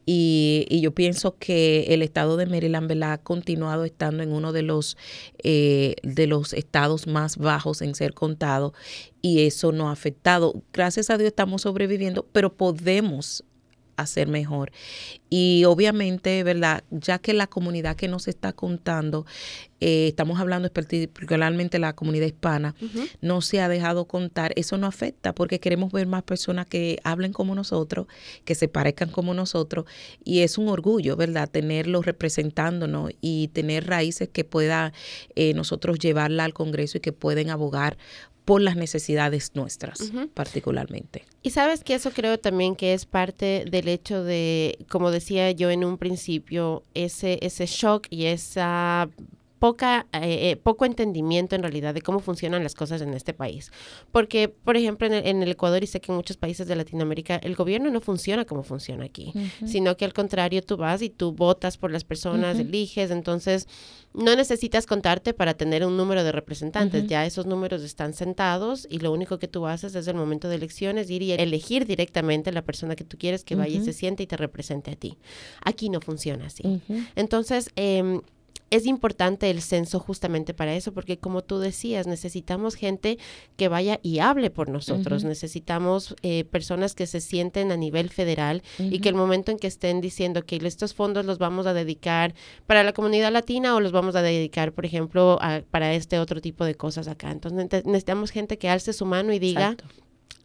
Y, 0.06 0.66
yo 0.80 0.92
pienso 0.92 1.37
que 1.38 1.87
el 1.90 2.02
estado 2.02 2.37
de 2.37 2.47
Maryland 2.47 2.90
ha 3.02 3.18
continuado 3.18 3.85
estando 3.85 4.23
en 4.23 4.32
uno 4.32 4.52
de 4.52 4.62
los, 4.62 4.97
eh, 5.42 5.94
de 6.02 6.26
los 6.26 6.52
estados 6.52 7.06
más 7.06 7.37
bajos 7.37 7.82
en 7.82 7.94
ser 7.94 8.14
contado 8.14 8.73
y 9.23 9.47
eso 9.47 9.73
no 9.73 9.88
ha 9.88 9.92
afectado. 9.92 10.62
Gracias 10.73 11.11
a 11.11 11.18
Dios 11.18 11.28
estamos 11.28 11.62
sobreviviendo, 11.62 12.26
pero 12.32 12.52
podemos 12.52 13.44
hacer 14.00 14.28
mejor. 14.28 14.73
Y 15.28 15.64
obviamente, 15.64 16.42
¿verdad? 16.42 16.83
Ya 16.90 17.19
que 17.19 17.33
la 17.33 17.47
comunidad 17.47 17.95
que 17.95 18.09
nos 18.09 18.26
está 18.26 18.52
contando, 18.52 19.25
eh, 19.80 20.09
estamos 20.09 20.40
hablando 20.40 20.71
particularmente 20.73 21.78
la 21.78 21.95
comunidad 21.95 22.26
hispana, 22.26 22.75
no 23.21 23.40
se 23.40 23.61
ha 23.61 23.69
dejado 23.69 24.07
contar, 24.07 24.52
eso 24.57 24.76
no 24.76 24.88
afecta 24.88 25.33
porque 25.33 25.61
queremos 25.61 25.92
ver 25.92 26.07
más 26.09 26.25
personas 26.25 26.66
que 26.66 26.99
hablen 27.04 27.33
como 27.33 27.54
nosotros, 27.54 28.07
que 28.45 28.57
se 28.57 28.66
parezcan 28.66 29.11
como 29.11 29.33
nosotros. 29.33 29.85
Y 30.25 30.40
es 30.40 30.59
un 30.59 30.69
orgullo, 30.69 31.16
¿verdad? 31.16 31.49
Tenerlos 31.49 32.07
representándonos 32.07 33.12
y 33.21 33.49
tener 33.49 33.87
raíces 33.87 34.28
que 34.28 34.45
pueda 34.45 34.92
eh, 35.37 35.54
nosotros 35.54 35.99
llevarla 36.00 36.45
al 36.45 36.54
Congreso 36.54 36.99
y 36.99 37.00
que 37.00 37.12
pueden 37.12 37.50
abogar 37.50 37.97
por 38.44 38.61
las 38.61 38.76
necesidades 38.76 39.52
nuestras 39.54 40.12
particularmente. 40.35 41.25
Y 41.42 41.50
sabes 41.50 41.85
que 41.85 41.94
eso 41.94 42.11
creo 42.11 42.38
también 42.38 42.76
que 42.76 42.94
es 42.94 43.06
parte 43.06 43.64
del 43.70 43.88
hecho 43.88 44.25
de, 44.25 44.78
como 44.88 45.11
decía 45.11 45.50
yo 45.52 45.70
en 45.70 45.85
un 45.85 45.99
principio, 45.99 46.85
ese, 46.94 47.38
ese 47.42 47.66
shock 47.66 48.06
y 48.11 48.26
esa 48.26 49.09
poca, 49.61 50.07
eh, 50.14 50.50
eh, 50.50 50.57
poco 50.57 50.87
entendimiento 50.87 51.55
en 51.55 51.62
realidad 51.62 51.93
de 51.93 52.00
cómo 52.00 52.21
funcionan 52.21 52.62
las 52.62 52.75
cosas 52.75 53.02
en 53.02 53.12
este 53.12 53.35
país. 53.35 53.71
Porque, 54.11 54.49
por 54.49 54.79
ejemplo, 54.79 55.07
en 55.07 55.43
el, 55.43 55.50
Ecuador 55.50 55.85
y 55.85 55.87
sé 55.87 56.00
que 56.00 56.11
en 56.11 56.17
muchos 56.17 56.38
países 56.38 56.67
de 56.67 56.75
Latinoamérica 56.75 57.37
el 57.37 57.55
gobierno 57.55 57.90
no 57.90 58.00
funciona 58.00 58.47
como 58.47 58.62
funciona 58.62 59.05
aquí, 59.05 59.35
sino 59.67 59.97
que 59.99 60.07
al 60.07 60.14
contrario 60.14 60.62
tú 60.62 60.79
vas 60.79 61.02
y 61.02 61.11
tú 61.11 61.33
votas 61.33 61.76
por 61.76 61.90
las 61.90 62.05
personas, 62.05 62.59
eliges, 62.59 63.11
entonces 63.11 63.69
no 64.14 64.35
necesitas 64.35 64.87
contarte 64.87 65.35
para 65.35 65.52
tener 65.52 65.85
un 65.85 65.97
número 65.97 66.25
de 66.25 66.33
representantes, 66.33 67.07
ya 67.07 67.26
esos 67.26 67.45
números 67.45 67.83
están 67.83 68.14
sentados 68.14 68.87
y 68.88 69.00
lo 69.00 69.12
único 69.12 69.38
que 69.38 69.49
tú 69.49 69.67
haces 69.67 69.95
es 69.95 70.07
el 70.07 70.14
momento 70.14 70.49
de 70.49 70.55
elecciones 70.55 71.11
ir 71.11 71.23
y 71.23 71.33
elegir 71.33 71.85
directamente 71.85 72.50
la 72.50 72.62
persona 72.62 72.97
que 72.97 73.05
tú 73.05 73.19
quieres 73.19 73.45
que 73.45 73.57
vaya 73.57 73.79
y 73.79 73.85
se 73.85 73.93
siente 73.93 74.23
y 74.23 74.26
te 74.26 74.38
represente 74.38 74.93
a 74.93 74.97
ti. 74.97 75.19
Aquí 75.62 75.90
no 75.90 76.00
funciona 76.00 76.47
así. 76.47 76.81
Entonces, 77.14 77.71
eh, 77.76 78.21
es 78.71 78.87
importante 78.87 79.50
el 79.50 79.61
censo 79.62 79.99
justamente 79.99 80.55
para 80.55 80.75
eso, 80.75 80.93
porque 80.93 81.19
como 81.19 81.43
tú 81.43 81.59
decías, 81.59 82.07
necesitamos 82.07 82.77
gente 82.77 83.19
que 83.57 83.69
vaya 83.69 83.99
y 84.03 84.21
hable 84.21 84.50
por 84.50 84.69
nosotros, 84.69 85.25
necesitamos 85.25 86.15
eh, 86.23 86.45
personas 86.45 86.95
que 86.95 87.07
se 87.07 87.21
sienten 87.21 87.73
a 87.73 87.77
nivel 87.77 88.11
federal 88.11 88.62
y 88.79 89.00
que 89.00 89.09
el 89.09 89.17
momento 89.17 89.50
en 89.50 89.59
que 89.59 89.67
estén 89.67 90.00
diciendo 90.00 90.45
que 90.45 90.57
estos 90.62 90.95
fondos 90.95 91.25
los 91.27 91.39
vamos 91.39 91.67
a 91.67 91.75
dedicar 91.75 92.35
para 92.67 92.85
la 92.85 92.93
comunidad 92.93 93.33
latina 93.33 93.75
o 93.75 93.81
los 93.81 93.93
vamos 93.93 94.15
a 94.15 94.23
dedicar, 94.23 94.73
por 94.73 94.87
ejemplo, 94.87 95.39
para 95.71 95.95
este 95.95 96.19
otro 96.19 96.41
tipo 96.41 96.65
de 96.65 96.77
cosas 96.77 97.09
acá. 97.09 97.31
Entonces 97.33 97.85
necesitamos 97.85 98.31
gente 98.31 98.57
que 98.57 98.69
alce 98.69 98.93
su 98.93 99.05
mano 99.05 99.33
y 99.33 99.39
diga... 99.39 99.77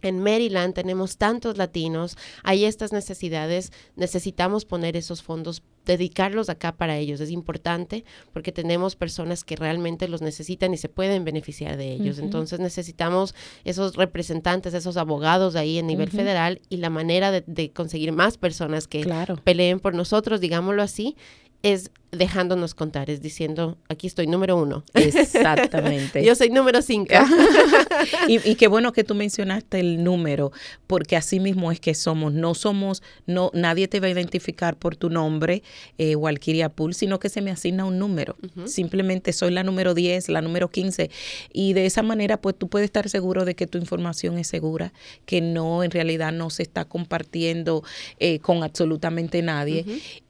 En 0.07 0.19
Maryland 0.21 0.73
tenemos 0.73 1.17
tantos 1.17 1.57
latinos, 1.57 2.17
hay 2.43 2.65
estas 2.65 2.93
necesidades, 2.93 3.71
necesitamos 3.95 4.65
poner 4.65 4.95
esos 4.95 5.23
fondos 5.23 5.63
dedicarlos 5.85 6.49
acá 6.49 6.73
para 6.73 6.97
ellos. 6.97 7.21
Es 7.21 7.31
importante 7.31 8.03
porque 8.33 8.51
tenemos 8.51 8.95
personas 8.95 9.43
que 9.43 9.55
realmente 9.55 10.07
los 10.07 10.21
necesitan 10.21 10.73
y 10.73 10.77
se 10.77 10.89
pueden 10.89 11.23
beneficiar 11.23 11.77
de 11.77 11.93
ellos. 11.93 12.19
Entonces 12.19 12.59
necesitamos 12.59 13.35
esos 13.63 13.95
representantes, 13.95 14.73
esos 14.73 14.97
abogados 14.97 15.55
ahí 15.55 15.77
en 15.77 15.87
nivel 15.87 16.09
federal 16.09 16.61
y 16.69 16.77
la 16.77 16.89
manera 16.89 17.31
de, 17.31 17.71
conseguir 17.71 18.11
más 18.11 18.37
personas 18.37 18.87
que 18.87 19.07
peleen 19.43 19.79
por 19.79 19.93
nosotros, 19.93 20.41
digámoslo 20.41 20.81
así, 20.81 21.15
es 21.61 21.91
dejándonos 22.17 22.73
contar, 22.73 23.09
es 23.09 23.21
diciendo, 23.21 23.77
aquí 23.89 24.07
estoy 24.07 24.27
número 24.27 24.57
uno. 24.57 24.83
Exactamente. 24.93 26.23
Yo 26.25 26.35
soy 26.35 26.49
número 26.49 26.81
cinco. 26.81 27.13
y, 28.27 28.55
qué 28.55 28.67
bueno 28.67 28.91
que 28.93 29.03
tú 29.03 29.15
mencionaste 29.15 29.79
el 29.79 30.03
número, 30.03 30.51
porque 30.87 31.15
así 31.15 31.39
mismo 31.39 31.71
es 31.71 31.79
que 31.79 31.93
somos. 31.93 32.33
No 32.33 32.53
somos, 32.53 33.03
no, 33.25 33.51
nadie 33.53 33.87
te 33.87 33.99
va 33.99 34.07
a 34.07 34.09
identificar 34.09 34.77
por 34.77 34.95
tu 34.95 35.09
nombre, 35.09 35.63
eh, 35.97 36.15
Walkiria 36.15 36.69
Pool, 36.69 36.93
sino 36.93 37.19
que 37.19 37.29
se 37.29 37.41
me 37.41 37.51
asigna 37.51 37.85
un 37.85 37.99
número. 37.99 38.35
Simplemente 38.65 39.33
soy 39.33 39.51
la 39.51 39.63
número 39.63 39.93
10, 39.93 40.29
la 40.29 40.41
número 40.41 40.69
15. 40.69 41.09
Y 41.53 41.73
de 41.73 41.85
esa 41.85 42.03
manera, 42.03 42.41
pues 42.41 42.55
tú 42.57 42.67
puedes 42.67 42.85
estar 42.85 43.09
seguro 43.09 43.45
de 43.45 43.55
que 43.55 43.67
tu 43.67 43.77
información 43.77 44.37
es 44.37 44.47
segura, 44.47 44.93
que 45.25 45.41
no, 45.41 45.83
en 45.83 45.91
realidad 45.91 46.31
no 46.31 46.49
se 46.49 46.63
está 46.63 46.85
compartiendo 46.85 47.83
eh, 48.19 48.39
con 48.39 48.63
absolutamente 48.63 49.41
nadie 49.41 49.85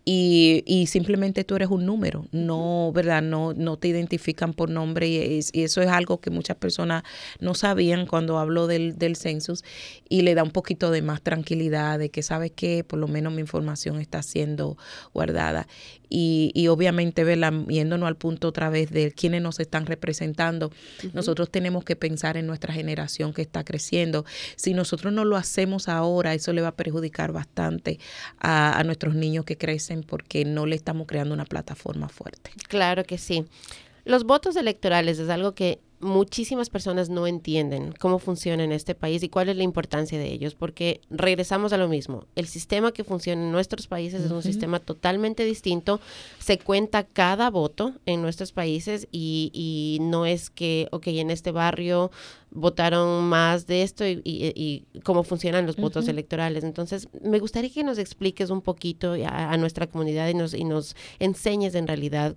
y, 0.06 0.64
y, 0.68 0.86
simplemente 0.86 1.44
tú 1.44 1.56
eres 1.56 1.70
un 1.76 1.86
número, 1.86 2.26
no, 2.32 2.92
¿verdad? 2.94 3.22
No, 3.22 3.54
no 3.54 3.78
te 3.78 3.88
identifican 3.88 4.54
por 4.54 4.70
nombre 4.70 5.08
y, 5.08 5.40
y, 5.54 5.64
eso 5.64 5.82
es 5.82 5.88
algo 5.90 6.20
que 6.20 6.30
muchas 6.30 6.58
personas 6.58 7.04
no 7.40 7.54
sabían 7.54 8.06
cuando 8.06 8.40
hablo 8.40 8.68
del, 8.68 8.98
del 8.98 9.16
census 9.16 9.64
y 10.10 10.22
le 10.22 10.36
da 10.36 10.44
un 10.44 10.52
poquito 10.52 10.92
de 10.92 11.02
más 11.02 11.22
tranquilidad 11.22 12.00
de 12.00 12.10
que 12.10 12.24
sabes 12.24 12.52
que 12.52 12.84
por 12.84 13.00
lo 13.00 13.08
menos 13.08 13.34
mi 13.34 13.42
información 13.42 14.00
está 14.00 14.22
siendo 14.22 14.78
guardada 15.14 15.68
y, 16.10 16.52
y 16.54 16.68
obviamente, 16.68 17.24
¿verdad? 17.24 17.54
Yéndonos 17.68 18.08
al 18.08 18.16
punto 18.16 18.48
otra 18.48 18.70
vez 18.70 18.92
de 18.92 19.12
quienes 19.12 19.42
nos 19.42 19.60
están 19.60 19.86
representando, 19.86 20.72
nosotros 21.14 21.50
tenemos 21.50 21.84
que 21.84 21.96
pensar 21.96 22.38
en 22.38 22.48
nuestra 22.48 22.74
generación 22.74 23.34
que 23.34 23.42
está 23.42 23.64
creciendo. 23.64 24.26
Si 24.56 24.74
nosotros 24.74 25.12
no 25.14 25.26
lo 25.26 25.36
hacemos 25.36 25.90
ahora, 25.90 26.34
eso 26.34 26.54
le 26.54 26.62
va 26.62 26.70
a 26.70 26.76
perjudicar 26.76 27.32
bastante 27.32 28.00
a, 28.40 28.78
a 28.80 28.84
nuestros 28.84 29.16
niños 29.16 29.46
que 29.46 29.58
crecen 29.58 30.04
porque 30.04 30.46
no 30.46 30.66
le 30.66 30.76
estamos 30.76 31.08
creando 31.08 31.34
una 31.34 31.46
plataforma 31.46 31.65
fuerte. 31.74 32.52
Claro 32.68 33.04
que 33.06 33.18
sí. 33.18 33.46
Los 34.04 34.26
votos 34.26 34.56
electorales 34.56 35.18
es 35.18 35.30
algo 35.30 35.56
que 35.56 35.80
muchísimas 36.00 36.70
personas 36.70 37.10
no 37.10 37.28
entienden 37.28 37.94
cómo 38.00 38.20
funciona 38.20 38.64
en 38.64 38.72
este 38.72 38.96
país 38.96 39.24
y 39.24 39.30
cuál 39.30 39.50
es 39.50 39.58
la 39.58 39.64
importancia 39.64 40.20
de 40.20 40.32
ellos, 40.32 40.56
porque 40.56 41.02
regresamos 41.10 41.74
a 41.74 41.78
lo 41.78 41.88
mismo. 41.88 42.26
El 42.36 42.48
sistema 42.48 42.92
que 42.92 43.04
funciona 43.04 43.42
en 43.42 43.52
nuestros 43.52 43.88
países 43.88 44.24
es 44.24 44.32
un 44.32 44.44
sistema 44.44 44.80
totalmente 44.80 45.46
distinto. 45.46 46.00
Se 46.40 46.60
cuenta 46.60 47.04
cada 47.04 47.50
voto 47.50 47.94
en 48.06 48.22
nuestros 48.22 48.52
países 48.52 49.08
y, 49.12 49.52
y, 49.54 50.00
no 50.02 50.26
es 50.26 50.50
que, 50.50 50.88
ok, 50.92 51.08
en 51.08 51.32
este 51.32 51.52
barrio 51.52 52.12
votaron 52.52 53.26
más 53.26 53.68
de 53.68 53.84
esto 53.84 54.06
y, 54.06 54.86
cómo 55.04 55.24
funcionan 55.24 55.66
los 55.66 55.76
votos 55.76 56.08
electorales. 56.08 56.64
Entonces, 56.64 57.10
me 57.22 57.40
gustaría 57.40 57.70
que 57.70 57.84
nos 57.84 57.98
expliques 57.98 58.50
un 58.50 58.62
poquito 58.62 59.14
a, 59.14 59.52
a 59.52 59.58
nuestra 59.58 59.88
comunidad 59.88 60.30
y 60.30 60.34
nos, 60.34 60.54
y 60.54 60.64
nos 60.64 60.96
enseñes 61.20 61.76
en 61.76 61.88
realidad 61.88 62.36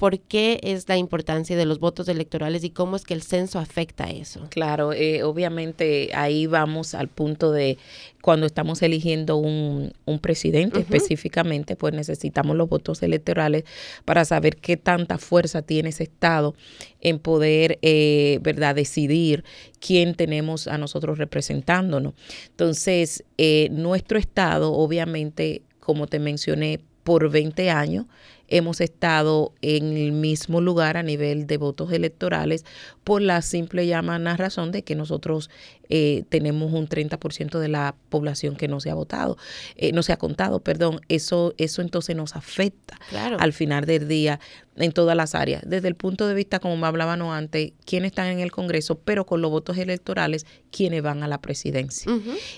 por 0.00 0.18
qué 0.18 0.58
es 0.62 0.88
la 0.88 0.96
importancia 0.96 1.58
de 1.58 1.66
los 1.66 1.78
votos 1.78 2.08
electorales 2.08 2.64
y 2.64 2.70
cómo 2.70 2.96
es 2.96 3.04
que 3.04 3.12
el 3.12 3.20
censo 3.20 3.58
afecta 3.58 4.04
a 4.04 4.10
eso. 4.10 4.46
Claro, 4.48 4.94
eh, 4.94 5.24
obviamente 5.24 6.08
ahí 6.14 6.46
vamos 6.46 6.94
al 6.94 7.08
punto 7.08 7.52
de 7.52 7.76
cuando 8.22 8.46
estamos 8.46 8.80
eligiendo 8.80 9.36
un, 9.36 9.92
presidente 10.22 10.80
específicamente, 10.80 11.76
pues 11.76 11.92
necesitamos 11.92 12.56
los 12.56 12.66
votos 12.70 13.02
electorales 13.02 13.64
para 14.06 14.24
saber 14.24 14.56
qué 14.56 14.78
tanta 14.78 15.18
fuerza 15.18 15.60
tiene 15.60 15.90
ese 15.90 16.04
Estado 16.04 16.54
en 17.02 17.18
poder, 17.18 17.78
eh, 17.82 18.38
¿verdad?, 18.40 18.74
decidir 18.74 19.44
quién 19.80 20.14
tenemos 20.14 20.66
a 20.66 20.78
nosotros 20.78 21.18
representándonos. 21.18 22.14
Entonces, 22.48 23.22
eh, 23.36 23.68
nuestro 23.70 24.18
Estado, 24.18 24.72
obviamente, 24.72 25.60
como 25.78 26.06
te 26.06 26.18
mencioné, 26.18 26.80
por 27.04 27.30
20 27.30 27.70
años 27.70 28.06
hemos 28.50 28.80
estado 28.80 29.52
en 29.62 29.96
el 29.96 30.12
mismo 30.12 30.60
lugar 30.60 30.96
a 30.96 31.02
nivel 31.02 31.46
de 31.46 31.56
votos 31.56 31.92
electorales 31.92 32.64
por 33.04 33.22
la 33.22 33.40
simple 33.42 33.86
llamada 33.86 34.36
razón 34.36 34.72
de 34.72 34.82
que 34.82 34.94
nosotros 34.94 35.50
eh, 35.90 36.24
tenemos 36.28 36.72
un 36.72 36.88
30% 36.88 37.58
de 37.58 37.68
la 37.68 37.94
población 38.08 38.56
que 38.56 38.68
no 38.68 38.80
se 38.80 38.90
ha 38.90 38.94
votado, 38.94 39.36
eh, 39.76 39.92
no 39.92 40.02
se 40.02 40.12
ha 40.12 40.16
contado, 40.16 40.60
perdón. 40.60 41.00
Eso, 41.08 41.52
eso 41.58 41.82
entonces 41.82 42.16
nos 42.16 42.36
afecta 42.36 42.98
al 43.38 43.52
final 43.52 43.84
del 43.84 44.08
día 44.08 44.40
en 44.76 44.92
todas 44.92 45.16
las 45.16 45.34
áreas. 45.34 45.62
Desde 45.66 45.88
el 45.88 45.96
punto 45.96 46.26
de 46.28 46.34
vista, 46.34 46.60
como 46.60 46.76
me 46.76 46.86
hablaban 46.86 47.20
antes, 47.22 47.72
quiénes 47.84 48.12
están 48.12 48.28
en 48.28 48.38
el 48.38 48.52
Congreso, 48.52 48.98
pero 48.98 49.26
con 49.26 49.42
los 49.42 49.50
votos 49.50 49.76
electorales, 49.78 50.46
quiénes 50.70 51.02
van 51.02 51.22
a 51.22 51.28
la 51.28 51.40
presidencia. 51.40 52.10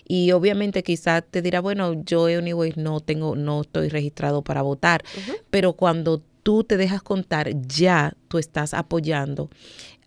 Y 0.07 0.33
obviamente 0.33 0.83
quizás 0.83 1.25
te 1.29 1.43
dirá, 1.43 1.61
bueno, 1.61 2.03
yo 2.05 2.27
anyway 2.27 2.75
no 2.77 3.01
tengo, 3.01 3.35
no 3.35 3.63
estoy 3.63 3.89
registrado 3.89 4.43
para 4.43 4.63
votar, 4.63 5.03
pero 5.51 5.73
cuando 5.73 6.23
tú 6.43 6.65
te 6.65 6.77
dejas 6.77 7.03
contar, 7.03 7.51
ya 7.67 8.15
tú 8.29 8.39
estás 8.39 8.75
apoyando 8.75 9.49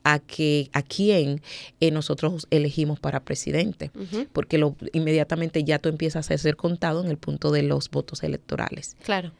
a 0.06 0.20
que 0.20 0.70
a 0.72 0.84
quién 0.84 1.42
eh, 1.80 1.90
nosotros 1.90 2.46
elegimos 2.52 3.00
para 3.00 3.22
presidente, 3.22 3.90
porque 4.34 4.60
lo, 4.60 4.76
inmediatamente 4.94 5.64
ya 5.64 5.80
tú 5.80 5.90
empiezas 5.90 6.30
a 6.30 6.38
ser 6.38 6.56
contado 6.56 7.04
en 7.04 7.10
el 7.10 7.18
punto 7.18 7.52
de 7.52 7.64
los 7.64 7.90
votos 7.90 8.22
electorales. 8.22 8.96
Claro. 9.04 9.32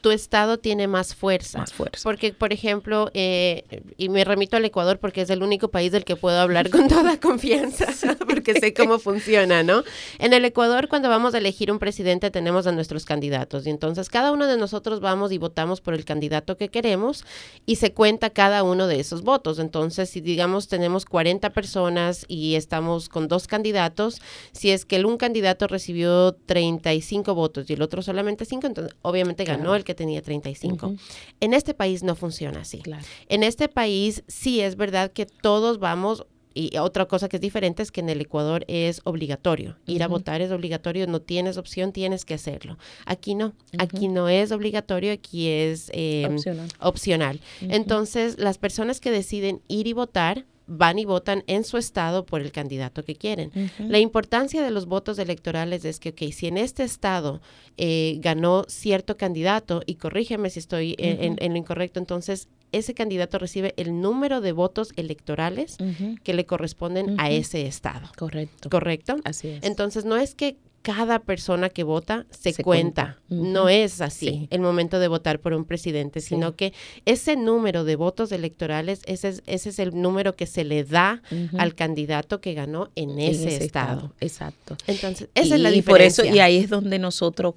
Tu, 0.00 0.10
estado 0.10 0.58
tiene 0.58 0.88
más 0.88 1.14
fuerza. 1.14 1.58
Más 1.58 1.74
fuerza. 1.74 2.00
Porque, 2.02 2.32
por 2.32 2.54
ejemplo, 2.54 3.10
eh, 3.12 3.82
y 3.98 4.08
me 4.08 4.24
remito 4.24 4.56
al 4.56 4.64
Ecuador 4.64 4.98
porque 5.00 5.20
es 5.20 5.28
el 5.28 5.42
único 5.42 5.68
país 5.68 5.92
del 5.92 6.04
que 6.04 6.16
puedo 6.16 6.40
hablar 6.40 6.70
con 6.70 6.88
toda 6.88 7.20
confianza, 7.20 7.86
porque 8.26 8.54
sé 8.54 8.72
cómo 8.72 8.98
funciona, 8.98 9.62
¿no? 9.62 9.84
En 10.18 10.32
el 10.32 10.46
Ecuador, 10.46 10.88
cuando 10.88 11.10
vamos 11.10 11.34
a 11.34 11.38
elegir 11.38 11.70
un 11.70 11.78
presidente, 11.78 12.30
tenemos 12.30 12.66
a 12.66 12.72
nuestros 12.72 13.04
candidatos 13.04 13.66
y 13.66 13.70
entonces 13.70 14.08
cada 14.08 14.32
uno 14.32 14.46
de 14.46 14.56
nosotros 14.56 15.00
vamos 15.00 15.30
y 15.30 15.36
votamos 15.36 15.82
por 15.82 15.92
el 15.92 16.06
candidato 16.06 16.56
que 16.56 16.70
queremos 16.70 17.24
y 17.66 17.76
se 17.76 17.92
cuenta 17.92 18.30
cada 18.30 18.62
uno 18.62 18.86
de 18.86 18.98
esos 18.98 19.22
votos. 19.22 19.58
Entonces, 19.58 19.73
si 20.08 20.20
digamos 20.20 20.68
tenemos 20.68 21.04
40 21.04 21.50
personas 21.50 22.24
y 22.28 22.54
estamos 22.54 23.08
con 23.08 23.28
dos 23.28 23.46
candidatos, 23.46 24.20
si 24.52 24.70
es 24.70 24.84
que 24.84 24.96
el 24.96 25.06
un 25.06 25.16
candidato 25.16 25.66
recibió 25.66 26.32
35 26.46 27.34
votos 27.34 27.68
y 27.68 27.74
el 27.74 27.82
otro 27.82 28.02
solamente 28.02 28.44
5, 28.44 28.66
entonces 28.66 28.96
obviamente 29.02 29.44
ganó 29.44 29.74
el 29.74 29.84
que 29.84 29.94
tenía 29.94 30.22
35. 30.22 30.94
En 31.40 31.54
este 31.54 31.74
país 31.74 32.02
no 32.02 32.14
funciona 32.14 32.60
así. 32.60 32.82
En 33.28 33.42
este 33.42 33.68
país 33.68 34.22
sí 34.28 34.60
es 34.60 34.76
verdad 34.76 35.12
que 35.12 35.26
todos 35.26 35.78
vamos 35.78 36.26
y 36.54 36.76
otra 36.78 37.06
cosa 37.06 37.28
que 37.28 37.36
es 37.36 37.40
diferente 37.40 37.82
es 37.82 37.90
que 37.90 38.00
en 38.00 38.08
el 38.08 38.20
Ecuador 38.20 38.64
es 38.68 39.00
obligatorio. 39.04 39.76
Ir 39.86 40.02
a 40.04 40.08
votar 40.08 40.40
es 40.40 40.52
obligatorio, 40.52 41.06
no 41.08 41.20
tienes 41.20 41.56
opción, 41.56 41.92
tienes 41.92 42.24
que 42.24 42.34
hacerlo. 42.34 42.78
Aquí 43.06 43.34
no, 43.34 43.54
aquí 43.78 44.08
no 44.08 44.28
es 44.28 44.52
obligatorio, 44.52 45.12
aquí 45.12 45.48
es 45.48 45.90
em, 45.92 46.36
opcional. 46.78 47.40
Entonces, 47.60 48.38
las 48.38 48.58
personas 48.58 49.00
que 49.00 49.10
deciden 49.10 49.60
ir 49.68 49.88
y 49.88 49.92
votar 49.92 50.44
van 50.66 50.98
y 50.98 51.04
votan 51.04 51.44
en 51.46 51.64
su 51.64 51.76
estado 51.76 52.24
por 52.24 52.40
el 52.40 52.52
candidato 52.52 53.04
que 53.04 53.16
quieren. 53.16 53.50
La 53.78 53.98
importancia 53.98 54.62
de 54.62 54.70
los 54.70 54.86
votos 54.86 55.18
electorales 55.18 55.84
es 55.84 56.00
que, 56.00 56.10
ok, 56.10 56.32
si 56.32 56.46
en 56.46 56.56
este 56.56 56.84
estado 56.84 57.40
eh, 57.76 58.18
ganó 58.20 58.64
cierto 58.68 59.16
candidato, 59.16 59.82
y 59.86 59.96
corrígeme 59.96 60.50
si 60.50 60.60
estoy 60.60 60.94
en, 60.98 61.36
lo 61.52 61.58
incorrecto, 61.58 62.00
entonces 62.00 62.48
ese 62.76 62.94
candidato 62.94 63.38
recibe 63.38 63.74
el 63.76 64.00
número 64.00 64.40
de 64.40 64.52
votos 64.52 64.92
electorales 64.96 65.76
que 66.22 66.34
le 66.34 66.46
corresponden 66.46 67.16
a 67.18 67.30
ese 67.30 67.66
estado. 67.66 68.08
Correcto. 68.16 68.70
¿Correcto? 68.70 69.16
Así 69.24 69.48
es. 69.48 69.64
Entonces 69.64 70.04
no 70.04 70.16
es 70.16 70.34
que 70.34 70.56
cada 70.84 71.20
persona 71.20 71.70
que 71.70 71.82
vota 71.82 72.26
se, 72.28 72.52
cuenta. 72.62 73.18
No 73.30 73.70
es 73.70 74.02
así 74.02 74.48
el 74.50 74.60
momento 74.60 74.98
de 74.98 75.08
votar 75.08 75.40
por 75.40 75.54
un 75.54 75.64
presidente, 75.64 76.20
sino 76.20 76.56
que 76.56 76.74
ese 77.06 77.36
número 77.36 77.84
de 77.84 77.96
votos 77.96 78.32
electorales, 78.32 79.00
ese 79.06 79.28
es, 79.28 79.42
ese 79.46 79.70
es 79.70 79.78
el 79.78 79.98
número 79.98 80.36
que 80.36 80.44
se 80.44 80.62
le 80.62 80.84
da 80.84 81.22
al 81.56 81.74
candidato 81.74 82.42
que 82.42 82.52
ganó 82.52 82.90
en 82.96 83.18
ese, 83.18 83.64
estado. 83.64 84.12
Exacto. 84.20 84.76
Entonces, 84.86 85.30
esa 85.34 85.54
es 85.54 85.60
la 85.62 85.70
diferencia. 85.70 86.24
Y 86.24 86.26
por 86.26 86.28
eso, 86.28 86.36
y 86.36 86.40
ahí 86.40 86.58
es 86.58 86.68
donde 86.68 86.98
nosotros, 86.98 87.54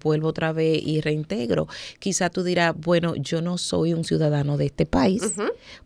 vuelvo 0.00 0.28
otra 0.28 0.52
vez 0.52 0.80
y 0.80 1.00
reintegro, 1.00 1.66
quizá 1.98 2.30
tú 2.30 2.44
dirás, 2.44 2.76
bueno, 2.78 3.16
yo 3.16 3.42
no 3.42 3.58
soy 3.58 3.92
un 3.92 4.04
ciudadano 4.04 4.56
de 4.56 4.66
este 4.66 4.86
país, 4.86 5.34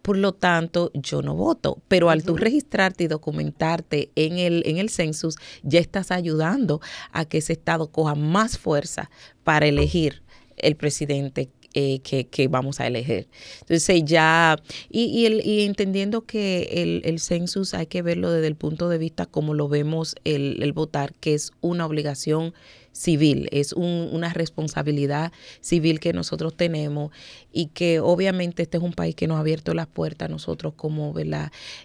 por 0.03 0.19
lo 0.19 0.35
tanto, 0.35 0.91
yo 0.93 1.23
no 1.23 1.35
voto, 1.37 1.79
pero 1.89 2.11
al 2.11 2.23
tú 2.23 2.37
registrarte 2.37 3.05
y 3.05 3.07
documentarte 3.07 4.11
en 4.15 4.37
el, 4.37 4.63
en 4.67 4.77
el 4.77 4.91
census, 4.91 5.37
ya 5.63 5.81
estás 5.81 6.11
ayudando 6.11 6.82
a 7.12 7.25
que 7.25 7.38
ese 7.38 7.53
Estado 7.53 7.90
coja 7.90 8.14
más 8.14 8.59
fuerza 8.59 9.11
para 9.45 9.66
elegir 9.66 10.23
el 10.57 10.77
presidente 10.77 11.51
eh, 11.75 12.01
que, 12.01 12.49
vamos 12.49 12.81
a 12.81 12.87
elegir. 12.87 13.29
Entonces 13.61 14.03
ya, 14.05 14.62
y, 14.90 15.25
el, 15.25 15.40
y 15.47 15.62
entendiendo 15.62 16.27
que 16.27 17.01
el, 17.03 17.18
census 17.18 17.73
hay 17.73 17.87
que 17.87 18.03
verlo 18.03 18.31
desde 18.31 18.47
el 18.49 18.57
punto 18.57 18.90
de 18.90 18.99
vista 18.99 19.25
como 19.25 19.55
lo 19.55 19.68
vemos 19.68 20.14
el, 20.25 20.71
votar, 20.75 21.14
que 21.14 21.33
es 21.33 21.51
una 21.62 21.87
obligación 21.87 22.53
civil, 22.92 23.49
es 23.53 23.73
una 23.73 24.35
responsabilidad 24.35 25.33
civil 25.62 25.99
que 25.99 26.12
nosotros 26.12 26.55
tenemos 26.55 27.11
y 27.51 27.68
que 27.68 28.01
obviamente 28.01 28.64
este 28.64 28.77
es 28.77 28.83
un 28.83 28.92
país 28.92 29.14
que 29.14 29.27
nos 29.27 29.38
ha 29.38 29.40
abierto 29.40 29.73
las 29.73 29.87
puertas 29.87 30.29
nosotros 30.29 30.75
como, 30.77 31.14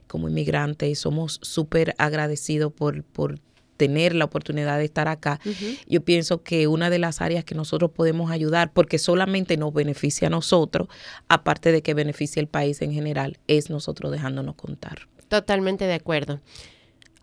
como 0.08 0.28
inmigrantes 0.28 0.90
y 0.90 0.96
somos 0.96 1.40
súper 1.44 1.96
agradecidos 1.98 2.74
por, 2.74 3.06
por 3.06 3.40
tener 3.78 4.16
la 4.16 4.26
oportunidad 4.26 4.78
de 4.78 4.86
estar 4.86 5.08
acá, 5.08 5.40
yo 5.88 6.02
pienso 6.02 6.44
que 6.44 6.68
una 6.68 6.90
de 6.90 7.00
las 7.00 7.22
áreas 7.22 7.46
que 7.46 7.56
nosotros 7.56 7.92
podemos 7.92 8.32
ayudar, 8.32 8.74
porque 8.74 8.98
solamente 8.98 9.56
nos 9.56 9.74
beneficia 9.74 10.28
a 10.28 10.32
nosotros, 10.32 10.88
aparte 11.30 11.72
de 11.72 11.82
que 11.82 11.94
beneficia 11.94 12.40
el 12.40 12.48
país 12.48 12.82
en 12.82 12.92
general, 12.92 13.38
es 13.48 13.70
nosotros 13.70 14.12
dejándonos 14.12 14.56
contar. 14.56 15.08
Totalmente 15.30 15.86
de 15.86 15.94
acuerdo. 15.94 16.42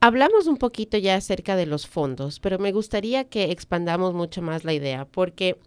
Hablamos 0.00 0.46
un 0.46 0.58
poquito 0.58 0.98
ya 0.98 1.16
acerca 1.16 1.56
de 1.56 1.66
los 1.66 1.86
fondos, 1.86 2.38
pero 2.38 2.58
me 2.58 2.72
gustaría 2.72 3.24
que 3.24 3.50
expandamos 3.50 4.12
mucho 4.14 4.42
más 4.42 4.64
la 4.64 4.74
idea, 4.74 5.06
porque 5.06 5.58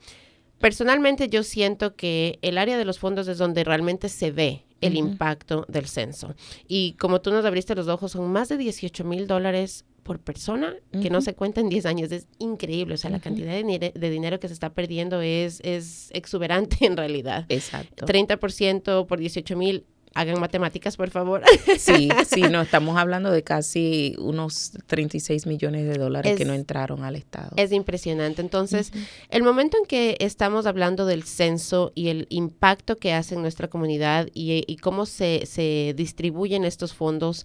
personalmente 0.59 1.27
yo 1.27 1.43
siento 1.43 1.95
que 1.95 2.39
el 2.41 2.57
área 2.57 2.77
de 2.77 2.85
los 2.85 2.99
fondos 2.99 3.27
es 3.27 3.39
donde 3.39 3.63
realmente 3.63 4.09
se 4.09 4.31
ve 4.31 4.63
el 4.81 4.95
impacto 4.95 5.65
del 5.67 5.87
censo. 5.87 6.35
Y 6.67 6.93
como 6.93 7.21
tú 7.21 7.31
nos 7.31 7.45
abriste 7.45 7.75
los 7.75 7.87
ojos, 7.87 8.11
son 8.11 8.31
más 8.31 8.49
de 8.49 8.57
18 8.57 9.03
mil 9.03 9.27
dólares 9.27 9.85
por 10.07 10.19
persona 10.19 10.73
que 11.01 11.09
no 11.09 11.19
se 11.19 11.35
cuenta 11.35 11.59
en 11.59 11.67
10 11.67 11.85
años. 11.85 12.11
Es 12.13 12.27
increíble. 12.39 12.93
O 12.93 12.97
sea, 12.97 13.09
la 13.09 13.19
cantidad 13.19 13.51
de, 13.51 13.91
de, 13.93 14.09
dinero 14.09 14.39
que 14.39 14.47
se 14.47 14.53
está 14.53 14.69
perdiendo 14.71 15.21
es, 15.21 15.59
es 15.65 16.09
exuberante 16.13 16.77
en 16.85 16.95
realidad. 16.95 17.45
Exacto. 17.49 18.05
30% 18.05 19.05
por 19.05 19.19
18 19.19 19.57
mil. 19.57 19.85
Hagan 20.13 20.39
matemáticas, 20.39 20.95
por 20.95 21.09
favor. 21.09 21.43
Sí, 21.77 22.09
sí, 22.25 22.41
no, 22.51 22.61
estamos 22.61 22.97
hablando 22.97 23.29
de 23.29 23.43
casi 23.43 24.15
unos 24.17 24.71
36 24.87 25.45
millones 25.45 25.85
de 25.85 25.95
dólares 25.95 26.37
que 26.37 26.45
no 26.45 26.53
entraron 26.53 27.03
al 27.03 27.17
Estado. 27.17 27.51
Es 27.57 27.71
impresionante. 27.73 28.41
Entonces, 28.41 28.93
el 29.29 29.43
momento 29.43 29.77
en 29.77 29.85
que 29.85 30.15
estamos 30.19 30.65
hablando 30.65 31.05
del 31.05 31.23
censo 31.23 31.91
y 31.93 32.07
el 32.07 32.25
impacto 32.29 32.95
que 32.95 33.13
hace 33.13 33.35
en 33.35 33.41
nuestra 33.41 33.67
comunidad 33.67 34.29
y, 34.33 34.63
y 34.65 34.77
cómo 34.77 35.05
se, 35.05 35.45
se 35.45 35.93
distribuyen 35.95 36.63
estos 36.63 36.95
fondos, 36.95 37.43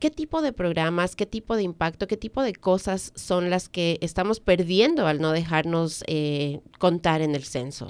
¿Qué 0.00 0.10
tipo 0.10 0.40
de 0.40 0.54
programas, 0.54 1.14
qué 1.14 1.26
tipo 1.26 1.56
de 1.56 1.62
impacto, 1.62 2.06
qué 2.06 2.16
tipo 2.16 2.42
de 2.42 2.54
cosas 2.54 3.12
son 3.16 3.50
las 3.50 3.68
que 3.68 3.98
estamos 4.00 4.40
perdiendo 4.40 5.06
al 5.06 5.20
no 5.20 5.30
dejarnos 5.30 6.02
eh, 6.06 6.60
contar 6.78 7.20
en 7.20 7.34
el 7.34 7.44
censo? 7.44 7.86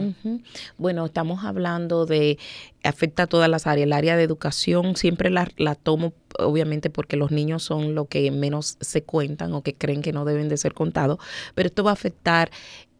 Bueno, 0.77 1.07
estamos 1.07 1.44
hablando 1.44 2.07
de, 2.07 2.37
afecta 2.83 3.23
a 3.23 3.27
todas 3.29 3.49
las 3.49 3.68
áreas. 3.68 3.87
El 3.87 3.92
área 3.92 4.16
de 4.16 4.25
educación 4.25 4.96
siempre 4.96 5.31
la, 5.31 5.49
la 5.57 5.77
tomo 5.77 6.12
obviamente 6.40 6.90
porque 6.90 7.16
los 7.16 7.31
niños 7.31 7.62
son 7.62 7.94
lo 7.94 8.07
que 8.07 8.29
menos 8.33 8.77
se 8.81 9.05
cuentan 9.05 9.55
o 9.55 9.62
que 9.62 9.75
creen 9.75 10.03
que 10.03 10.12
no 10.12 10.25
deben 10.25 10.49
de 10.49 10.57
ser 10.57 10.75
contados, 10.75 11.18
pero 11.55 11.68
esto 11.68 11.85
va 11.85 11.90
a 11.90 11.94
afectar 11.94 12.51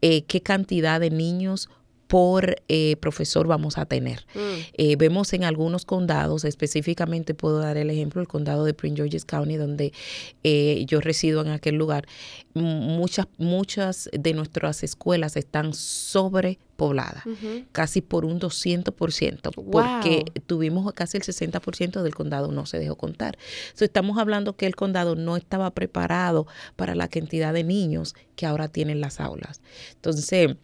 eh, 0.01 0.23
qué 0.23 0.41
cantidad 0.41 0.99
de 0.99 1.09
niños 1.09 1.69
por 2.11 2.61
eh, 2.67 2.97
profesor 2.97 3.47
vamos 3.47 3.77
a 3.77 3.85
tener. 3.85 4.25
Mm. 4.35 4.39
Eh, 4.73 4.95
vemos 4.97 5.31
en 5.31 5.45
algunos 5.45 5.85
condados, 5.85 6.43
específicamente 6.43 7.33
puedo 7.33 7.59
dar 7.59 7.77
el 7.77 7.89
ejemplo, 7.89 8.19
el 8.19 8.27
condado 8.27 8.65
de 8.65 8.73
Prince 8.73 8.97
George's 8.97 9.23
County, 9.23 9.55
donde 9.55 9.93
eh, 10.43 10.83
yo 10.87 10.99
resido 10.99 11.39
en 11.39 11.47
aquel 11.47 11.75
lugar, 11.75 12.05
muchas, 12.53 13.27
muchas 13.37 14.09
de 14.11 14.33
nuestras 14.33 14.83
escuelas 14.83 15.37
están 15.37 15.73
sobrepobladas, 15.73 17.23
casi 17.71 18.01
por 18.01 18.25
un 18.25 18.41
200%, 18.41 19.53
porque 19.71 20.25
tuvimos 20.47 20.91
casi 20.91 21.15
el 21.15 21.23
60% 21.23 22.01
del 22.01 22.13
condado 22.13 22.51
no 22.51 22.65
se 22.65 22.77
dejó 22.77 22.97
contar. 22.97 23.37
Entonces, 23.67 23.83
estamos 23.83 24.17
hablando 24.17 24.57
que 24.57 24.65
el 24.65 24.75
condado 24.75 25.15
no 25.15 25.37
estaba 25.37 25.71
preparado 25.71 26.45
para 26.75 26.93
la 26.93 27.07
cantidad 27.07 27.53
de 27.53 27.63
niños 27.63 28.15
que 28.35 28.45
ahora 28.45 28.67
tienen 28.67 28.99
las 28.99 29.21
aulas. 29.21 29.61
Entonces, 29.93 30.57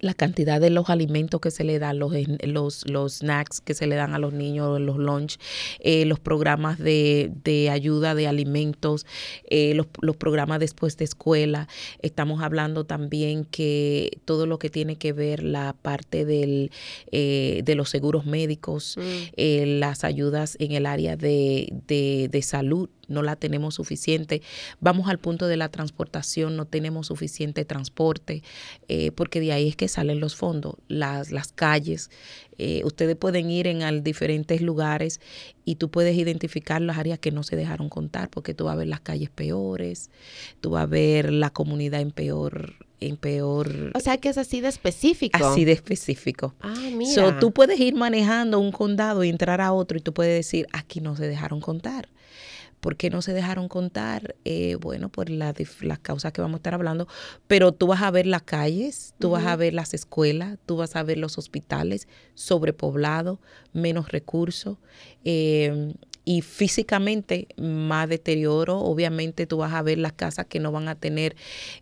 la 0.00 0.14
cantidad 0.14 0.60
de 0.60 0.70
los 0.70 0.90
alimentos 0.90 1.40
que 1.40 1.50
se 1.50 1.64
le 1.64 1.78
dan, 1.78 1.98
los, 1.98 2.12
los, 2.42 2.88
los 2.88 3.12
snacks 3.14 3.60
que 3.60 3.74
se 3.74 3.86
le 3.86 3.96
dan 3.96 4.14
a 4.14 4.18
los 4.18 4.32
niños, 4.32 4.80
los 4.80 4.96
lunch, 4.96 5.38
eh, 5.80 6.04
los 6.04 6.20
programas 6.20 6.78
de, 6.78 7.30
de, 7.44 7.70
ayuda 7.70 8.14
de 8.14 8.26
alimentos, 8.26 9.06
eh, 9.48 9.74
los, 9.74 9.86
los, 10.00 10.16
programas 10.16 10.60
después 10.60 10.96
de 10.96 11.04
escuela. 11.04 11.68
Estamos 12.00 12.42
hablando 12.42 12.84
también 12.84 13.44
que 13.44 14.18
todo 14.24 14.46
lo 14.46 14.58
que 14.58 14.70
tiene 14.70 14.96
que 14.96 15.12
ver 15.12 15.42
la 15.42 15.74
parte 15.74 16.24
del, 16.24 16.70
eh, 17.12 17.62
de 17.64 17.74
los 17.74 17.90
seguros 17.90 18.26
médicos, 18.26 18.96
mm. 18.96 19.78
las 19.78 20.04
ayudas 20.04 20.56
en 20.60 20.72
el 20.72 20.86
área 20.86 21.16
de, 21.16 21.72
de, 21.86 22.28
de 22.30 22.42
salud 22.42 22.88
no 23.08 23.22
la 23.22 23.36
tenemos 23.36 23.74
suficiente. 23.74 24.42
Vamos 24.80 25.08
al 25.08 25.18
punto 25.18 25.46
de 25.46 25.56
la 25.56 25.68
transportación, 25.68 26.56
no 26.56 26.64
tenemos 26.64 27.08
suficiente 27.08 27.64
transporte, 27.64 28.42
eh, 28.88 29.10
porque 29.12 29.40
de 29.40 29.52
ahí 29.52 29.68
es 29.68 29.76
que 29.76 29.88
salen 29.88 30.20
los 30.20 30.36
fondos, 30.36 30.76
las, 30.88 31.30
las 31.30 31.52
calles. 31.52 32.10
Eh, 32.58 32.82
ustedes 32.84 33.16
pueden 33.16 33.50
ir 33.50 33.66
en 33.66 33.82
al 33.82 34.02
diferentes 34.02 34.62
lugares 34.62 35.20
y 35.64 35.76
tú 35.76 35.90
puedes 35.90 36.16
identificar 36.16 36.80
las 36.80 36.98
áreas 36.98 37.18
que 37.18 37.30
no 37.30 37.42
se 37.42 37.56
dejaron 37.56 37.88
contar, 37.88 38.30
porque 38.30 38.54
tú 38.54 38.64
vas 38.64 38.74
a 38.74 38.78
ver 38.78 38.88
las 38.88 39.00
calles 39.00 39.30
peores, 39.30 40.10
tú 40.60 40.70
vas 40.70 40.84
a 40.84 40.86
ver 40.86 41.32
la 41.32 41.50
comunidad 41.50 42.00
en 42.00 42.10
peor 42.10 42.86
en 43.00 43.16
peor. 43.16 43.92
O 43.94 44.00
sea 44.00 44.16
que 44.18 44.28
es 44.28 44.38
así 44.38 44.60
de 44.60 44.68
específico. 44.68 45.36
Así 45.36 45.64
de 45.64 45.72
específico. 45.72 46.54
Ah, 46.60 46.74
mira. 46.92 47.38
tú 47.38 47.52
puedes 47.52 47.78
ir 47.78 47.94
manejando 47.94 48.58
un 48.58 48.72
condado 48.72 49.24
y 49.24 49.28
entrar 49.28 49.60
a 49.60 49.72
otro 49.72 49.98
y 49.98 50.00
tú 50.00 50.12
puedes 50.12 50.34
decir, 50.34 50.66
aquí 50.72 51.00
no 51.00 51.16
se 51.16 51.28
dejaron 51.28 51.60
contar. 51.60 52.08
¿Por 52.80 52.96
qué 52.96 53.10
no 53.10 53.22
se 53.22 53.32
dejaron 53.32 53.68
contar? 53.68 54.36
Eh, 54.44 54.76
bueno, 54.76 55.08
por 55.08 55.30
las 55.30 55.54
causas 56.02 56.32
que 56.32 56.40
vamos 56.40 56.56
a 56.56 56.58
estar 56.58 56.74
hablando, 56.74 57.08
pero 57.46 57.72
tú 57.72 57.86
vas 57.86 58.02
a 58.02 58.10
ver 58.10 58.26
las 58.26 58.42
calles, 58.42 59.14
tú 59.18 59.30
vas 59.30 59.46
a 59.46 59.56
ver 59.56 59.74
las 59.74 59.94
escuelas, 59.94 60.58
tú 60.66 60.76
vas 60.76 60.96
a 60.96 61.02
ver 61.02 61.18
los 61.18 61.38
hospitales 61.38 62.08
sobrepoblados, 62.34 63.38
menos 63.72 64.10
recursos. 64.10 64.78
Eh, 65.24 65.94
y 66.28 66.42
físicamente 66.42 67.46
más 67.56 68.08
deterioro. 68.08 68.80
Obviamente 68.80 69.46
tú 69.46 69.58
vas 69.58 69.72
a 69.72 69.80
ver 69.80 69.98
las 69.98 70.12
casas 70.12 70.46
que 70.46 70.58
no 70.58 70.72
van 70.72 70.88
a 70.88 70.96
tener 70.96 71.36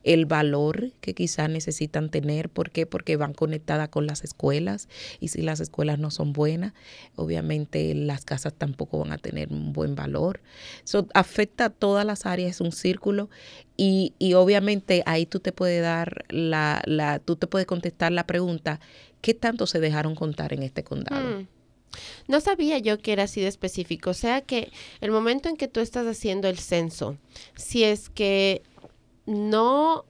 el 0.04 0.26
valor 0.26 0.92
que 1.00 1.14
quizás 1.14 1.48
necesitan 1.48 2.10
tener. 2.10 2.50
¿Por 2.50 2.70
qué? 2.70 2.84
Porque 2.84 3.16
van 3.16 3.32
conectadas 3.32 3.88
con 3.88 4.06
las 4.06 4.22
escuelas 4.22 4.90
y 5.18 5.28
si 5.28 5.40
las 5.40 5.60
escuelas 5.60 5.98
no 5.98 6.10
son 6.10 6.34
buenas, 6.34 6.74
obviamente 7.16 7.94
las 7.94 8.26
casas 8.26 8.52
tampoco 8.52 8.98
van 8.98 9.12
a 9.12 9.18
tener 9.18 9.48
un 9.50 9.72
buen 9.72 9.94
valor. 9.94 10.40
Eso 10.84 11.08
afecta 11.14 11.64
a 11.64 11.70
todas 11.70 12.04
las 12.04 12.26
áreas, 12.26 12.50
es 12.56 12.60
un 12.60 12.72
círculo 12.72 13.30
y, 13.78 14.12
y 14.18 14.34
obviamente 14.34 15.02
ahí 15.06 15.24
tú 15.24 15.40
te 15.40 15.52
puedes 15.52 15.80
dar 15.80 16.26
la, 16.28 16.82
la, 16.84 17.18
tú 17.18 17.36
te 17.36 17.46
puedes 17.46 17.66
contestar 17.66 18.12
la 18.12 18.26
pregunta, 18.26 18.78
¿qué 19.22 19.32
tanto 19.32 19.66
se 19.66 19.80
dejaron 19.80 20.14
contar 20.14 20.52
en 20.52 20.62
este 20.62 20.84
condado? 20.84 21.38
Mm. 21.38 21.53
No 22.26 22.40
sabía 22.40 22.78
yo 22.78 22.98
que 22.98 23.12
era 23.12 23.24
así 23.24 23.40
de 23.40 23.48
específico. 23.48 24.10
O 24.10 24.14
sea 24.14 24.40
que 24.40 24.70
el 25.00 25.10
momento 25.10 25.48
en 25.48 25.56
que 25.56 25.68
tú 25.68 25.80
estás 25.80 26.06
haciendo 26.06 26.48
el 26.48 26.58
censo, 26.58 27.16
si 27.56 27.84
es 27.84 28.08
que 28.08 28.62
no 29.26 30.04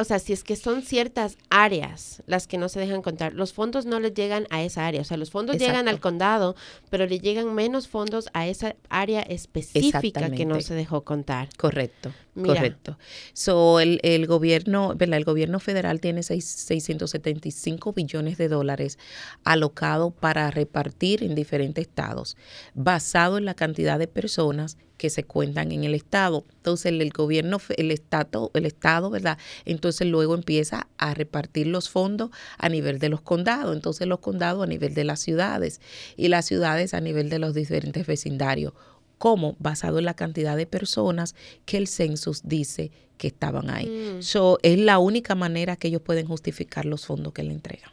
o 0.00 0.04
sea, 0.04 0.18
si 0.18 0.32
es 0.32 0.44
que 0.44 0.56
son 0.56 0.82
ciertas 0.82 1.36
áreas 1.50 2.22
las 2.26 2.46
que 2.46 2.56
no 2.56 2.68
se 2.68 2.80
dejan 2.80 3.02
contar, 3.02 3.34
los 3.34 3.52
fondos 3.52 3.84
no 3.84 4.00
les 4.00 4.14
llegan 4.14 4.46
a 4.50 4.62
esa 4.62 4.86
área. 4.86 5.02
O 5.02 5.04
sea, 5.04 5.16
los 5.16 5.30
fondos 5.30 5.58
llegan 5.58 5.88
al 5.88 6.00
condado, 6.00 6.56
pero 6.88 7.06
le 7.06 7.18
llegan 7.18 7.54
menos 7.54 7.86
fondos 7.86 8.28
a 8.32 8.48
esa 8.48 8.76
área 8.88 9.20
específica 9.20 10.30
que 10.30 10.46
no 10.46 10.60
se 10.60 10.74
dejó 10.74 11.02
contar. 11.04 11.48
Correcto. 11.56 12.12
Correcto. 12.34 12.96
So, 13.34 13.80
el, 13.80 14.00
el 14.02 14.26
gobierno, 14.26 14.94
¿verdad? 14.96 15.18
El 15.18 15.24
gobierno 15.24 15.60
federal 15.60 16.00
tiene 16.00 16.22
seis, 16.22 16.46
675 16.46 17.92
billones 17.92 18.38
de 18.38 18.48
dólares 18.48 18.98
alocado 19.44 20.10
para 20.10 20.50
repartir 20.50 21.22
en 21.22 21.34
diferentes 21.34 21.86
estados, 21.86 22.36
basado 22.74 23.36
en 23.36 23.44
la 23.44 23.54
cantidad 23.54 23.98
de 23.98 24.06
personas 24.06 24.78
que 25.00 25.08
se 25.08 25.24
cuentan 25.24 25.72
en 25.72 25.84
el 25.84 25.94
estado. 25.94 26.44
Entonces 26.56 26.92
el, 26.92 27.10
gobierno, 27.10 27.56
el 27.78 27.90
estado, 27.90 28.50
el 28.52 28.66
estado, 28.66 29.08
¿verdad? 29.08 29.38
Entonces 29.64 30.06
luego 30.06 30.34
empieza 30.34 30.88
a 30.98 31.14
repartir 31.14 31.68
los 31.68 31.88
fondos 31.88 32.28
a 32.58 32.68
nivel 32.68 32.98
de 32.98 33.08
los 33.08 33.22
condados. 33.22 33.74
Entonces 33.74 34.06
los 34.06 34.18
condados 34.18 34.62
a 34.62 34.66
nivel 34.66 34.92
de 34.92 35.04
las 35.04 35.20
ciudades 35.20 35.80
y 36.18 36.28
las 36.28 36.44
ciudades 36.44 36.92
a 36.92 37.00
nivel 37.00 37.30
de 37.30 37.38
los 37.38 37.54
diferentes 37.54 38.06
vecindarios 38.06 38.74
como 39.16 39.56
basado 39.58 39.98
en 39.98 40.04
la 40.04 40.12
cantidad 40.12 40.54
de 40.54 40.66
personas 40.66 41.34
que 41.64 41.78
el 41.78 41.86
census 41.86 42.42
dice 42.44 42.90
que 43.16 43.28
estaban 43.28 43.70
ahí. 43.70 43.86
Mm. 43.86 44.18
es 44.62 44.78
la 44.80 44.98
única 44.98 45.34
manera 45.34 45.76
que 45.76 45.88
ellos 45.88 46.02
pueden 46.02 46.26
justificar 46.26 46.84
los 46.84 47.06
fondos 47.06 47.32
que 47.32 47.42
le 47.42 47.52
entregan. 47.52 47.90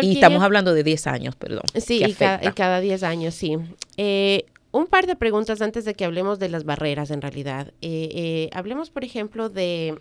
Y 0.00 0.14
estamos 0.14 0.42
hablando 0.42 0.72
de 0.72 0.82
10 0.82 1.06
años, 1.08 1.36
perdón. 1.36 1.62
Sí, 1.78 2.02
y 2.02 2.14
cada, 2.14 2.80
10 2.80 3.02
años, 3.02 3.34
sí. 3.34 3.56
Eh, 3.98 4.46
un 4.72 4.86
par 4.86 5.06
de 5.06 5.16
preguntas 5.16 5.62
antes 5.62 5.84
de 5.84 5.94
que 5.94 6.04
hablemos 6.04 6.38
de 6.38 6.48
las 6.48 6.64
barreras, 6.64 7.10
en 7.10 7.22
realidad. 7.22 7.72
Eh, 7.80 8.08
eh, 8.12 8.50
hablemos, 8.52 8.90
por 8.90 9.04
ejemplo, 9.04 9.48
de 9.48 9.98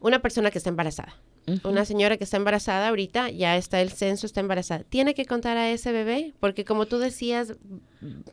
una 0.00 0.20
persona 0.20 0.50
que 0.50 0.58
está 0.58 0.70
embarazada. 0.70 1.14
Una 1.62 1.84
señora 1.84 2.16
que 2.16 2.24
está 2.24 2.38
embarazada 2.38 2.88
ahorita, 2.88 3.30
ya 3.30 3.56
está 3.56 3.80
el 3.80 3.90
censo, 3.90 4.26
está 4.26 4.40
embarazada. 4.40 4.82
¿Tiene 4.82 5.14
que 5.14 5.26
contar 5.26 5.56
a 5.56 5.70
ese 5.70 5.92
bebé? 5.92 6.34
Porque 6.40 6.64
como 6.64 6.86
tú 6.86 6.98
decías, 6.98 7.54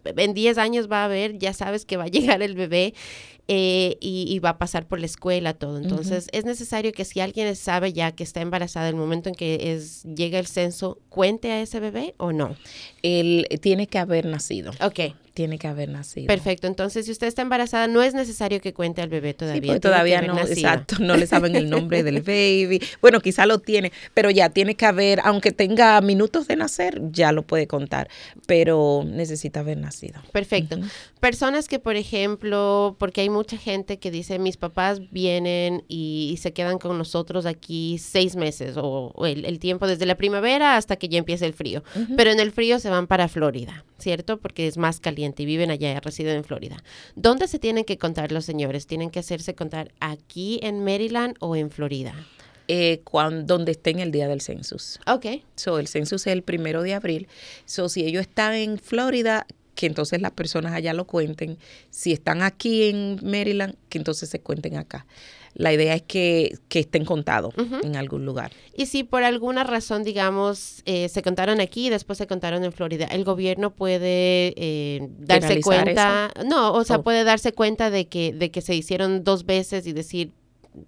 en 0.04 0.34
10 0.34 0.58
años 0.58 0.91
va 0.91 1.02
a 1.02 1.06
haber, 1.06 1.38
ya 1.38 1.54
sabes 1.54 1.86
que 1.86 1.97
va 1.97 2.06
a 2.06 2.08
llegar 2.10 2.41
el 2.41 2.56
bebé 2.56 2.93
eh, 3.47 3.97
y, 3.99 4.39
va 4.39 4.52
a 4.52 4.58
pasar 4.58 4.88
por 4.88 4.99
la 4.99 5.06
escuela, 5.06 5.54
todo. 5.54 5.78
Entonces, 5.78 6.28
es 6.32 6.45
necesario 6.45 6.93
que 6.93 7.04
si 7.04 7.19
alguien 7.19 7.54
sabe 7.56 7.91
ya 7.91 8.13
que 8.13 8.23
está 8.23 8.39
embarazada, 8.39 8.88
el 8.88 8.95
momento 8.95 9.28
en 9.28 9.36
que 9.36 9.73
es, 9.73 10.04
llega 10.04 10.39
el 10.39 10.47
censo, 10.47 10.99
¿cuente 11.10 11.52
a 11.52 11.62
ese 11.62 11.82
bebé 11.82 12.15
o 12.17 12.32
no? 12.32 12.56
Él 13.02 13.47
tiene 13.62 13.88
que 13.88 13.99
haber 13.99 14.26
nacido. 14.26 14.71
Ok 14.82 14.99
tiene 15.34 15.58
que 15.58 15.67
haber 15.67 15.89
nacido. 15.89 16.28
Perfecto. 16.28 16.67
Entonces, 16.67 17.06
si 17.06 17.12
usted 17.12 17.28
está 17.28 17.41
embarazada, 17.41 17.88
no 17.88 18.04
es 18.04 18.13
necesario 18.13 18.62
que 18.62 18.73
cuente 18.73 19.02
al 19.02 19.10
bebé 19.10 19.34
todavía. 19.34 19.73
Sí, 19.73 19.80
todavía 19.80 20.21
no, 20.21 20.38
exacto, 20.39 20.97
no 20.99 21.17
le 21.17 21.26
saben 21.26 21.56
el 21.56 21.69
nombre 21.69 22.04
del 22.04 22.21
baby. 22.21 22.82
Bueno, 23.02 23.19
quizá 23.19 23.45
lo 23.45 23.60
tiene, 23.60 23.91
pero 24.13 24.30
ya 24.30 24.49
tiene 24.49 24.76
que 24.76 24.86
haber, 24.86 25.19
aunque 25.23 25.52
tenga 25.52 25.99
minutos 26.02 26.47
de 26.47 26.56
nacer, 26.56 27.02
ya 27.12 27.32
lo 27.32 27.43
puede 27.43 27.67
contar, 27.67 28.10
pero 28.45 29.04
necesita 29.06 29.53
haber 29.60 29.78
nacido. 29.78 30.22
Perfecto. 30.32 30.78
Personas 31.20 31.68
que, 31.68 31.80
por 31.80 31.96
ejemplo, 31.96 32.96
porque 33.00 33.22
hay 33.22 33.30
mucha 33.30 33.58
gente 33.58 33.98
que 33.98 34.12
dice, 34.12 34.39
mis 34.39 34.58
papás 34.58 35.02
vienen 35.12 35.84
y, 35.88 36.38
se 36.39 36.52
quedan 36.52 36.80
con 36.80 36.98
nosotros 36.98 37.46
aquí 37.46 37.98
seis 38.00 38.36
meses 38.36 38.76
o, 38.78 39.13
el, 39.26 39.60
tiempo 39.60 39.88
desde 39.88 40.06
la 40.06 40.16
primavera 40.16 40.78
hasta 40.78 40.96
que 40.96 41.08
ya 41.08 41.18
empiece 41.18 41.46
el 41.46 41.54
frío, 41.54 41.84
pero 42.18 42.32
en 42.32 42.39
el 42.39 42.52
frío 42.52 42.80
se 42.80 42.89
van 42.89 43.08
para 43.08 43.28
Florida, 43.28 43.86
¿cierto? 43.98 44.39
Porque 44.39 44.68
es 44.68 44.78
más 44.78 45.00
caliente 45.00 45.44
y 45.44 45.46
viven 45.46 45.72
allá, 45.72 46.00
residen 46.00 46.38
en 46.38 46.44
Florida. 46.44 46.84
¿Dónde 47.16 47.48
se 47.48 47.60
tienen 47.60 47.86
que 47.86 47.98
contar 47.98 48.32
los 48.32 48.46
señores? 48.46 48.88
¿Tienen 48.88 49.10
que 49.10 49.20
hacerse 49.20 49.56
contar 49.56 49.92
aquí 50.00 50.60
en 50.63 50.84
Maryland 50.84 51.36
o 51.39 51.56
en 51.56 51.70
Florida? 51.70 52.13
Eh, 52.67 53.02
cuando, 53.04 53.56
donde 53.56 53.73
estén 53.73 53.99
el 53.99 54.12
día 54.12 54.28
del 54.28 54.41
census. 54.41 54.99
Ok. 55.06 55.26
So, 55.56 55.80
el 55.80 55.88
census 55.88 56.26
es 56.28 56.34
el 56.34 56.43
primero 56.43 56.82
de 56.82 56.93
abril. 56.93 57.28
So, 57.65 57.89
si 57.89 58.06
ellos 58.06 58.21
están 58.21 58.54
en 58.54 58.78
Florida, 58.78 59.45
que 59.76 59.86
entonces 59.86 60.21
las 60.21 60.32
personas 60.32 60.73
allá 60.73 60.93
lo 60.93 61.06
cuenten. 61.06 61.58
Si 61.89 62.13
están 62.13 62.41
aquí 62.41 62.84
en 62.84 63.19
Maryland, 63.21 63.76
que 63.89 63.97
entonces 63.97 64.30
se 64.30 64.39
cuenten 64.39 64.78
acá 64.78 65.06
la 65.56 65.71
idea 65.71 65.93
es 65.95 66.02
que, 66.02 66.58
estén 66.69 67.06
contados 67.06 67.54
en 67.84 67.95
algún 67.95 68.26
lugar. 68.26 68.52
Y 68.76 68.88
si 68.88 69.04
por 69.04 69.23
alguna 69.23 69.63
razón, 69.63 70.04
digamos, 70.04 70.82
eh, 70.86 71.08
se 71.10 71.21
contaron 71.21 71.62
aquí 71.62 71.88
y 71.88 71.89
después 71.89 72.17
se 72.17 72.28
contaron 72.28 72.63
en 72.63 72.71
Florida, 72.71 73.06
¿el 73.06 73.23
gobierno 73.23 73.71
puede 73.71 74.54
eh, 74.58 75.08
darse 75.19 75.62
cuenta? 75.62 76.32
No, 76.45 76.73
o 76.73 76.84
sea, 76.84 76.97
oh. 76.97 77.04
puede 77.04 77.23
darse 77.23 77.54
cuenta 77.54 77.91
de 77.91 78.08
que, 78.08 78.34
de 78.34 78.49
que 78.49 78.62
se 78.62 78.73
hicieron 78.76 79.23
dos 79.23 79.45
veces 79.45 79.86
y 79.86 79.93
decir, 79.93 80.32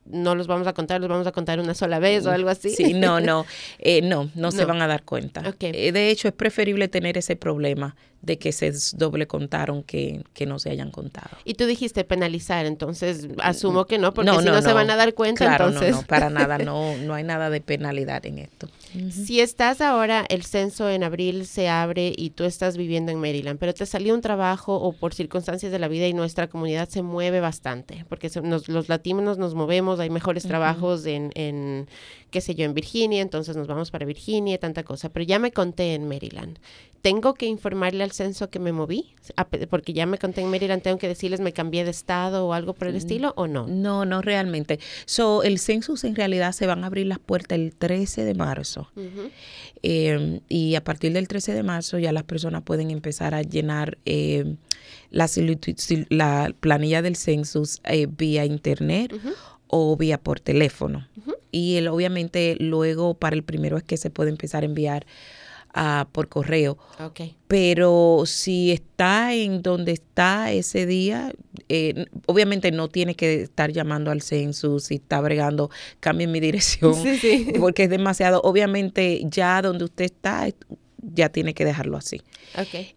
no 0.06 0.36
los 0.36 0.48
vamos 0.48 0.68
a 0.68 0.74
contar, 0.74 1.00
los 1.02 1.10
vamos 1.10 1.28
a 1.28 1.32
contar 1.32 1.60
una 1.60 1.74
sola 1.74 2.00
vez 2.00 2.26
o 2.26 2.32
algo 2.32 2.50
así. 2.50 2.70
Sí, 2.70 2.94
no, 2.94 3.20
no, 3.20 3.46
eh, 3.80 4.02
no, 4.02 4.30
no, 4.36 4.52
se 4.52 4.66
van 4.66 4.82
a 4.82 4.88
dar 4.88 5.04
cuenta. 5.04 5.42
de 5.42 6.10
hecho, 6.10 6.28
es 6.28 6.34
preferible 6.34 6.88
tener 6.88 7.18
ese 7.18 7.36
problema 7.36 7.96
de 8.22 8.40
que 8.40 8.52
se 8.52 8.72
doble 8.94 9.28
contaron 9.28 9.84
que, 9.84 10.24
que, 10.34 10.46
no 10.46 10.58
se 10.58 10.72
hayan 10.72 10.90
contado. 10.90 11.30
Y 11.44 11.54
tú 11.54 11.66
dijiste 11.66 12.04
penalizar, 12.04 12.66
entonces 12.66 13.28
asumo 13.42 13.86
que 13.86 14.00
no, 14.00 14.14
porque 14.14 14.32
si 14.32 14.46
no, 14.46 14.62
se 14.62 14.74
van 14.74 14.90
a 14.90 14.96
dar 14.96 15.14
cuenta, 15.14 15.46
claro, 15.46 15.68
entonces... 15.68 15.92
No, 15.92 16.02
no, 16.02 16.08
para 16.08 16.30
nada, 16.30 16.58
no, 16.60 16.98
no 16.98 17.14
hay 17.14 17.24
nada 17.24 17.50
de 17.50 17.62
penalidad 17.62 18.26
en 18.26 18.40
esto. 18.40 18.68
Si 19.12 19.42
estás 19.42 19.82
ahora, 19.82 20.26
el 20.30 20.44
censo 20.44 20.90
en 20.90 21.04
abril 21.04 21.46
se 21.46 21.70
abre 21.70 22.14
y 22.16 22.32
tú 22.32 22.46
estás 22.46 22.78
viviendo 22.78 23.12
en 23.12 23.20
Maryland, 23.20 23.60
pero 23.60 23.74
te 23.74 23.86
salió 23.86 24.14
un 24.14 24.22
trabajo 24.22 24.76
o 24.76 24.94
por 24.94 25.14
circunstancias 25.14 25.72
de 25.72 25.80
la 25.80 25.88
vida 25.88 26.08
y 26.08 26.14
nuestra 26.14 26.48
comunidad 26.48 26.90
se 26.90 27.02
mueve 27.02 27.42
bastante, 27.42 28.06
porque 28.10 28.32
los 28.42 28.90
latinos 28.90 29.38
nos 29.38 29.54
movemos, 29.54 30.00
hay 30.00 30.10
mejores 30.10 30.44
trabajos 30.44 31.06
en, 31.06 31.32
en, 31.36 31.88
qué 32.32 32.42
sé 32.42 32.56
yo, 32.56 32.66
en 32.66 32.74
Virginia, 32.74 33.22
entonces 33.22 33.56
nos 33.56 33.68
vamos 33.68 33.92
para 33.92 34.06
Virginia, 34.06 34.58
tanta 34.58 34.84
cosa, 34.84 35.10
pero 35.10 35.26
ya 35.26 35.40
me 35.40 35.52
conté 35.52 35.94
en 35.94 36.08
Maryland. 36.08 36.60
Tengo 37.02 37.34
que 37.36 37.46
informarle 37.46 38.04
al 38.06 38.14
censo 38.14 38.50
que 38.50 38.60
me 38.60 38.72
moví, 38.72 39.14
porque 39.70 39.92
ya 39.92 40.06
me 40.06 40.18
conté 40.18 40.42
en 40.42 40.50
Maryland, 40.50 40.82
tengo 40.82 40.98
que 40.98 41.08
decirles 41.08 41.42
me 41.42 41.52
cambié 41.52 41.84
de 41.84 41.92
estado 41.92 42.48
o 42.48 42.54
algo 42.54 42.74
por 42.74 42.88
el 42.88 42.94
mm, 42.94 42.98
estilo 42.98 43.34
o 43.36 43.48
no. 43.48 43.68
No, 43.68 44.06
no 44.06 44.22
realmente. 44.22 44.80
So, 45.06 45.44
el 45.44 45.60
census 45.60 46.04
en 46.04 46.16
realidad 46.16 46.54
se 46.54 46.66
van 46.66 46.84
a 46.84 46.88
abrir 46.88 47.08
las 47.08 47.20
puertas 47.20 47.58
el 47.58 47.76
13 47.76 48.24
de 48.24 48.34
marzo. 48.34 48.90
Em, 49.82 50.40
y 50.48 50.76
a 50.76 50.84
partir 50.84 51.12
del 51.12 51.28
13 51.28 51.54
de 51.54 51.64
marzo 51.64 52.00
ya 52.00 52.12
las 52.12 52.24
personas 52.24 52.64
pueden 52.64 52.90
empezar 52.92 53.36
a 53.36 53.42
llenar 53.42 53.98
em, 54.06 54.56
la, 55.12 55.28
la, 56.10 56.54
planilla 56.60 57.02
del 57.02 57.16
census 57.16 57.82
eh, 57.84 58.08
vía 58.10 58.46
internet. 58.46 59.14
o 59.68 59.98
vía 59.98 60.20
por 60.20 60.40
teléfono. 60.40 61.08
Y 61.52 61.78
el, 61.78 61.88
obviamente 61.88 62.56
luego 62.60 63.16
para 63.16 63.36
el 63.36 63.44
primero 63.44 63.78
es 63.78 63.84
que 63.84 63.98
se 63.98 64.10
puede 64.10 64.30
empezar 64.30 64.64
a 64.64 64.68
enviar 64.68 65.06
por 66.12 66.30
correo. 66.30 66.78
Pero 67.48 68.24
si 68.26 68.72
está 68.72 69.34
en 69.34 69.62
donde 69.62 69.92
está 69.92 70.52
ese 70.52 70.86
día, 70.86 71.34
eh, 71.68 72.06
obviamente 72.28 72.72
no 72.72 72.88
tiene 72.88 73.16
que 73.16 73.42
estar 73.42 73.72
llamando 73.72 74.12
al 74.12 74.22
census, 74.22 74.86
si 74.86 74.96
está 74.96 75.20
bregando, 75.20 75.70
cambien 76.00 76.32
mi 76.32 76.40
dirección, 76.40 76.96
porque 77.60 77.84
es 77.84 77.90
demasiado. 77.90 78.42
Obviamente 78.44 79.22
ya 79.26 79.62
donde 79.62 79.86
usted 79.86 80.06
está, 80.06 80.48
ya 81.14 81.30
tiene 81.30 81.54
que 81.54 81.66
dejarlo 81.66 81.98
así. 81.98 82.22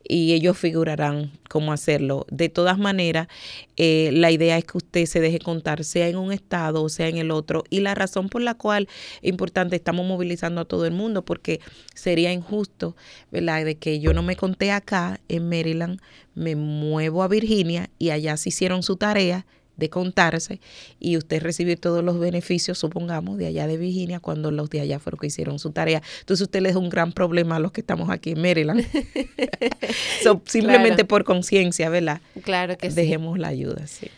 Y 0.06 0.32
ellos 0.32 0.56
figurarán 0.56 1.32
cómo 1.48 1.72
hacerlo. 1.72 2.26
De 2.30 2.48
todas 2.48 2.78
maneras, 2.78 3.28
eh, 3.76 4.10
la 4.12 4.30
idea 4.30 4.56
es 4.58 4.64
que 4.64 4.78
usted 4.78 5.06
se 5.06 5.20
deje 5.20 5.38
contar, 5.38 5.84
sea 5.84 6.08
en 6.08 6.16
un 6.16 6.32
estado 6.32 6.82
o 6.82 6.88
sea 6.88 7.08
en 7.08 7.18
el 7.18 7.30
otro. 7.30 7.64
Y 7.70 7.80
la 7.80 7.94
razón 7.94 8.28
por 8.28 8.42
la 8.42 8.54
cual 8.54 8.88
es 9.22 9.28
importante, 9.28 9.76
estamos 9.76 10.06
movilizando 10.06 10.60
a 10.60 10.64
todo 10.64 10.86
el 10.86 10.92
mundo, 10.92 11.24
porque 11.24 11.60
sería 11.94 12.32
injusto, 12.32 12.96
¿verdad?, 13.30 13.64
de 13.64 13.76
que 13.76 14.00
yo 14.00 14.12
no 14.12 14.22
me 14.22 14.36
conté 14.36 14.70
acá 14.70 15.20
en 15.28 15.48
Maryland, 15.48 16.00
me 16.34 16.54
muevo 16.54 17.22
a 17.22 17.28
Virginia 17.28 17.90
y 17.98 18.10
allá 18.10 18.36
se 18.36 18.50
hicieron 18.50 18.82
su 18.82 18.96
tarea 18.96 19.44
de 19.78 19.88
contarse 19.88 20.60
y 21.00 21.16
usted 21.16 21.40
recibir 21.42 21.78
todos 21.78 22.04
los 22.04 22.18
beneficios, 22.18 22.76
supongamos, 22.78 23.38
de 23.38 23.46
allá 23.46 23.66
de 23.66 23.78
Virginia 23.78 24.20
cuando 24.20 24.50
los 24.50 24.68
de 24.68 24.80
allá 24.80 24.98
fueron 24.98 25.20
que 25.20 25.28
hicieron 25.28 25.58
su 25.58 25.70
tarea. 25.70 26.02
Entonces 26.20 26.42
usted 26.42 26.60
le 26.60 26.72
da 26.72 26.78
un 26.78 26.90
gran 26.90 27.12
problema 27.12 27.56
a 27.56 27.58
los 27.60 27.72
que 27.72 27.80
estamos 27.80 28.10
aquí 28.10 28.32
en 28.32 28.42
Maryland. 28.42 28.84
simplemente 30.44 31.04
por 31.04 31.24
conciencia, 31.24 31.88
¿verdad? 31.88 32.20
Claro 32.42 32.76
que 32.76 32.90
sí. 32.90 32.96
Dejemos 32.96 33.38
la 33.38 33.48
ayuda, 33.48 33.86
sí. 33.86 34.08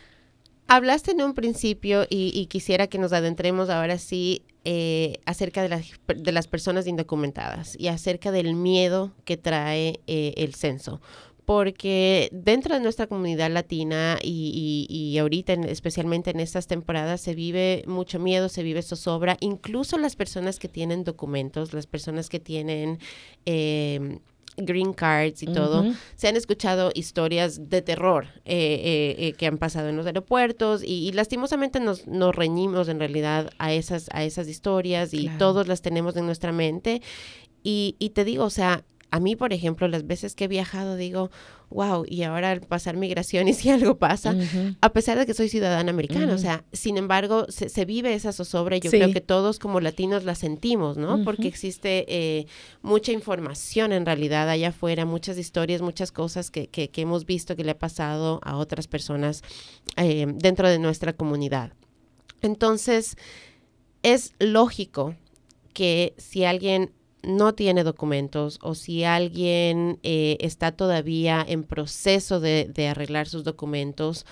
Hablaste 0.67 1.11
en 1.11 1.21
un 1.21 1.33
principio 1.33 2.05
y, 2.09 2.45
quisiera 2.45 2.87
que 2.87 2.97
nos 2.97 3.11
adentremos 3.11 3.69
ahora 3.69 3.97
sí 3.97 4.43
eh, 4.63 5.19
acerca 5.25 5.67
de, 5.67 5.83
de, 6.15 6.31
las 6.31 6.47
personas 6.47 6.87
indocumentadas 6.87 7.75
y 7.77 7.89
acerca 7.89 8.31
del 8.31 8.55
miedo 8.55 9.11
que 9.25 9.35
trae 9.35 9.99
eh, 10.07 10.33
el 10.37 10.55
censo 10.55 11.01
porque 11.51 12.29
dentro 12.31 12.75
de 12.75 12.79
nuestra 12.79 13.07
comunidad 13.07 13.51
latina 13.51 14.17
y, 14.23 15.17
ahorita 15.19 15.51
especialmente 15.51 16.29
en 16.29 16.39
estas 16.39 16.65
temporadas 16.65 17.19
se 17.19 17.35
vive 17.35 17.83
mucho 17.87 18.19
miedo, 18.19 18.47
se 18.47 18.63
vive 18.63 18.81
zozobra, 18.81 19.35
incluso 19.41 19.97
las 19.97 20.15
personas 20.15 20.59
que 20.59 20.69
tienen 20.69 21.03
documentos, 21.03 21.73
las 21.73 21.87
personas 21.87 22.29
que 22.29 22.39
tienen... 22.39 22.99
Em, 23.43 24.19
green 24.57 24.93
cards 24.93 25.43
y 25.43 25.47
todo, 25.47 25.85
se 26.15 26.27
han 26.27 26.35
escuchado 26.35 26.91
historias 26.93 27.69
de 27.69 27.81
terror 27.81 28.27
eh, 28.43 28.53
eh, 28.53 29.15
eh, 29.17 29.33
que 29.33 29.47
han 29.47 29.57
pasado 29.57 29.87
en 29.87 29.95
los 29.95 30.05
aeropuertos 30.05 30.83
y, 30.85 31.11
lastimosamente 31.13 31.79
nos, 31.79 32.05
nos, 32.05 32.35
reñimos 32.35 32.89
en 32.89 32.99
realidad 32.99 33.49
a 33.59 33.73
esas, 33.73 34.09
a 34.11 34.23
esas 34.23 34.49
historias 34.49 35.13
y 35.13 35.29
todos 35.37 35.67
las 35.67 35.81
tenemos 35.81 36.15
en 36.17 36.25
nuestra 36.25 36.51
mente. 36.51 37.01
Y, 37.63 37.95
y 37.97 38.09
te 38.09 38.25
digo, 38.25 38.43
o 38.43 38.49
sea, 38.49 38.83
a 39.11 39.19
mí, 39.19 39.35
por 39.35 39.51
ejemplo, 39.51 39.89
las 39.89 40.07
veces 40.07 40.35
que 40.35 40.45
he 40.45 40.47
viajado 40.47 40.95
digo, 40.95 41.29
wow, 41.69 42.05
y 42.07 42.23
ahora 42.23 42.51
al 42.51 42.61
pasar 42.61 42.95
migración 42.95 43.49
y 43.49 43.53
si 43.53 43.69
algo 43.69 43.97
pasa, 43.97 44.35
a 44.79 44.93
pesar 44.93 45.19
de 45.19 45.25
que 45.25 45.33
soy 45.33 45.49
ciudadana 45.49 45.91
americana, 45.91 46.33
o 46.33 46.37
sea, 46.37 46.63
sin 46.71 46.97
embargo, 46.97 47.45
se, 47.49 47.85
vive 47.85 48.13
esa 48.13 48.31
zozobra 48.31 48.77
y 48.77 48.79
yo 48.79 48.89
creo 48.89 49.11
que 49.11 49.19
todos 49.19 49.59
como 49.59 49.81
latinos 49.81 50.23
la 50.23 50.35
sentimos, 50.35 50.97
¿no? 50.97 51.23
Porque 51.25 51.47
existe 51.47 52.05
eh, 52.07 52.47
mucha 52.81 53.11
información 53.11 53.91
en 53.91 54.05
realidad 54.05 54.49
allá 54.49 54.69
afuera, 54.69 55.05
muchas 55.05 55.37
historias, 55.37 55.81
muchas 55.81 56.11
cosas 56.13 56.49
que, 56.49 56.67
que, 56.67 56.89
hemos 56.95 57.25
visto 57.25 57.55
que 57.55 57.65
le 57.65 57.71
ha 57.71 57.79
pasado 57.79 58.39
a 58.43 58.55
otras 58.55 58.87
personas 58.87 59.43
eh, 59.97 60.25
dentro 60.35 60.69
de 60.69 60.79
nuestra 60.79 61.13
comunidad. 61.13 61.73
Entonces, 62.41 63.17
es 64.03 64.33
lógico 64.39 65.15
que 65.73 66.13
si 66.17 66.45
alguien 66.45 66.91
no 67.23 67.53
tiene 67.53 67.83
documentos 67.83 68.59
o 68.61 68.75
si 68.75 69.03
alguien 69.03 69.99
eh, 70.03 70.37
está 70.39 70.71
todavía 70.71 71.45
en 71.47 71.63
proceso 71.63 72.39
de, 72.39 72.87
arreglar 72.89 73.27
sus 73.27 73.43
documentos 73.43 74.25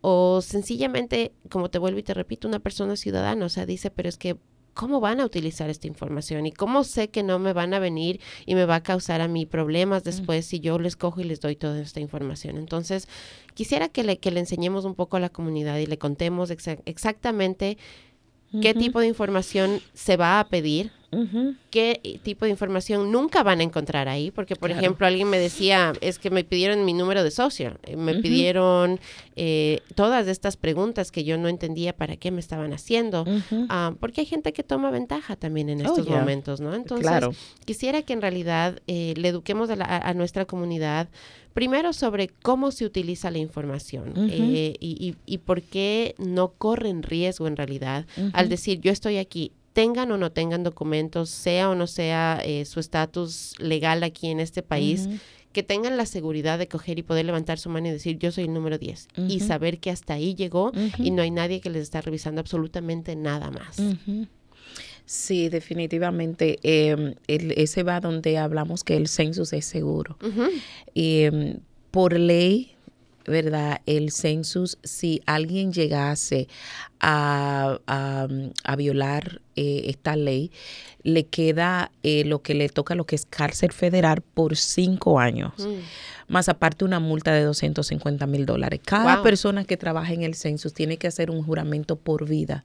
o 0.00 0.40
sencillamente, 0.42 1.32
como 1.48 1.70
te 1.70 1.78
vuelvo 1.78 1.98
y 1.98 2.02
te 2.02 2.12
repito, 2.12 2.48
una 2.48 2.58
persona 2.58 2.96
ciudadana, 2.96 3.46
o 3.46 3.48
sea, 3.48 3.64
dice, 3.64 3.90
pero 3.90 4.08
es 4.08 4.18
que, 4.18 4.36
¿cómo 4.74 5.00
van 5.00 5.20
a 5.20 5.24
utilizar 5.24 5.70
esta 5.70 5.86
información? 5.86 6.44
¿Y 6.44 6.52
cómo 6.52 6.84
sé 6.84 7.08
que 7.08 7.22
no 7.22 7.38
me 7.38 7.52
van 7.52 7.72
a 7.72 7.78
venir 7.78 8.20
y 8.44 8.54
me 8.54 8.66
va 8.66 8.76
a 8.76 8.82
causar 8.82 9.20
a 9.20 9.28
mí 9.28 9.46
problemas 9.46 10.02
mm. 10.02 10.04
después 10.04 10.44
si 10.44 10.60
yo 10.60 10.78
les 10.78 10.96
cojo 10.96 11.20
y 11.20 11.24
les 11.24 11.40
doy 11.40 11.56
toda 11.56 11.80
esta 11.80 12.00
información? 12.00 12.58
Entonces, 12.58 13.08
quisiera 13.54 13.88
que 13.88 14.02
le, 14.02 14.18
que 14.18 14.30
le 14.30 14.40
enseñemos 14.40 14.84
un 14.84 14.94
poco 14.94 15.16
a 15.16 15.20
la 15.20 15.30
comunidad 15.30 15.78
y 15.78 15.86
le 15.86 15.96
contemos 15.96 16.50
exactamente 16.50 17.78
qué 18.60 18.74
tipo 18.74 19.00
de 19.00 19.08
información 19.08 19.80
se 19.94 20.16
va 20.16 20.38
a 20.38 20.48
pedir 20.48 20.92
qué 21.70 22.20
tipo 22.22 22.44
de 22.44 22.50
información 22.50 23.10
nunca 23.10 23.42
van 23.42 23.60
a 23.60 23.62
encontrar 23.62 24.08
ahí, 24.08 24.30
porque 24.30 24.56
por 24.56 24.70
ejemplo 24.70 25.06
alguien 25.06 25.28
me 25.28 25.38
decía, 25.38 25.92
es 26.00 26.18
que 26.18 26.30
me 26.30 26.44
pidieron 26.44 26.84
mi 26.84 26.92
número 26.92 27.24
de 27.24 27.30
socio, 27.30 27.76
eh, 27.82 27.96
me 27.96 28.14
pidieron 28.16 29.00
eh, 29.36 29.80
todas 29.94 30.28
estas 30.28 30.56
preguntas 30.56 31.10
que 31.10 31.24
yo 31.24 31.36
no 31.36 31.48
entendía 31.48 31.96
para 31.96 32.16
qué 32.16 32.30
me 32.30 32.40
estaban 32.40 32.72
haciendo, 32.72 33.24
ah, 33.68 33.94
porque 34.00 34.22
hay 34.22 34.26
gente 34.26 34.52
que 34.52 34.62
toma 34.62 34.90
ventaja 34.90 35.36
también 35.36 35.68
en 35.68 35.84
oh, 35.84 35.90
estos 35.90 36.08
momentos, 36.08 36.60
¿no? 36.60 36.74
Entonces, 36.74 37.10
quisiera 37.64 38.02
que 38.02 38.12
en 38.12 38.22
realidad 38.22 38.80
eh, 38.86 39.14
le 39.16 39.28
eduquemos 39.28 39.70
a, 39.70 40.14
nuestra 40.14 40.44
comunidad 40.44 41.08
primero 41.54 41.92
sobre 41.92 42.28
cómo 42.28 42.70
se 42.70 42.84
utiliza 42.84 43.30
la 43.30 43.38
información 43.38 44.12
y, 44.30 44.76
y, 45.26 45.38
por 45.38 45.62
qué 45.62 46.14
no 46.18 46.52
corren 46.52 47.02
riesgo 47.02 47.46
en 47.46 47.56
realidad 47.56 48.06
al 48.32 48.48
decir 48.48 48.80
yo 48.80 48.90
estoy 48.90 49.18
aquí 49.18 49.52
tengan 49.74 50.10
o 50.12 50.16
no 50.16 50.32
tengan 50.32 50.62
documentos, 50.62 51.28
sea 51.28 51.68
o 51.68 51.74
no 51.74 51.86
sea 51.86 52.40
eh, 52.42 52.64
su 52.64 52.80
estatus 52.80 53.54
legal 53.58 54.02
aquí 54.02 54.28
en 54.28 54.40
este 54.40 54.62
país, 54.62 55.08
que 55.52 55.62
tengan 55.62 55.96
la 55.96 56.06
seguridad 56.06 56.58
de 56.58 56.68
coger 56.68 56.98
y 56.98 57.02
poder 57.02 57.26
levantar 57.26 57.58
su 57.58 57.68
mano 57.68 57.88
y 57.88 57.90
decir 57.90 58.18
yo 58.18 58.32
soy 58.32 58.44
el 58.44 58.54
número 58.54 58.78
10 58.78 59.08
y 59.28 59.40
saber 59.40 59.78
que 59.78 59.90
hasta 59.90 60.14
ahí 60.14 60.34
llegó 60.34 60.72
y 60.98 61.10
no 61.10 61.22
hay 61.22 61.30
nadie 61.30 61.60
que 61.60 61.70
les 61.70 61.82
está 61.82 62.00
revisando 62.00 62.40
absolutamente 62.40 63.14
nada 63.14 63.50
más. 63.50 63.76
Sí, 65.06 65.50
definitivamente. 65.50 66.58
Em, 66.62 67.14
ese 67.28 67.82
va 67.82 68.00
donde 68.00 68.38
hablamos 68.38 68.84
que 68.84 68.96
el 68.96 69.06
census 69.06 69.52
es 69.52 69.66
seguro. 69.66 70.16
Y 70.94 71.22
em, 71.22 71.58
por 71.90 72.18
ley 72.18 72.73
¿verdad? 73.26 73.80
El 73.86 74.10
census, 74.10 74.78
si 74.82 75.22
alguien 75.26 75.72
llegase 75.72 76.48
a, 77.00 77.78
a, 77.86 78.76
violar 78.76 79.40
eh, 79.56 79.82
esta 79.86 80.16
ley, 80.16 80.50
le 81.02 81.26
queda 81.26 81.90
eh, 82.02 82.24
lo 82.24 82.42
que 82.42 82.54
le 82.54 82.68
toca, 82.68 82.94
lo 82.94 83.04
que 83.04 83.16
es 83.16 83.26
cárcel 83.26 83.72
federal 83.72 84.22
por 84.22 84.56
cinco 84.56 85.20
años. 85.20 85.52
Mm. 85.58 86.32
Más 86.32 86.48
aparte 86.48 86.84
una 86.84 87.00
multa 87.00 87.32
de 87.32 87.42
250 87.42 88.26
mil 88.26 88.46
dólares. 88.46 88.80
Cada 88.84 89.22
persona 89.22 89.64
que 89.64 89.76
trabaja 89.76 90.12
en 90.12 90.22
el 90.22 90.34
census 90.34 90.72
tiene 90.72 90.96
que 90.96 91.06
hacer 91.06 91.30
un 91.30 91.42
juramento 91.42 91.96
por 91.96 92.26
vida 92.26 92.64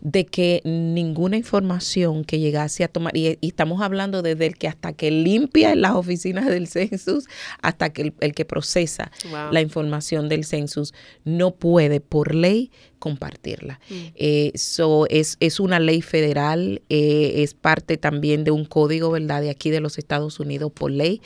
de 0.00 0.26
que 0.26 0.60
ninguna 0.64 1.36
información 1.36 2.24
que 2.24 2.38
llegase 2.38 2.84
a 2.84 2.88
tomar, 2.88 3.16
y, 3.16 3.38
estamos 3.40 3.82
hablando 3.82 4.22
desde 4.22 4.46
el 4.46 4.56
que 4.56 4.68
hasta 4.68 4.92
que 4.92 5.10
limpia 5.10 5.72
en 5.72 5.82
las 5.82 5.92
oficinas 5.92 6.46
del 6.46 6.68
census, 6.68 7.26
hasta 7.62 7.90
que 7.90 8.14
el, 8.20 8.34
que 8.34 8.44
procesa 8.44 9.10
la 9.50 9.60
información 9.60 10.28
del 10.28 10.44
census, 10.44 10.94
no 11.24 11.54
puede 11.54 12.00
por 12.00 12.34
ley 12.34 12.70
compartirla. 12.98 13.80
Eso 14.16 15.02
mm. 15.02 15.14
eh, 15.14 15.24
es, 15.40 15.60
una 15.60 15.78
ley 15.78 16.02
federal, 16.02 16.82
eh, 16.88 17.34
es 17.36 17.54
parte 17.54 17.96
también 17.96 18.44
de 18.44 18.50
un 18.50 18.64
código, 18.64 19.10
¿verdad?, 19.10 19.42
de 19.42 19.50
aquí 19.50 19.70
de 19.70 19.80
los 19.80 19.98
Estados 19.98 20.40
Unidos 20.40 20.72
por 20.72 20.90
ley. 20.90 21.20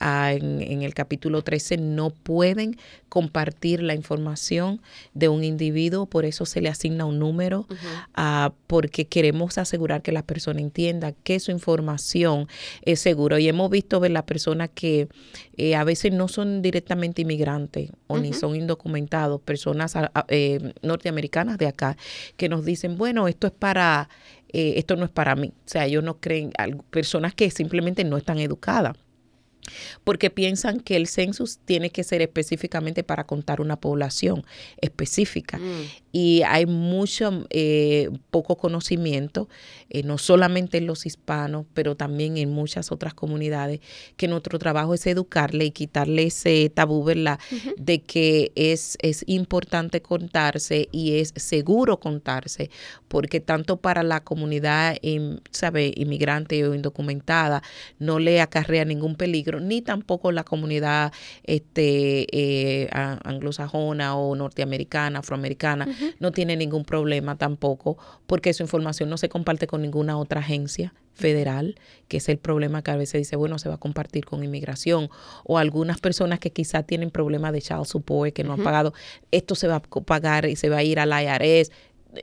Ah, 0.00 0.32
en, 0.32 0.82
el 0.82 0.94
capítulo 0.94 1.42
13 1.42 1.76
no 1.78 2.10
pueden 2.10 2.78
compartir 3.08 3.82
la 3.82 3.94
información 3.94 4.80
de 5.12 5.28
un 5.28 5.42
individuo, 5.42 6.06
por 6.06 6.24
eso 6.24 6.46
se 6.46 6.60
le 6.60 6.68
asigna 6.68 7.04
un 7.04 7.18
número, 7.18 7.66
ah, 8.14 8.52
porque 8.68 9.06
queremos 9.06 9.58
asegurar 9.58 10.02
que 10.02 10.12
la 10.12 10.22
persona 10.22 10.60
entienda 10.60 11.12
que 11.12 11.40
su 11.40 11.50
información 11.50 12.46
es 12.82 13.00
seguro. 13.00 13.38
Y 13.38 13.48
hemos 13.48 13.70
visto 13.70 13.98
ver 13.98 14.12
las 14.12 14.22
personas 14.22 14.70
que 14.72 15.08
eh, 15.56 15.74
a 15.74 15.82
veces 15.82 16.12
no 16.12 16.28
son 16.28 16.62
directamente 16.62 17.22
inmigrantes 17.22 17.90
o 18.06 18.18
ni 18.18 18.32
son 18.32 18.54
indocumentados, 18.54 19.40
personas 19.40 19.96
ah, 19.96 20.12
de 21.58 21.66
acá 21.66 21.96
que 22.36 22.48
nos 22.48 22.64
dicen, 22.64 22.96
bueno, 22.96 23.28
esto 23.28 23.46
es 23.46 23.52
para, 23.52 24.08
eh, 24.52 24.74
esto 24.76 24.96
no 24.96 25.04
es 25.04 25.10
para 25.10 25.34
mí. 25.34 25.48
O 25.48 25.68
sea, 25.68 25.86
ellos 25.86 26.04
no 26.04 26.20
creen, 26.20 26.52
personas 26.90 27.34
que 27.34 27.50
simplemente 27.50 28.04
no 28.04 28.16
están 28.16 28.38
educadas 28.38 28.96
porque 30.04 30.30
piensan 30.30 30.80
que 30.80 30.96
el 30.96 31.06
census 31.06 31.58
tiene 31.58 31.90
que 31.90 32.04
ser 32.04 32.22
específicamente 32.22 33.04
para 33.04 33.24
contar 33.24 33.60
una 33.60 33.76
población 33.76 34.44
específica. 34.80 35.58
Mm. 35.58 35.82
Y 36.12 36.42
hay 36.46 36.66
mucho 36.66 37.46
eh, 37.50 38.10
poco 38.30 38.56
conocimiento, 38.56 39.48
eh, 39.90 40.02
no 40.02 40.18
solamente 40.18 40.78
en 40.78 40.86
los 40.86 41.06
hispanos, 41.06 41.66
pero 41.74 41.96
también 41.96 42.38
en 42.38 42.50
muchas 42.50 42.92
otras 42.92 43.14
comunidades, 43.14 43.80
que 44.16 44.28
nuestro 44.28 44.58
trabajo 44.58 44.94
es 44.94 45.06
educarle 45.06 45.66
y 45.66 45.70
quitarle 45.70 46.24
ese 46.24 46.70
tabú, 46.70 47.04
¿verdad? 47.04 47.38
De 47.76 48.00
que 48.00 48.52
es, 48.54 48.96
es 49.02 49.24
importante 49.26 50.00
contarse 50.02 50.88
y 50.92 51.18
es 51.18 51.32
seguro 51.36 52.00
contarse, 52.00 52.70
porque 53.08 53.40
tanto 53.40 53.76
para 53.76 54.02
la 54.02 54.24
comunidad, 54.24 54.96
¿sabe? 55.50 55.92
Inmigrante 55.96 56.66
o 56.66 56.74
indocumentada, 56.74 57.62
no 57.98 58.18
le 58.18 58.40
acarrea 58.40 58.84
ningún 58.84 59.14
peligro 59.14 59.60
ni 59.60 59.82
tampoco 59.82 60.32
la 60.32 60.44
comunidad 60.44 61.12
este, 61.44 62.26
eh, 62.32 62.88
anglosajona 62.92 64.16
o 64.16 64.34
norteamericana, 64.34 65.20
afroamericana, 65.20 65.86
no 66.18 66.32
tiene 66.32 66.56
ningún 66.56 66.84
problema 66.84 67.36
tampoco, 67.36 67.98
porque 68.26 68.52
su 68.52 68.62
información 68.62 69.08
no 69.08 69.16
se 69.16 69.28
comparte 69.28 69.66
con 69.66 69.82
ninguna 69.82 70.18
otra 70.18 70.40
agencia 70.40 70.94
federal, 71.14 71.74
que 72.06 72.18
es 72.18 72.28
el 72.28 72.38
problema 72.38 72.82
que 72.82 72.92
a 72.92 72.96
veces 72.96 73.20
dice, 73.20 73.36
bueno, 73.36 73.58
se 73.58 73.68
va 73.68 73.74
a 73.74 73.78
compartir 73.78 74.24
con 74.24 74.44
inmigración, 74.44 75.10
o 75.44 75.58
algunas 75.58 75.98
personas 76.00 76.38
que 76.38 76.50
quizá 76.50 76.84
tienen 76.84 77.10
problemas 77.10 77.52
de 77.52 77.60
child 77.60 77.86
support, 77.86 78.32
que 78.32 78.44
no 78.44 78.52
han 78.52 78.62
pagado, 78.62 78.94
esto 79.32 79.54
se 79.54 79.66
va 79.66 79.76
a 79.76 79.80
pagar 79.80 80.46
y 80.46 80.56
se 80.56 80.68
va 80.68 80.78
a 80.78 80.82
ir 80.84 81.00
al 81.00 81.10
IRS, 81.10 81.72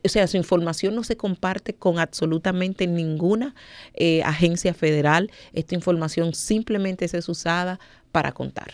o 0.03 0.09
sea, 0.09 0.27
su 0.27 0.37
información 0.37 0.95
no 0.95 1.03
se 1.03 1.15
comparte 1.15 1.73
con 1.75 1.99
absolutamente 1.99 2.87
ninguna 2.87 3.55
eh, 3.93 4.23
agencia 4.23 4.73
federal. 4.73 5.31
Esta 5.53 5.75
información 5.75 6.33
simplemente 6.33 7.05
es 7.05 7.29
usada 7.29 7.79
para 8.11 8.31
contar. 8.31 8.73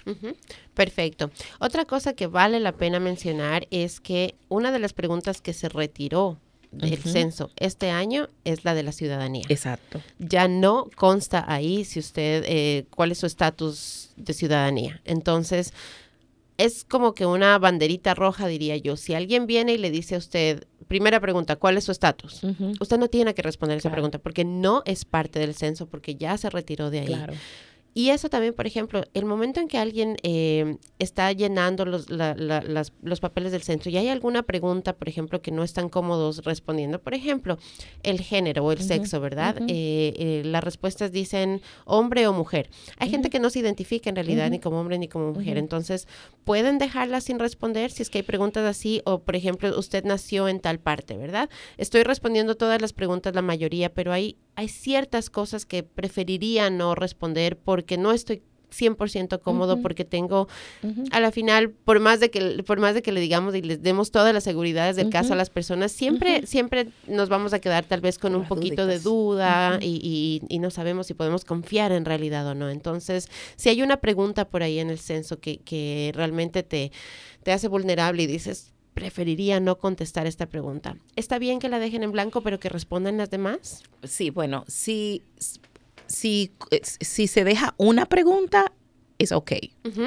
Perfecto. 0.74 1.32
Otra 1.60 1.86
cosa 1.86 2.14
que 2.14 2.28
vale 2.28 2.60
la 2.60 2.74
pena 2.74 3.00
mencionar 3.00 3.68
es 3.72 4.00
que 4.00 4.36
una 4.50 4.72
de 4.72 4.80
las 4.80 4.94
preguntas 4.94 5.42
que 5.42 5.54
se 5.54 5.68
retiró 5.68 6.38
del 6.72 7.00
censo 7.00 7.52
este 7.58 7.90
año 7.90 8.30
es 8.46 8.64
la 8.64 8.74
de 8.74 8.84
la 8.84 8.92
ciudadanía. 8.94 9.44
Exacto. 9.50 10.02
Ya 10.20 10.48
no 10.48 10.90
consta 10.96 11.44
ahí 11.48 11.84
si 11.84 12.00
usted, 12.00 12.44
eh, 12.48 12.86
cuál 12.92 13.12
es 13.12 13.18
su 13.18 13.26
estatus 13.26 14.12
de 14.16 14.34
ciudadanía. 14.34 15.02
Entonces, 15.04 15.74
es 16.58 16.86
como 16.86 17.14
que 17.14 17.26
una 17.26 17.58
banderita 17.58 18.14
roja, 18.14 18.48
diría 18.48 18.78
yo. 18.78 18.96
Si 18.96 19.16
alguien 19.16 19.48
viene 19.48 19.74
y 19.74 19.78
le 19.80 19.90
dice 19.90 20.16
a 20.16 20.20
usted, 20.20 20.68
primera 20.92 21.22
pregunta, 21.22 21.56
¿cuál 21.56 21.78
es 21.78 21.86
su 21.86 21.94
estatus? 21.94 22.42
Usted 22.82 22.98
no 22.98 23.08
tiene 23.08 23.34
que 23.34 23.42
responder 23.42 23.78
esa 23.78 23.90
pregunta 23.90 24.20
porque 24.20 24.44
no 24.44 24.84
es 24.86 25.06
parte 25.06 25.40
del 25.40 25.56
censo, 25.56 25.88
porque 25.88 26.16
ya 26.16 26.38
se 26.38 26.50
retiró 26.50 26.90
de 26.90 27.00
ahí. 27.00 27.06
Claro. 27.06 27.34
Y 27.94 28.10
eso 28.10 28.30
también, 28.30 28.54
por 28.54 28.68
ejemplo, 28.68 29.04
el 29.14 29.26
momento 29.26 29.60
en 29.60 29.68
que 29.68 29.78
alguien 29.78 30.16
eh, 30.24 30.78
está 30.98 31.32
llenando 31.34 31.86
los, 31.86 32.08
los 32.10 33.20
papeles 33.20 33.52
del 33.52 33.64
centro 33.64 33.92
y 33.92 33.98
hay 33.98 34.08
alguna 34.08 34.44
pregunta, 34.44 34.94
por 34.94 35.10
ejemplo, 35.10 35.42
que 35.42 35.52
no 35.52 35.64
están 35.64 35.90
cómodos 35.90 36.46
respondiendo, 36.46 37.02
por 37.02 37.14
ejemplo, 37.14 37.58
el 38.04 38.22
género 38.22 38.64
o 38.64 38.72
el 38.72 38.82
sexo, 38.82 39.20
¿verdad? 39.20 39.58
Eh, 39.68 40.14
eh, 40.18 40.42
las 40.46 40.64
respuestas 40.64 41.12
dicen 41.12 41.62
hombre 41.86 42.28
o 42.28 42.34
mujer. 42.34 42.70
Hay 42.98 43.10
gente 43.10 43.30
que 43.30 43.40
no 43.40 43.50
se 43.50 43.60
identifica 43.60 44.10
en 44.10 44.16
realidad 44.16 44.50
ni 44.50 44.60
como 44.60 44.80
hombre 44.80 44.98
ni 44.98 45.10
como 45.10 45.34
mujer, 45.34 45.58
entonces 45.58 46.08
pueden 46.46 46.78
dejarla 46.78 47.20
sin 47.20 47.40
responder 47.40 47.92
si 47.92 48.04
es 48.04 48.10
que 48.10 48.20
hay 48.20 48.24
preguntas 48.24 48.64
así 48.66 49.02
o, 49.06 49.20
por 49.20 49.36
ejemplo, 49.36 49.78
usted 49.78 50.06
nació 50.06 50.48
en 50.48 50.62
tal 50.62 50.80
parte, 50.80 51.18
¿verdad? 51.18 51.50
Estoy 51.78 52.04
respondiendo 52.04 52.56
todas 52.56 52.82
las 52.82 52.94
preguntas, 52.94 53.36
la 53.36 53.42
mayoría, 53.42 53.94
pero 53.94 54.14
hay 54.14 54.38
hay 54.62 54.68
ciertas 54.68 55.32
cosas 55.32 55.66
que 55.66 55.82
preferiría 55.82 56.70
no 56.70 56.94
responder 56.94 57.58
porque 57.58 57.98
no 57.98 58.12
estoy 58.12 58.44
100% 58.70 59.42
cómodo 59.42 59.82
porque 59.82 60.06
tengo 60.06 60.48
a 61.12 61.20
la 61.20 61.32
final 61.32 61.72
por 61.72 62.00
más 62.00 62.20
de 62.20 62.30
que 62.30 62.64
por 62.64 62.80
más 62.80 62.94
de 62.94 63.02
que 63.02 63.12
le 63.12 63.20
digamos 63.20 63.56
y 63.56 63.64
les 63.64 63.82
demos 63.82 64.12
todas 64.12 64.34
las 64.34 64.44
seguridades 64.44 64.96
del 64.96 65.10
caso 65.10 65.34
a 65.34 65.36
las 65.36 65.50
personas 65.50 65.92
siempre 65.92 66.46
siempre 66.46 66.88
nos 67.08 67.28
vamos 67.28 67.54
a 67.54 67.60
quedar 67.60 67.84
tal 67.86 68.02
vez 68.02 68.18
con 68.20 68.36
un 68.36 68.48
poquito 68.48 68.86
de 68.86 69.00
duda 69.00 69.80
y, 69.82 70.42
y, 70.48 70.60
no 70.60 70.70
sabemos 70.70 71.08
si 71.08 71.16
podemos 71.16 71.44
confiar 71.44 71.92
en 71.92 72.06
realidad 72.06 72.48
o 72.48 72.54
no. 72.54 72.70
Entonces 72.70 73.30
si 73.58 73.68
hay 73.70 73.82
una 73.82 73.98
pregunta 73.98 74.48
por 74.48 74.62
ahí 74.62 74.78
en 74.78 74.92
el 74.92 75.00
censo 75.00 75.40
que, 75.40 75.58
que 75.58 76.12
realmente 76.16 76.64
te 76.64 76.92
te 77.44 77.52
hace 77.52 77.68
vulnerable 77.68 78.24
y 78.24 78.28
dices 78.28 78.72
preferiría 78.94 79.60
no 79.60 79.78
contestar 79.78 80.28
esta 80.28 80.48
pregunta. 80.48 80.98
¿Está 81.16 81.40
bien 81.40 81.60
que 81.60 81.70
la 81.70 81.80
dejen 81.80 82.04
en 82.04 82.12
blanco, 82.12 82.42
pero 82.42 82.60
que 82.60 82.70
respondan 82.70 83.18
las 83.18 83.30
demás? 83.30 83.84
Sí, 84.04 84.30
bueno, 84.30 84.66
si, 84.68 85.24
si, 86.08 86.52
si 87.00 87.28
se 87.28 87.44
deja 87.44 87.74
una 87.78 88.06
pregunta, 88.06 88.72
es 89.18 89.32
ok. 89.32 89.52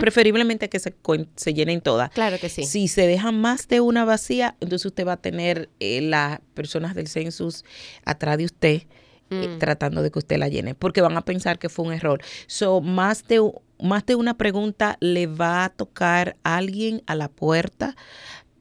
Preferiblemente 0.00 0.68
que 0.68 0.78
se, 0.78 0.94
se, 1.36 1.54
llenen 1.54 1.80
todas. 1.80 2.10
Claro 2.10 2.38
que 2.38 2.48
sí. 2.48 2.64
Si 2.64 2.88
se 2.88 3.06
deja 3.06 3.30
más 3.32 3.68
de 3.68 3.80
una 3.80 4.04
vacía, 4.04 4.56
entonces 4.60 4.86
usted 4.86 5.06
va 5.06 5.12
a 5.12 5.16
tener 5.20 5.70
eh, 5.78 6.00
las 6.00 6.40
personas 6.54 6.94
del 6.94 7.06
census 7.06 7.64
atrás 8.04 8.38
de 8.38 8.44
usted 8.44 8.82
eh, 9.30 9.48
mm. 9.48 9.58
tratando 9.58 10.02
de 10.02 10.10
que 10.10 10.18
usted 10.18 10.36
la 10.36 10.48
llene, 10.48 10.74
porque 10.74 11.00
van 11.00 11.16
a 11.16 11.24
pensar 11.24 11.58
que 11.58 11.68
fue 11.68 11.86
un 11.86 11.92
error. 11.92 12.20
So, 12.46 12.80
más 12.80 13.26
de, 13.26 13.40
más 13.80 14.04
de 14.04 14.16
una 14.16 14.36
pregunta 14.36 14.96
le 15.00 15.26
va 15.26 15.64
a 15.64 15.68
tocar 15.70 16.36
a 16.42 16.56
alguien 16.56 17.02
a 17.06 17.14
la 17.14 17.28
puerta 17.28 17.96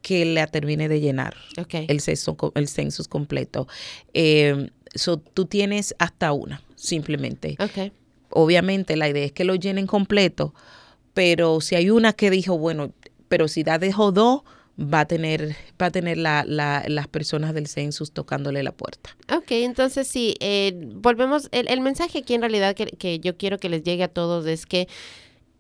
que 0.04 0.26
la 0.26 0.46
termine 0.46 0.88
de 0.90 1.00
llenar 1.00 1.36
el, 1.88 2.02
censo, 2.02 2.38
el 2.54 2.68
census 2.68 3.08
completo. 3.08 3.68
Eh, 4.14 4.70
tú 5.34 5.46
tienes 5.46 5.96
hasta 5.98 6.34
una, 6.34 6.62
simplemente. 6.76 7.58
Obviamente 8.30 8.96
la 8.98 9.10
idea 9.10 9.26
es 9.26 9.32
que 9.32 9.46
lo 9.46 9.56
llenen 9.56 9.88
completo, 9.88 10.54
pero 11.14 11.62
si 11.62 11.76
hay 11.76 11.90
una 11.90 12.14
que 12.14 12.30
dijo, 12.30 12.58
bueno, 12.58 12.92
pero 13.30 13.48
si 13.48 13.64
da 13.64 13.80
dejó 13.80 14.12
dos, 14.12 14.42
va 14.78 15.02
a 15.02 15.06
tener, 15.06 15.56
va 15.82 15.88
a 15.88 15.92
tener 15.92 16.18
la, 16.18 16.44
las 16.46 17.08
personas 17.08 17.54
del 17.54 17.68
census 17.68 18.12
tocándole 18.12 18.62
la 18.62 18.72
puerta. 18.74 19.16
Ok, 19.34 19.52
entonces 19.52 20.08
sí, 20.08 20.36
eh, 20.40 20.74
volvemos, 20.96 21.48
el, 21.52 21.80
mensaje 21.82 22.20
aquí 22.20 22.34
en 22.34 22.42
realidad 22.42 22.76
que, 22.76 22.88
que, 22.88 23.20
yo 23.20 23.38
quiero 23.38 23.58
que 23.58 23.70
les 23.70 23.84
llegue 23.84 24.04
a 24.04 24.08
todos 24.08 24.46
es 24.48 24.66
que 24.66 24.88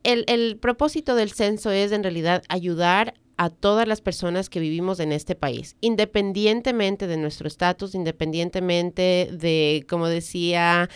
el, 0.03 0.25
el 0.27 0.57
propósito 0.57 1.15
del 1.15 1.31
censo 1.31 1.71
es 1.71 1.91
en 1.91 2.03
realidad 2.03 2.43
ayudar 2.49 3.13
a 3.37 3.49
todas 3.49 3.87
las 3.87 4.01
personas 4.01 4.49
que 4.49 4.59
vivimos 4.59 4.99
en 4.99 5.11
este 5.11 5.35
país, 5.35 5.75
independientemente 5.81 7.07
de 7.07 7.17
nuestro 7.17 7.47
estatus, 7.47 7.95
independientemente 7.95 9.29
de, 9.31 9.85
como 9.89 10.07
decía 10.07 10.89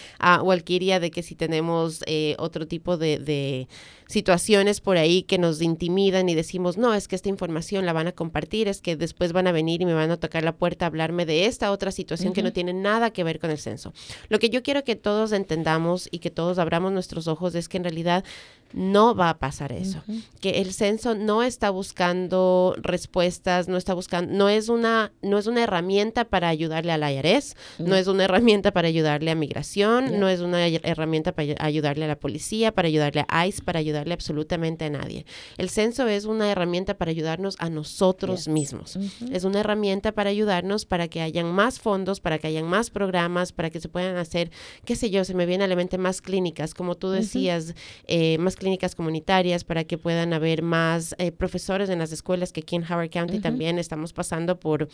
Walkiria, 0.43 0.99
de 0.99 1.11
que 1.11 1.23
si 1.23 1.35
tenemos 1.35 2.03
eh, 2.05 2.35
otro 2.37 2.67
tipo 2.67 2.97
de, 2.97 3.19
de 3.19 3.67
situaciones 4.07 4.81
por 4.81 4.97
ahí 4.97 5.23
que 5.23 5.37
nos 5.37 5.61
intimidan 5.61 6.29
y 6.29 6.35
decimos, 6.35 6.77
no, 6.77 6.93
es 6.93 7.07
que 7.07 7.15
esta 7.15 7.29
información 7.29 7.85
la 7.85 7.93
van 7.93 8.07
a 8.07 8.11
compartir, 8.11 8.67
es 8.67 8.81
que 8.81 8.95
después 8.95 9.33
van 9.33 9.47
a 9.47 9.51
venir 9.51 9.81
y 9.81 9.85
me 9.85 9.93
van 9.93 10.11
a 10.11 10.17
tocar 10.17 10.43
la 10.43 10.55
puerta 10.55 10.85
a 10.85 10.87
hablarme 10.87 11.25
de 11.25 11.45
esta 11.45 11.71
otra 11.71 11.91
situación 11.91 12.33
que 12.33 12.43
no 12.43 12.53
tiene 12.53 12.73
nada 12.73 13.11
que 13.11 13.23
ver 13.23 13.39
con 13.39 13.51
el 13.51 13.57
censo. 13.57 13.93
Lo 14.29 14.39
que 14.39 14.49
yo 14.49 14.63
quiero 14.63 14.83
que 14.83 14.95
todos 14.95 15.31
entendamos 15.31 16.07
y 16.11 16.19
que 16.19 16.31
todos 16.31 16.57
abramos 16.57 16.91
nuestros 16.91 17.27
ojos 17.27 17.55
es 17.55 17.67
que 17.67 17.77
en 17.77 17.83
realidad 17.83 18.23
no 18.73 19.15
va 19.15 19.29
a 19.29 19.39
pasar 19.39 19.73
eso, 19.73 20.01
que 20.39 20.61
el 20.61 20.73
censo 20.73 21.15
no 21.15 21.43
está 21.43 21.69
buscando 21.69 22.75
respuestas, 22.77 23.67
no 23.67 23.75
está 23.77 23.93
buscando, 23.93 24.33
no 24.33 24.47
es 24.47 24.69
una, 24.69 25.11
no 25.21 25.37
es 25.37 25.47
una 25.47 25.63
herramienta 25.63 26.25
para 26.25 26.47
ayudarle 26.47 26.93
a 26.93 26.97
la 26.97 27.11
IRS, 27.11 27.55
no 27.79 27.95
es 27.95 28.07
una 28.07 28.25
herramienta 28.25 28.71
para 28.71 28.87
ayudarle 28.87 29.31
a 29.31 29.35
migración, 29.35 30.19
no 30.19 30.29
es 30.29 30.39
una 30.39 30.65
herramienta 30.65 31.33
para 31.33 31.55
ayudarle 31.59 32.05
a 32.05 32.07
la 32.07 32.19
policía, 32.19 32.71
para 32.73 32.87
ayudarle 32.87 33.25
a 33.27 33.47
ICE, 33.47 33.61
para 33.63 33.79
ayudarle 33.79 33.97
darle 33.97 34.13
absolutamente 34.13 34.85
a 34.85 34.89
nadie. 34.89 35.25
El 35.57 35.69
censo 35.69 36.07
es 36.07 36.25
una 36.25 36.51
herramienta 36.51 36.97
para 36.97 37.11
ayudarnos 37.11 37.55
a 37.59 37.69
nosotros 37.69 38.47
mismos. 38.47 38.97
Es 39.31 39.43
una 39.43 39.59
herramienta 39.59 40.11
para 40.11 40.29
ayudarnos 40.29 40.85
para 40.85 41.07
que 41.07 41.21
hayan 41.21 41.51
más 41.51 41.79
fondos, 41.79 42.19
para 42.19 42.37
que 42.37 42.47
hayan 42.47 42.65
más 42.65 42.89
programas, 42.89 43.51
para 43.51 43.69
que 43.69 43.79
se 43.79 43.89
puedan 43.89 44.17
hacer, 44.17 44.51
qué 44.85 44.95
sé 44.95 45.09
yo, 45.09 45.23
se 45.23 45.33
me 45.33 45.45
viene 45.45 45.63
a 45.63 45.67
la 45.67 45.75
mente 45.75 45.97
más 45.97 46.21
clínicas, 46.21 46.73
como 46.73 46.95
tú 46.95 47.09
decías, 47.09 47.73
eh, 48.05 48.37
más 48.37 48.55
clínicas 48.57 48.95
comunitarias, 48.95 49.63
para 49.63 49.83
que 49.83 49.97
puedan 49.97 50.33
haber 50.33 50.61
más 50.61 51.15
eh, 51.17 51.31
profesores 51.31 51.89
en 51.89 51.99
las 51.99 52.11
escuelas, 52.11 52.51
que 52.51 52.61
aquí 52.61 52.75
en 52.75 52.83
Howard 52.83 53.09
County 53.09 53.39
también 53.39 53.79
estamos 53.79 54.13
pasando 54.13 54.59
por 54.59 54.89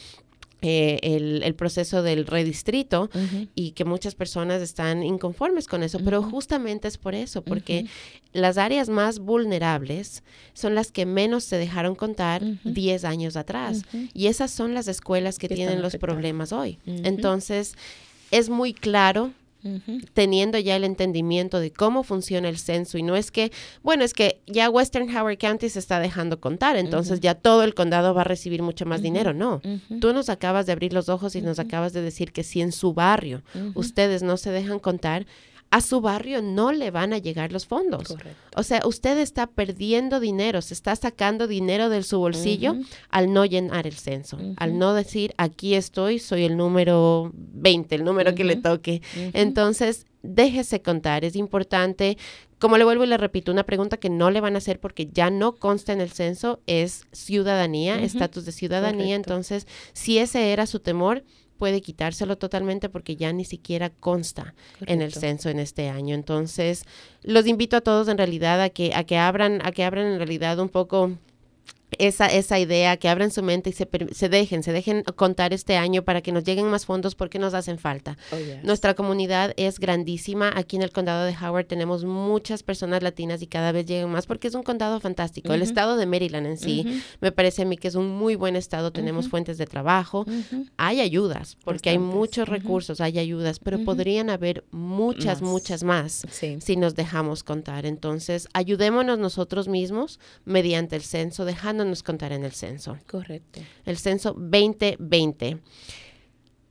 eh, 0.66 1.00
el, 1.04 1.56
proceso 1.56 2.04
del 2.04 2.26
redistrito 2.26 3.10
y 3.54 3.72
que 3.72 3.84
muchas 3.84 4.16
personas 4.16 4.62
están 4.62 5.04
inconformes 5.04 5.68
con 5.68 5.84
eso, 5.84 6.00
pero 6.00 6.24
justamente 6.24 6.88
es 6.88 6.98
por 6.98 7.16
eso, 7.16 7.42
porque 7.42 7.86
las 8.32 8.58
áreas 8.58 8.88
más 8.88 9.20
vulnerables 9.20 10.24
son 10.54 10.74
las 10.74 10.94
que 10.94 11.06
menos 11.06 11.44
se 11.44 11.58
dejaron 11.58 11.96
contar 11.96 12.42
10 12.64 13.04
años 13.04 13.36
atrás. 13.36 13.84
Y 14.14 14.28
esas 14.28 14.52
son 14.52 14.74
las 14.74 14.88
escuelas 14.88 15.38
que, 15.38 15.50
tienen 15.50 15.82
los 15.82 15.98
problemas 15.98 16.54
hoy. 16.54 16.80
Entonces, 16.86 17.76
es 18.32 18.50
muy 18.50 18.74
claro 18.74 19.34
teniendo 20.14 20.60
ya 20.60 20.76
el 20.76 20.84
entendimiento 20.84 21.60
de 21.60 21.72
cómo 21.72 22.04
funciona 22.04 22.50
el 22.50 22.58
censo. 22.58 22.98
Y 22.98 23.04
no 23.04 23.16
es 23.16 23.32
que, 23.32 23.52
bueno, 23.82 24.04
es 24.04 24.14
que 24.14 24.42
ya 24.48 24.70
Western 24.70 25.16
Howard 25.16 25.38
County 25.38 25.70
se 25.70 25.80
está 25.80 26.00
dejando 26.00 26.40
contar, 26.40 26.76
entonces 26.78 27.20
ya 27.20 27.36
todo 27.36 27.64
el 27.64 27.74
condado 27.74 28.14
va 28.14 28.22
a 28.22 28.26
recibir 28.26 28.62
mucho 28.62 28.86
más 28.86 29.02
dinero. 29.02 29.34
No, 29.34 29.62
tú 30.00 30.14
nos 30.14 30.30
acabas 30.30 30.66
de 30.66 30.72
abrir 30.72 30.94
los 30.94 31.10
ojos 31.10 31.36
y 31.36 31.42
nos 31.42 31.60
acabas 31.60 31.94
de 31.94 32.02
decir 32.02 32.32
que 32.32 32.44
si 32.44 32.62
en 32.62 32.72
su 32.72 32.94
barrio. 32.94 33.42
Ustedes 33.76 34.24
no 34.24 34.38
se 34.38 34.52
dejan 34.52 34.80
contar, 34.80 35.26
a 35.74 35.82
su 35.82 36.02
barrio 36.02 36.44
no 36.44 36.72
le 36.72 36.92
van 36.92 37.14
a 37.14 37.18
llegar 37.18 37.52
los 37.52 37.66
fondos. 37.66 38.16
O 38.56 38.62
sea, 38.62 38.82
usted 38.86 39.18
está 39.18 39.48
perdiendo 39.48 40.20
dinero, 40.20 40.62
se 40.62 40.76
está 40.76 40.96
sacando 40.96 41.48
dinero 41.48 41.90
de 41.90 42.04
su 42.04 42.20
bolsillo 42.20 42.76
al 43.10 43.34
no 43.34 43.44
llenar 43.44 43.88
el 43.88 43.96
censo, 43.96 44.38
al 44.58 44.78
no 44.78 44.94
decir, 44.94 45.34
aquí 45.38 45.74
estoy, 45.74 46.20
soy 46.20 46.44
el 46.44 46.58
número 46.58 47.32
20, 47.34 47.96
el 47.96 48.04
número 48.04 48.36
que 48.36 48.44
le 48.44 48.56
toque. 48.58 49.02
Entonces, 49.34 50.06
déjese 50.22 50.84
contar, 50.84 51.26
es 51.26 51.36
importante. 51.36 52.20
Como 52.60 52.78
le 52.78 52.84
vuelvo 52.84 53.06
y 53.06 53.08
le 53.08 53.18
repito, 53.18 53.52
una 53.52 53.64
pregunta 53.64 53.98
que 53.98 54.12
no 54.12 54.30
le 54.30 54.42
van 54.42 54.54
a 54.54 54.60
hacer 54.60 54.80
porque 54.80 55.10
ya 55.12 55.32
no 55.32 55.56
consta 55.56 55.92
en 55.92 56.02
el 56.02 56.12
censo 56.12 56.62
es 56.68 57.08
ciudadanía, 57.14 58.00
estatus 58.00 58.46
de 58.46 58.52
ciudadanía. 58.52 59.16
Entonces, 59.16 59.66
si 59.94 60.20
ese 60.20 60.54
era 60.54 60.68
su 60.68 60.82
temor, 60.82 61.24
puede 61.64 61.80
quitárselo 61.80 62.38
totalmente 62.38 62.90
porque 62.90 63.16
ya 63.16 63.32
ni 63.32 63.46
siquiera 63.46 63.90
consta 63.90 64.54
en 64.86 65.02
el 65.02 65.14
censo 65.14 65.48
en 65.48 65.60
este 65.60 65.88
año. 65.88 66.14
Entonces, 66.14 66.84
los 67.22 67.48
invito 67.48 67.78
a 67.78 67.82
todos 67.82 68.10
en 68.10 68.18
realidad 68.18 68.62
a 68.62 68.68
que 68.68 68.94
a 68.94 69.06
que 69.06 69.18
abran 69.18 69.66
a 69.66 69.72
que 69.72 69.86
abran 69.86 70.08
en 70.08 70.18
realidad 70.18 70.60
un 70.60 70.68
poco 70.68 71.18
esa, 72.00 72.28
esa 72.28 72.60
idea, 72.60 72.98
que 72.98 73.10
abran 73.10 73.32
su 73.32 73.44
mente 73.44 73.70
y 73.70 73.74
se, 73.74 73.88
se, 74.12 74.30
dejen, 74.30 74.64
se 74.64 74.72
dejen 74.72 75.04
contar 75.16 75.54
este 75.54 75.78
año 75.78 76.04
para 76.04 76.22
que 76.22 76.32
nos 76.32 76.44
lleguen 76.44 76.68
más 76.68 76.86
fondos 76.86 77.16
porque 77.16 77.40
nos 77.40 77.54
hacen 77.54 77.78
falta. 77.78 78.18
Oh, 78.32 78.38
Nuestra 78.64 78.94
comunidad 78.94 79.54
es 79.58 79.80
grandísima. 79.80 80.52
Aquí 80.56 80.76
en 80.76 80.82
el 80.82 80.92
condado 80.92 81.26
de 81.26 81.36
Howard 81.36 81.66
tenemos 81.66 82.06
muchas 82.06 82.64
personas 82.64 83.04
latinas 83.04 83.42
y 83.42 83.48
cada 83.48 83.72
vez 83.72 83.86
llegan 83.86 84.12
más 84.12 84.26
porque 84.26 84.48
es 84.48 84.56
un 84.56 84.64
condado 84.64 85.00
fantástico. 85.00 85.54
El 85.54 85.62
estado 85.62 85.96
de 85.98 86.06
Maryland 86.06 86.48
en 86.48 86.58
sí 86.58 87.02
me 87.22 87.32
parece 87.32 87.64
a 87.64 87.66
mí 87.66 87.78
que 87.78 87.88
es 87.88 87.96
un 87.96 88.10
muy 88.10 88.36
buen 88.36 88.56
estado. 88.56 88.92
Tenemos 88.92 89.30
fuentes 89.30 89.58
de 89.58 89.66
trabajo. 89.66 90.26
Hay 90.78 91.02
ayudas 91.02 91.58
porque 91.64 91.90
hay 91.90 92.00
muchos 92.00 92.48
recursos, 92.48 93.02
hay 93.02 93.20
ayudas, 93.20 93.60
pero 93.60 93.84
podrían 93.84 94.30
haber 94.30 94.64
muchas, 94.72 95.42
muchas 95.42 95.84
más 95.84 96.26
si 96.60 96.76
nos 96.76 96.96
dejamos 96.96 97.44
contar. 97.44 97.86
Entonces, 97.86 98.48
ayudémonos 98.54 99.20
nosotros 99.20 99.68
mismos 99.68 100.20
mediante 100.46 100.96
el 100.96 101.04
censo, 101.04 101.46
dejando 101.46 101.83
nos 101.86 102.04
contar 102.04 102.32
en 102.32 102.44
el 102.44 102.52
censo. 102.52 102.98
Correcto. 103.08 103.62
El 103.86 103.98
censo 103.98 104.34
2020. 104.34 105.60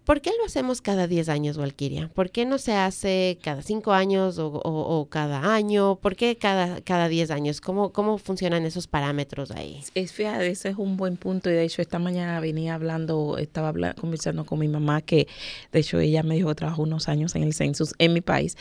¿Por 0.04 0.20
qué 0.20 0.30
lo 0.36 0.44
hacemos 0.46 0.80
cada 0.80 1.06
10 1.06 1.28
años, 1.28 1.56
Walkiria? 1.56 2.08
¿Por 2.08 2.30
qué 2.30 2.44
no 2.44 2.58
se 2.58 2.72
hace 2.72 3.38
cada 3.40 3.62
5 3.62 3.92
años 3.92 4.36
o, 4.40 5.06
cada 5.08 5.54
año? 5.54 5.96
¿Por 5.96 6.16
qué 6.16 6.36
cada, 6.36 6.80
cada 6.80 7.08
10 7.08 7.30
años? 7.30 7.60
¿Cómo, 7.60 7.92
¿Cómo 7.92 8.18
funcionan 8.18 8.64
esos 8.64 8.88
parámetros 8.88 9.52
ahí? 9.52 9.80
Es, 9.94 10.12
fíjate, 10.12 10.48
ese 10.48 10.70
es 10.70 10.76
un 10.76 10.96
buen 10.96 11.16
punto 11.16 11.50
y 11.50 11.52
de 11.52 11.62
hecho 11.62 11.82
esta 11.82 12.00
mañana 12.00 12.40
venía 12.40 12.74
hablando, 12.74 13.38
estaba 13.38 13.72
conversando 13.94 14.44
con 14.44 14.58
mi 14.58 14.66
mamá 14.66 15.02
que 15.02 15.28
de 15.70 15.78
hecho 15.78 16.00
ella 16.00 16.24
me 16.24 16.34
dijo 16.34 16.48
que 16.48 16.56
trabajó 16.56 16.82
unos 16.82 17.08
años 17.08 17.36
en 17.36 17.44
el 17.44 17.54
census 17.54 17.94
en 17.98 18.12
mi 18.12 18.22
país 18.22 18.56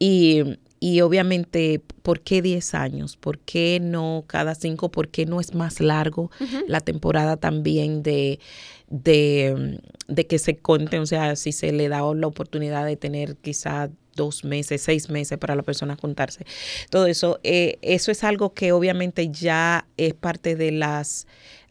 y 0.00 0.42
y 0.82 1.00
obviamente, 1.00 1.80
¿por 2.02 2.22
qué 2.22 2.42
10 2.42 2.74
años? 2.74 3.16
¿Por 3.16 3.38
qué 3.38 3.78
no 3.80 4.24
cada 4.26 4.56
5? 4.56 4.90
¿Por 4.90 5.10
qué 5.10 5.26
no 5.26 5.38
es 5.40 5.54
más 5.54 5.78
largo 5.78 6.32
la 6.66 6.80
temporada 6.80 7.36
también 7.36 8.02
de, 8.02 8.40
de, 8.88 9.78
de, 10.08 10.26
que 10.26 10.40
se 10.40 10.56
conte? 10.56 10.98
O 10.98 11.06
sea, 11.06 11.36
si 11.36 11.52
se 11.52 11.70
le 11.70 11.88
da 11.88 12.00
la 12.16 12.26
oportunidad 12.26 12.84
de 12.84 12.96
tener 12.96 13.36
quizá 13.36 13.90
dos 14.16 14.42
meses, 14.42 14.82
seis 14.82 15.08
meses 15.08 15.38
para 15.38 15.54
la 15.54 15.62
persona 15.62 15.96
contarse. 15.96 16.46
Todo 16.90 17.06
eso, 17.06 17.38
eh, 17.44 17.78
eso 17.82 18.10
es 18.10 18.24
algo 18.24 18.52
que 18.52 18.72
obviamente 18.72 19.28
ya 19.30 19.86
es 19.96 20.14
parte 20.14 20.56
de 20.56 20.72
las 20.72 21.28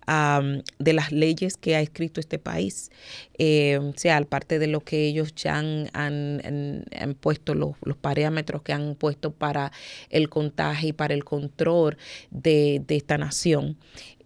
de 0.07 0.93
las 0.93 1.11
leyes 1.11 1.57
que 1.57 1.75
ha 1.75 1.81
escrito 1.81 2.19
este 2.19 2.39
país, 2.39 2.91
eh, 3.37 3.79
sea, 3.95 4.21
parte 4.25 4.59
de 4.59 4.67
lo 4.67 4.81
que 4.81 5.05
ellos 5.05 5.33
ya 5.35 5.57
han, 5.57 6.85
puesto, 7.19 7.55
los, 7.55 7.75
parámetros 7.99 8.61
que 8.61 8.73
han 8.73 8.95
puesto 8.95 9.31
para 9.31 9.71
el 10.09 10.29
contagio 10.29 10.89
y 10.89 10.93
para 10.93 11.13
el 11.13 11.23
control 11.23 11.97
de, 12.29 12.83
esta 12.89 13.17
nación. 13.17 13.77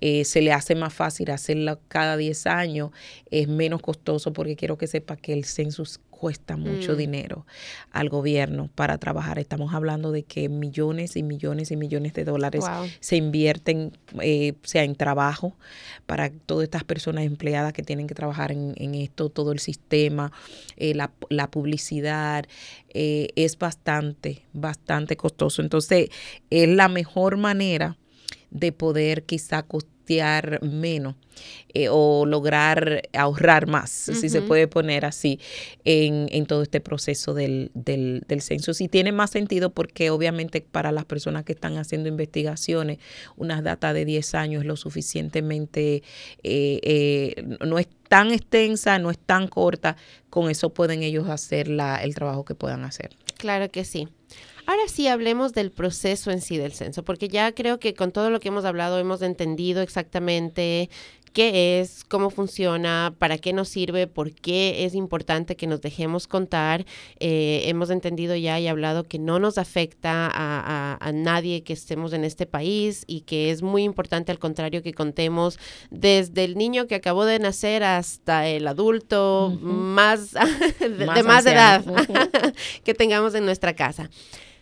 Eh, 0.02 0.26
se 0.26 0.42
le 0.42 0.52
hace 0.52 0.76
más 0.76 0.94
fácil 0.94 1.32
hacerlo 1.32 1.80
cada 1.88 2.18
10 2.18 2.48
años, 2.48 2.92
es 3.32 3.48
menos 3.48 3.82
costoso 3.82 4.34
porque 4.34 4.56
quiero 4.56 4.78
que 4.78 4.88
sepa 4.88 5.16
que 5.16 5.34
el 5.34 5.46
census 5.46 6.00
cuesta 6.16 6.56
mucho 6.56 6.94
mm. 6.94 6.98
dinero 6.98 7.46
al 7.92 8.10
gobierno 8.10 8.70
para 8.74 8.98
trabajar. 8.98 9.38
Estamos 9.38 9.74
hablando 9.74 10.12
de 10.12 10.24
que 10.24 10.50
millones 10.50 11.16
y 11.16 11.24
millones 11.24 11.72
y 11.72 11.76
millones 11.76 12.14
de 12.14 12.24
dólares 12.24 12.64
se 13.00 13.18
invierten, 13.18 13.92
eh, 14.22 14.54
sea 14.64 14.84
en 14.84 14.96
trabajo 14.96 15.56
para 16.06 16.30
todas 16.30 16.64
estas 16.64 16.84
personas 16.84 17.26
empleadas 17.26 17.74
que 17.74 17.84
tienen 17.84 18.08
que 18.08 18.16
trabajar 18.16 18.52
en, 18.52 18.96
esto, 18.96 19.30
todo 19.30 19.52
el 19.52 19.60
sistema, 19.60 20.32
eh, 20.78 20.94
la, 20.96 21.52
publicidad, 21.52 22.46
eh, 22.90 23.28
es 23.36 23.58
bastante, 23.60 24.44
bastante 24.54 25.18
costoso. 25.18 25.62
Entonces, 25.62 26.10
es 26.50 26.70
la 26.70 26.88
mejor 26.88 27.38
manera 27.38 27.98
de 28.52 28.72
poder 28.72 29.24
quizá 29.24 29.64
menos 30.62 31.16
eh, 31.74 31.88
o 31.90 32.26
lograr 32.26 33.02
ahorrar 33.14 33.68
más, 33.68 33.90
si 33.90 34.30
se 34.30 34.42
puede 34.42 34.68
poner 34.68 35.04
así, 35.04 35.40
en, 35.84 36.46
todo 36.46 36.62
este 36.62 36.80
proceso 36.80 37.34
del, 37.34 37.72
del, 37.74 38.42
censo. 38.42 38.74
Si 38.74 38.88
tiene 38.88 39.12
más 39.12 39.32
sentido 39.32 39.72
porque 39.72 40.10
obviamente 40.10 40.62
para 40.62 40.92
las 40.92 41.06
personas 41.06 41.44
que 41.44 41.52
están 41.52 41.78
haciendo 41.78 42.08
investigaciones, 42.08 43.00
una 43.36 43.62
data 43.62 43.94
de 43.94 44.06
10 44.06 44.36
años 44.36 44.62
es 44.62 44.68
lo 44.68 44.78
suficientemente, 44.78 46.04
eh, 46.44 46.80
eh, 46.84 47.44
no 47.66 47.80
es 47.80 47.88
tan 48.08 48.32
extensa, 48.32 48.98
no 49.00 49.12
es 49.12 49.18
tan 49.18 49.48
corta, 49.48 49.98
con 50.30 50.50
eso 50.50 50.70
pueden 50.74 51.04
ellos 51.04 51.28
hacer 51.28 51.68
la, 51.68 51.98
el 52.04 52.16
trabajo 52.16 52.46
que 52.46 52.56
puedan 52.56 52.86
hacer. 52.86 53.10
Claro 53.38 53.70
que 53.70 53.86
sí. 53.86 54.08
Ahora 54.68 54.88
sí 54.88 55.08
hablemos 55.08 55.54
del 55.54 55.72
proceso 55.72 56.32
en 56.32 56.42
sí 56.42 56.58
del 56.58 56.74
censo, 56.74 57.04
porque 57.04 57.28
ya 57.28 57.52
creo 57.54 57.80
que 57.80 57.94
con 57.94 58.12
todo 58.12 58.32
lo 58.32 58.40
que 58.40 58.48
hemos 58.48 58.66
hablado 58.66 58.98
hemos 58.98 59.22
entendido 59.22 59.82
exactamente 59.82 60.90
qué 61.36 61.82
es, 61.82 62.06
cómo 62.06 62.30
funciona, 62.30 63.14
para 63.20 63.38
qué 63.38 63.52
nos 63.52 63.68
sirve, 63.68 64.08
por 64.08 64.32
qué 64.32 64.86
es 64.86 64.96
importante 64.96 65.58
que 65.58 65.68
nos 65.68 65.82
dejemos 65.82 66.28
contar. 66.28 66.86
Eh, 67.20 67.64
hemos 67.66 67.90
entendido 67.90 68.38
ya 68.38 68.58
y 68.58 68.70
hablado 68.70 69.04
que 69.04 69.20
no 69.20 69.38
nos 69.38 69.58
afecta 69.58 70.32
a, 70.34 71.12
nadie 71.14 71.64
que 71.64 71.74
estemos 71.74 72.14
en 72.14 72.24
este 72.24 72.46
país 72.46 73.04
y 73.06 73.22
que 73.22 73.52
es 73.52 73.62
muy 73.62 73.84
importante 73.84 74.32
al 74.32 74.40
contrario 74.40 74.82
que 74.82 74.94
contemos 74.94 75.60
desde 75.92 76.46
el 76.46 76.56
niño 76.56 76.88
que 76.88 76.96
acabó 76.96 77.26
de 77.26 77.38
nacer 77.38 77.84
hasta 77.84 78.48
el 78.48 78.66
adulto 78.68 79.58
más, 79.62 80.32
de, 80.80 81.24
más, 81.24 81.46
edad 81.46 81.84
que 82.86 82.94
tengamos 82.94 83.36
en 83.36 83.46
nuestra 83.46 83.76
casa. 83.76 84.10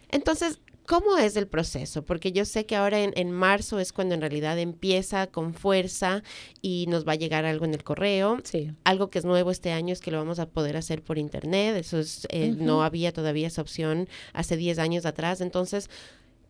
Entonces, 0.09 0.59
¿Cómo 0.86 1.17
es 1.17 1.38
el 1.38 1.47
proceso? 1.47 2.03
Porque 2.03 2.31
yo 2.31 2.43
sé 2.43 2.65
que 2.65 2.75
ahora 2.75 2.99
en, 2.99 3.31
marzo 3.31 3.79
es 3.79 3.93
cuando 3.93 4.15
en 4.15 4.21
realidad 4.21 4.59
empieza 4.59 5.27
con 5.27 5.53
fuerza 5.53 6.23
y 6.61 6.86
nos 6.89 7.07
va 7.07 7.13
a 7.13 7.15
llegar 7.15 7.45
algo 7.45 7.65
en 7.65 7.73
el 7.73 7.84
correo. 7.84 8.39
Sí. 8.43 8.71
Algo 8.84 9.09
que 9.09 9.19
es 9.19 9.25
nuevo 9.25 9.51
este 9.51 9.71
año 9.71 9.93
es 9.93 10.01
que 10.01 10.11
lo 10.11 10.17
vamos 10.17 10.39
a 10.39 10.49
poder 10.49 10.75
hacer 10.75 11.01
por 11.01 11.17
internet. 11.17 11.77
Eso 11.77 11.99
es, 11.99 12.27
eh, 12.29 12.53
no 12.57 12.84
había 12.84 13.13
todavía 13.13 13.47
esa 13.47 13.61
opción 13.61 14.09
hace 14.34 14.57
10 14.57 14.79
años 14.79 15.05
atrás. 15.05 15.39
Entonces, 15.39 15.89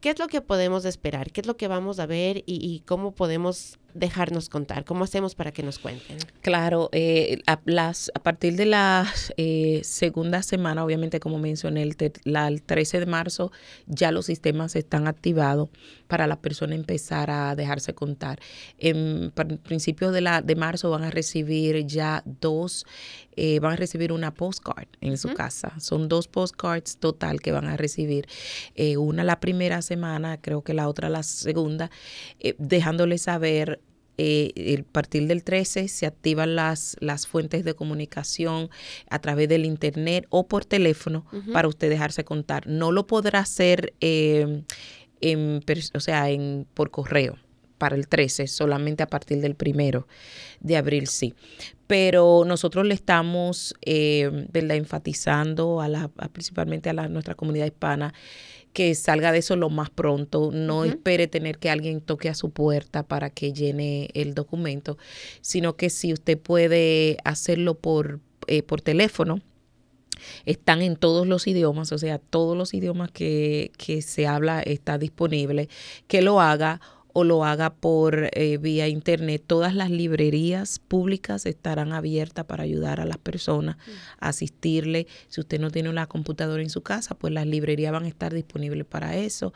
¿qué 0.01 0.09
es 0.09 0.19
lo 0.19 0.27
que 0.27 0.41
podemos 0.41 0.85
esperar? 0.85 1.31
¿Qué 1.31 1.41
es 1.41 1.47
lo 1.47 1.55
que 1.55 1.67
vamos 1.67 1.99
a 1.99 2.07
ver 2.07 2.43
y 2.47 2.81
cómo 2.87 3.13
podemos 3.13 3.77
dejarnos 3.93 4.49
contar? 4.49 4.85
¿Cómo 4.85 5.03
hacemos 5.03 5.35
para 5.35 5.51
que 5.51 5.63
nos 5.63 5.79
cuenten? 5.79 6.17
Claro, 6.41 6.89
eh, 6.91 7.41
a, 7.47 7.59
las, 7.65 8.11
a 8.15 8.19
partir 8.19 8.55
de 8.55 8.65
la 8.65 9.11
eh, 9.37 9.81
segunda 9.83 10.43
semana, 10.43 10.83
obviamente 10.83 11.19
como 11.19 11.39
mencioné, 11.39 11.83
el, 11.83 11.95
la, 12.23 12.47
el 12.47 12.63
13 12.63 13.01
de 13.01 13.05
marzo 13.05 13.51
ya 13.85 14.11
los 14.11 14.25
sistemas 14.25 14.75
están 14.75 15.07
activados 15.07 15.69
para 16.07 16.27
la 16.27 16.39
persona 16.39 16.75
empezar 16.75 17.29
a 17.31 17.55
dejarse 17.55 17.93
contar. 17.93 18.39
En 18.77 19.31
principio 19.63 20.11
de, 20.11 20.21
la, 20.21 20.41
de 20.41 20.55
marzo 20.55 20.89
van 20.89 21.03
a 21.03 21.11
recibir 21.11 21.85
ya 21.85 22.23
dos, 22.25 22.85
eh, 23.35 23.59
van 23.59 23.73
a 23.73 23.75
recibir 23.75 24.11
una 24.11 24.33
postcard 24.33 24.87
en 25.01 25.17
su 25.17 25.33
casa. 25.33 25.73
Son 25.79 26.07
dos 26.07 26.27
postcards 26.27 26.97
total 26.97 27.41
que 27.41 27.51
van 27.51 27.65
a 27.65 27.77
recibir. 27.77 28.27
una 28.97 29.23
la 29.23 29.39
primera 29.39 29.81
semana, 29.81 30.39
creo 30.39 30.61
que 30.63 30.73
la 30.73 30.87
otra 30.87 31.09
la 31.09 31.23
segunda, 31.23 31.89
dejándoles 32.57 33.23
saber 33.23 33.79
eh, 34.17 34.77
a 34.79 34.91
partir 34.91 35.27
del 35.27 35.43
13 35.43 35.87
se 35.87 36.05
activan 36.05 36.55
las, 36.55 36.95
las 36.99 37.27
fuentes 37.27 37.63
de 37.65 37.73
comunicación 37.73 38.69
a 39.09 39.19
través 39.19 39.49
del 39.49 39.65
internet 39.65 40.25
o 40.29 40.47
por 40.47 40.65
teléfono 40.65 41.25
para 41.51 41.67
usted 41.67 41.89
dejarse 41.89 42.23
contar. 42.23 42.67
No 42.67 42.91
lo 42.91 43.07
podrá 43.07 43.39
hacer 43.39 43.93
em, 43.99 44.63
en, 45.21 45.63
o 45.93 45.99
sea, 45.99 46.29
en, 46.29 46.67
por 46.73 46.91
correo 46.91 47.37
para 47.83 47.97
el 47.97 48.07
13, 48.07 48.47
solamente 48.47 49.03
a 49.03 49.07
partir 49.07 49.41
del 49.41 49.55
primero 49.55 50.07
de 50.61 50.77
abril 50.77 51.07
sí. 51.07 51.33
Pero 51.85 52.45
nosotros 52.45 52.85
le 52.85 52.93
estamos 52.93 53.75
eh, 53.81 54.47
enfatizando 54.53 55.81
a 55.81 55.89
la, 55.89 56.07
principalmente 56.31 56.89
a 56.89 56.93
la, 56.93 57.09
nuestra 57.09 57.35
comunidad 57.35 57.65
hispana 57.65 58.13
que 58.71 58.95
salga 58.95 59.33
de 59.33 59.39
eso 59.39 59.57
lo 59.57 59.69
más 59.69 59.89
pronto. 59.89 60.49
No 60.53 60.85
espere 60.85 61.27
tener 61.27 61.57
que 61.57 61.69
alguien 61.69 61.99
toque 61.99 62.29
a 62.29 62.35
su 62.35 62.51
puerta 62.51 63.03
para 63.03 63.29
que 63.29 63.51
llene 63.51 64.09
el 64.13 64.33
documento, 64.33 64.97
sino 65.41 65.75
que 65.75 65.89
si 65.89 66.13
usted 66.13 66.39
puede 66.39 67.17
hacerlo 67.25 67.73
por, 67.73 68.21
eh, 68.47 68.63
por 68.63 68.79
teléfono, 68.79 69.41
están 70.45 70.81
en 70.81 70.95
todos 70.95 71.27
los 71.27 71.47
idiomas, 71.47 71.91
o 71.91 71.97
sea, 71.97 72.17
todos 72.17 72.55
los 72.55 72.73
idiomas 72.73 73.11
que, 73.11 73.73
que 73.77 74.01
se 74.01 74.25
habla 74.25 74.61
está 74.61 74.97
disponible, 74.97 75.67
que 76.07 76.21
lo 76.21 76.39
haga 76.39 76.79
o 77.13 77.23
lo 77.23 77.45
haga 77.45 77.75
por 77.75 78.29
eh, 78.33 78.57
vía 78.57 78.87
internet. 78.87 79.43
Todas 79.45 79.75
las 79.75 79.91
librerías 79.91 80.79
públicas 80.79 81.45
estarán 81.45 81.93
abiertas 81.93 82.45
para 82.45 82.63
ayudar 82.63 82.99
a 82.99 83.05
las 83.05 83.19
personas 83.19 83.77
a 84.19 84.29
asistirle. 84.29 85.05
Si 85.27 85.39
usted 85.39 85.59
no 85.59 85.69
tiene 85.69 85.89
una 85.89 86.07
computadora 86.07 86.63
en 86.63 86.71
su 86.71 86.81
casa, 86.81 87.15
pues 87.15 87.31
las 87.31 87.45
librerías 87.45 87.91
van 87.91 88.05
a 88.05 88.07
estar 88.07 88.33
disponibles 88.33 88.85
para 88.85 89.15
eso. 89.15 89.53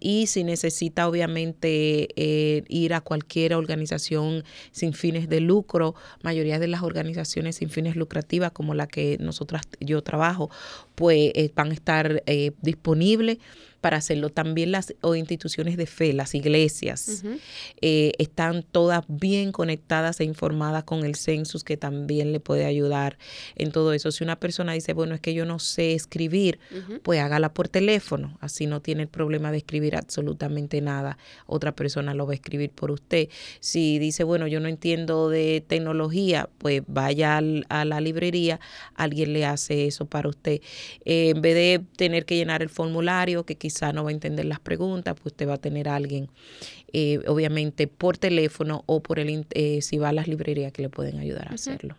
y 0.00 0.26
si 0.28 0.44
necesita, 0.44 1.08
obviamente, 1.08 2.08
eh, 2.16 2.62
ir 2.68 2.94
a 2.94 3.00
cualquier 3.00 3.54
organización 3.54 4.44
sin 4.70 4.92
fines 4.94 5.28
de 5.28 5.40
lucro, 5.40 5.96
mayoría 6.22 6.60
de 6.60 6.68
las 6.68 6.82
organizaciones 6.82 7.56
sin 7.56 7.68
fines 7.68 7.96
lucrativas, 7.96 8.52
como 8.52 8.74
la 8.74 8.86
que 8.86 9.18
nosotras 9.18 9.62
yo 9.80 10.02
trabajo, 10.02 10.50
pues 10.94 11.32
eh, 11.34 11.50
van 11.54 11.70
a 11.70 11.74
estar 11.74 12.22
disponibles 12.62 13.38
para 13.84 13.98
hacerlo. 13.98 14.30
También 14.30 14.72
las 14.72 14.94
o 15.02 15.14
instituciones 15.14 15.76
de 15.76 15.84
fe, 15.84 16.14
las 16.14 16.34
iglesias, 16.34 17.22
eh, 17.82 18.12
están 18.16 18.62
todas 18.62 19.04
bien 19.08 19.52
conectadas 19.52 20.20
e 20.20 20.24
informadas 20.24 20.84
con 20.84 21.04
el 21.04 21.16
census, 21.16 21.64
que 21.64 21.76
también 21.76 22.32
le 22.32 22.40
puede 22.40 22.64
ayudar 22.64 23.18
en 23.56 23.72
todo 23.72 23.92
eso. 23.92 24.10
Si 24.10 24.24
una 24.24 24.40
persona 24.40 24.72
dice, 24.72 24.94
bueno, 24.94 25.14
es 25.14 25.20
que 25.20 25.34
yo 25.34 25.44
no 25.44 25.58
sé 25.58 25.92
escribir, 25.92 26.60
pues 27.02 27.20
hágala 27.20 27.52
por 27.52 27.68
teléfono, 27.68 28.38
así 28.40 28.64
no 28.64 28.80
tiene 28.80 29.02
el 29.02 29.08
problema 29.08 29.52
de 29.52 29.58
escribir 29.58 29.96
absolutamente 29.96 30.80
nada. 30.80 31.18
Otra 31.44 31.76
persona 31.76 32.14
lo 32.14 32.24
va 32.24 32.32
a 32.32 32.36
escribir 32.36 32.70
por 32.70 32.90
usted. 32.90 33.28
Si 33.60 33.98
dice, 33.98 34.24
bueno, 34.24 34.46
yo 34.46 34.60
no 34.60 34.68
entiendo 34.68 35.28
de 35.28 35.62
tecnología, 35.66 36.48
pues 36.56 36.80
vaya 36.86 37.42
a 37.68 37.84
la 37.84 38.00
librería, 38.00 38.60
alguien 38.94 39.34
le 39.34 39.44
hace 39.44 39.86
eso 39.86 40.06
para 40.06 40.30
usted. 40.30 40.62
Eh, 41.04 41.32
en 41.34 41.42
vez 41.42 41.54
de 41.54 41.84
tener 41.98 42.24
que 42.24 42.36
llenar 42.36 42.62
el 42.62 42.70
formulario, 42.70 43.44
que 43.44 43.58
quizá 43.74 43.92
no 43.92 44.04
va 44.04 44.10
a 44.10 44.12
entender 44.12 44.44
las 44.44 44.60
preguntas, 44.60 45.14
pues 45.14 45.32
usted 45.32 45.48
va 45.48 45.54
a 45.54 45.58
tener 45.58 45.88
a 45.88 45.96
alguien, 45.96 46.28
eh, 46.92 47.20
obviamente, 47.26 47.88
por 47.88 48.16
teléfono 48.18 48.84
o 48.86 49.00
por 49.00 49.18
el 49.18 49.46
eh, 49.50 49.82
si 49.82 49.98
va 49.98 50.10
a 50.10 50.12
las 50.12 50.28
librerías 50.28 50.72
que 50.72 50.82
le 50.82 50.88
pueden 50.88 51.18
ayudar 51.18 51.48
a 51.48 51.54
hacerlo. 51.54 51.96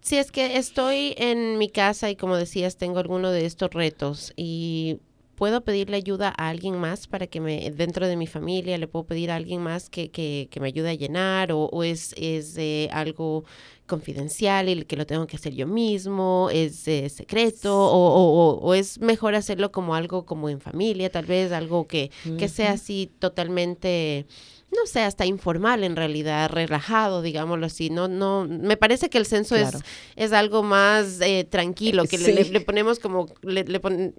Si 0.00 0.16
es 0.16 0.30
que 0.32 0.56
estoy 0.56 1.14
en 1.16 1.58
mi 1.58 1.68
casa 1.68 2.10
y 2.10 2.16
como 2.16 2.36
decías, 2.36 2.76
tengo 2.76 2.98
alguno 2.98 3.30
de 3.30 3.46
estos 3.46 3.70
retos 3.70 4.32
y 4.36 4.98
puedo 5.34 5.62
pedirle 5.64 5.96
ayuda 5.96 6.32
a 6.36 6.48
alguien 6.48 6.76
más 6.76 7.06
para 7.06 7.26
que 7.26 7.40
me, 7.40 7.70
dentro 7.70 8.06
de 8.06 8.16
mi 8.16 8.26
familia, 8.26 8.78
le 8.78 8.86
puedo 8.86 9.04
pedir 9.04 9.30
a 9.30 9.36
alguien 9.36 9.60
más 9.62 9.90
que, 9.90 10.10
que, 10.10 10.48
que 10.50 10.60
me 10.60 10.68
ayude 10.68 10.90
a 10.90 10.94
llenar 10.94 11.50
o, 11.52 11.82
es, 11.82 12.14
es 12.16 12.58
algo 12.90 13.44
confidencial 13.86 14.68
y 14.68 14.84
que 14.84 14.96
lo 14.96 15.06
tengo 15.06 15.26
que 15.26 15.36
hacer 15.36 15.54
yo 15.54 15.66
mismo, 15.66 16.48
es 16.52 16.76
secreto 17.12 17.76
o, 17.76 18.58
o, 18.60 18.74
es 18.74 18.98
mejor 19.00 19.34
hacerlo 19.34 19.72
como 19.72 19.94
algo 19.94 20.24
como 20.24 20.48
en 20.48 20.60
familia, 20.60 21.10
tal 21.10 21.26
vez 21.26 21.52
algo 21.52 21.86
que, 21.86 22.10
que 22.38 22.48
sea 22.48 22.72
así 22.72 23.10
totalmente 23.18 24.26
no 24.74 24.86
sé, 24.86 25.00
hasta 25.00 25.26
informal 25.26 25.84
en 25.84 25.96
realidad, 25.96 26.50
relajado, 26.50 27.22
digámoslo 27.22 27.66
así. 27.66 27.90
No, 27.90 28.08
no, 28.08 28.46
me 28.48 28.76
parece 28.76 29.08
que 29.08 29.18
el 29.18 29.26
censo 29.26 29.56
es, 29.56 29.70
es 30.16 30.32
algo 30.32 30.62
más 30.62 31.20
eh, 31.20 31.46
tranquilo, 31.48 32.04
que 32.04 32.18
le, 32.18 32.60
ponemos 32.60 32.98
como, 32.98 33.26
le, 33.42 33.64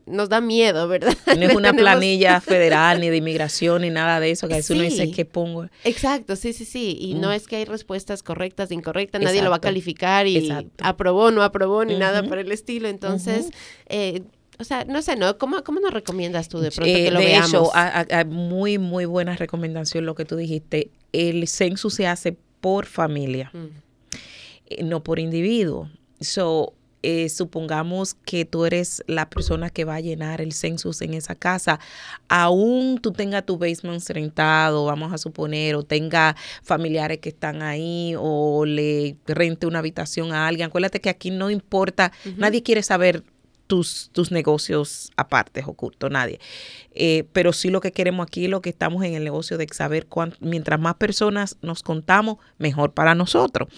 nos 0.05 0.29
da 0.29 0.41
miedo, 0.41 0.87
¿verdad? 0.87 1.15
No 1.35 1.45
es 1.45 1.55
una 1.55 1.73
planilla 1.73 2.39
federal 2.41 3.01
ni 3.01 3.09
de 3.09 3.17
inmigración 3.17 3.81
ni 3.81 3.89
nada 3.89 4.19
de 4.19 4.31
eso, 4.31 4.47
que 4.47 4.53
a 4.53 4.57
veces 4.57 4.71
uno 4.71 4.83
dice 4.83 5.11
que 5.11 5.25
pongo. 5.25 5.67
Exacto, 5.83 6.35
sí, 6.35 6.53
sí, 6.53 6.65
sí. 6.65 6.97
Y 6.99 7.15
no 7.15 7.29
mm. 7.29 7.33
es 7.33 7.47
que 7.47 7.57
hay 7.57 7.65
respuestas 7.65 8.23
correctas, 8.23 8.71
incorrectas, 8.71 9.21
nadie 9.21 9.41
lo 9.41 9.49
va 9.49 9.57
a 9.57 9.61
calificar 9.61 10.27
y 10.27 10.51
aprobó, 10.81 11.31
no 11.31 11.43
aprobó 11.43 11.83
ni 11.85 11.97
nada 11.97 12.23
por 12.23 12.37
el 12.37 12.51
estilo. 12.51 12.87
Entonces, 12.87 13.49
eh, 13.87 14.21
o 14.59 14.63
sea, 14.63 14.85
no 14.85 15.01
sé, 15.01 15.15
¿no? 15.15 15.37
¿Cómo, 15.37 15.63
cómo 15.63 15.79
nos 15.79 15.93
recomiendas 15.93 16.49
tú 16.49 16.59
de 16.59 16.71
pronto 16.71 16.89
eh, 16.89 17.05
que 17.05 17.11
lo 17.11 17.19
de 17.19 17.37
Hecho, 17.37 17.71
muy, 18.27 18.77
muy 18.77 19.05
buena 19.05 19.35
recomendación 19.35 20.05
lo 20.05 20.15
que 20.15 20.25
tú 20.25 20.35
dijiste. 20.35 20.91
El 21.11 21.47
censo 21.47 21.89
se 21.89 22.07
hace 22.07 22.37
por 22.61 22.85
familia, 22.85 23.51
eh, 24.67 24.83
no 24.83 25.03
por 25.03 25.19
individuo. 25.19 25.89
So, 26.21 26.73
eh, 27.07 27.29
supongamos 27.29 28.15
que 28.15 28.45
tú 28.45 28.65
eres 28.65 29.03
la 29.05 29.29
persona 29.29 29.69
que 29.69 29.85
va 29.85 29.93
a 29.93 29.99
llenar 29.99 30.41
el 30.41 30.53
census 30.53 31.03
en 31.03 31.13
esa 31.13 31.35
casa, 31.35 31.79
aún 32.29 32.97
tú 32.99 33.11
tengas 33.11 33.45
tu 33.45 33.59
basement 33.59 34.01
rentado, 34.09 34.85
vamos 34.85 35.13
a 35.13 35.19
suponer, 35.19 35.75
o 35.75 35.83
tenga 35.83 36.35
familiares 36.63 37.19
que 37.19 37.29
están 37.29 37.61
ahí, 37.61 38.15
o 38.17 38.65
le 38.65 39.17
rente 39.27 39.67
una 39.67 39.79
habitación 39.79 40.33
a 40.33 40.47
alguien. 40.47 40.69
Acuérdate 40.69 40.99
que 40.99 41.09
aquí 41.09 41.29
no 41.29 41.51
importa, 41.51 42.11
nadie 42.37 42.63
quiere 42.63 42.81
saber 42.81 43.23
tus, 43.67 44.09
tus 44.11 44.31
negocios 44.31 45.11
aparte, 45.15 45.63
oculto, 45.65 46.09
nadie. 46.09 46.39
Eh, 46.93 47.25
pero 47.33 47.53
sí 47.53 47.69
lo 47.69 47.81
que 47.81 47.91
queremos 47.91 48.25
aquí, 48.27 48.47
lo 48.47 48.61
que 48.61 48.69
estamos 48.69 49.03
en 49.03 49.15
el 49.15 49.23
negocio 49.23 49.57
de 49.57 49.67
saber 49.71 50.05
cuánto, 50.07 50.37
mientras 50.39 50.79
más 50.79 50.95
personas 50.95 51.57
nos 51.61 51.83
contamos, 51.83 52.37
mejor 52.57 52.93
para 52.93 53.15
nosotros. 53.15 53.69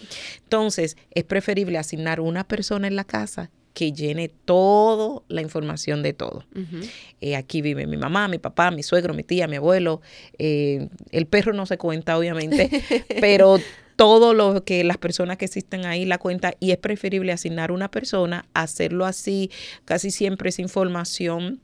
Entonces, 0.44 0.98
es 1.12 1.24
preferible 1.24 1.78
asignar 1.78 2.20
una 2.20 2.48
persona 2.48 2.88
en 2.88 2.96
la 2.96 3.04
casa 3.04 3.50
que 3.78 3.94
llene 3.94 4.30
toda 4.30 5.22
la 5.28 5.44
información 5.44 6.02
de 6.02 6.12
todo. 6.12 6.44
Eh, 7.22 7.36
aquí 7.36 7.62
vive 7.62 7.86
mi 7.86 7.96
mamá, 7.96 8.28
mi 8.28 8.40
papá, 8.40 8.72
mi 8.72 8.82
suegro, 8.82 9.14
mi 9.14 9.22
tía, 9.22 9.48
mi 9.48 9.58
abuelo. 9.58 10.02
Eh, 10.40 10.90
el 11.12 11.28
perro 11.28 11.54
no 11.54 11.68
se 11.68 11.78
cuenta, 11.78 12.18
obviamente, 12.18 12.72
pero 13.22 13.60
todo 13.98 14.34
lo 14.34 14.64
que 14.64 14.86
las 14.86 14.98
personas 14.98 15.38
que 15.38 15.46
existen 15.46 15.86
ahí 15.86 16.06
la 16.06 16.20
cuenta 16.20 16.54
y 16.60 16.72
es 16.72 16.78
preferible 16.78 17.34
asignar 17.34 17.72
una 17.74 17.92
persona, 17.92 18.46
hacerlo 18.54 19.06
así, 19.06 19.52
casi 19.84 20.12
siempre 20.12 20.50
esa 20.50 20.62
información 20.62 21.60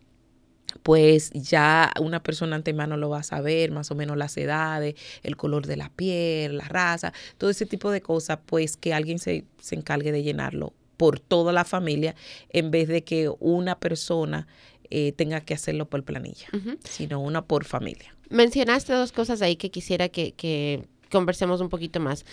pues 0.82 1.30
ya 1.34 1.94
una 2.02 2.24
persona 2.24 2.56
antemano 2.56 2.98
lo 2.98 3.08
va 3.08 3.20
a 3.20 3.24
saber, 3.24 3.72
más 3.72 3.92
o 3.92 3.96
menos 3.96 4.18
las 4.18 4.36
edades, 4.38 4.96
el 5.22 5.38
color 5.38 5.68
de 5.68 5.78
la 5.78 5.90
piel, 5.90 6.58
la 6.58 6.68
raza, 6.68 7.14
todo 7.38 7.52
ese 7.52 7.68
tipo 7.68 7.92
de 7.92 8.02
cosas, 8.02 8.40
pues 8.44 8.76
que 8.76 8.92
alguien 8.92 9.20
se, 9.20 9.46
se 9.62 9.76
encargue 9.76 10.12
de 10.12 10.24
llenarlo 10.24 10.74
por 10.98 11.20
toda 11.20 11.54
la 11.54 11.64
familia 11.64 12.16
en 12.50 12.72
vez 12.72 12.88
de 12.88 13.04
que 13.04 13.32
una 13.40 13.80
persona 13.80 14.48
eh, 14.90 15.12
tenga 15.12 15.42
que 15.42 15.54
hacerlo 15.54 15.88
por 15.88 16.04
planilla, 16.04 16.48
sino 16.84 17.20
una 17.20 17.46
por 17.46 17.66
familia. 17.66 18.16
Mencionaste 18.30 18.94
dos 18.94 19.12
cosas 19.12 19.44
ahí 19.44 19.56
que 19.56 19.70
quisiera 19.70 20.10
que, 20.10 20.32
que 20.32 20.88
conversemos 21.14 21.62
un 21.62 21.70
poquito 21.70 22.02
más. 22.02 22.26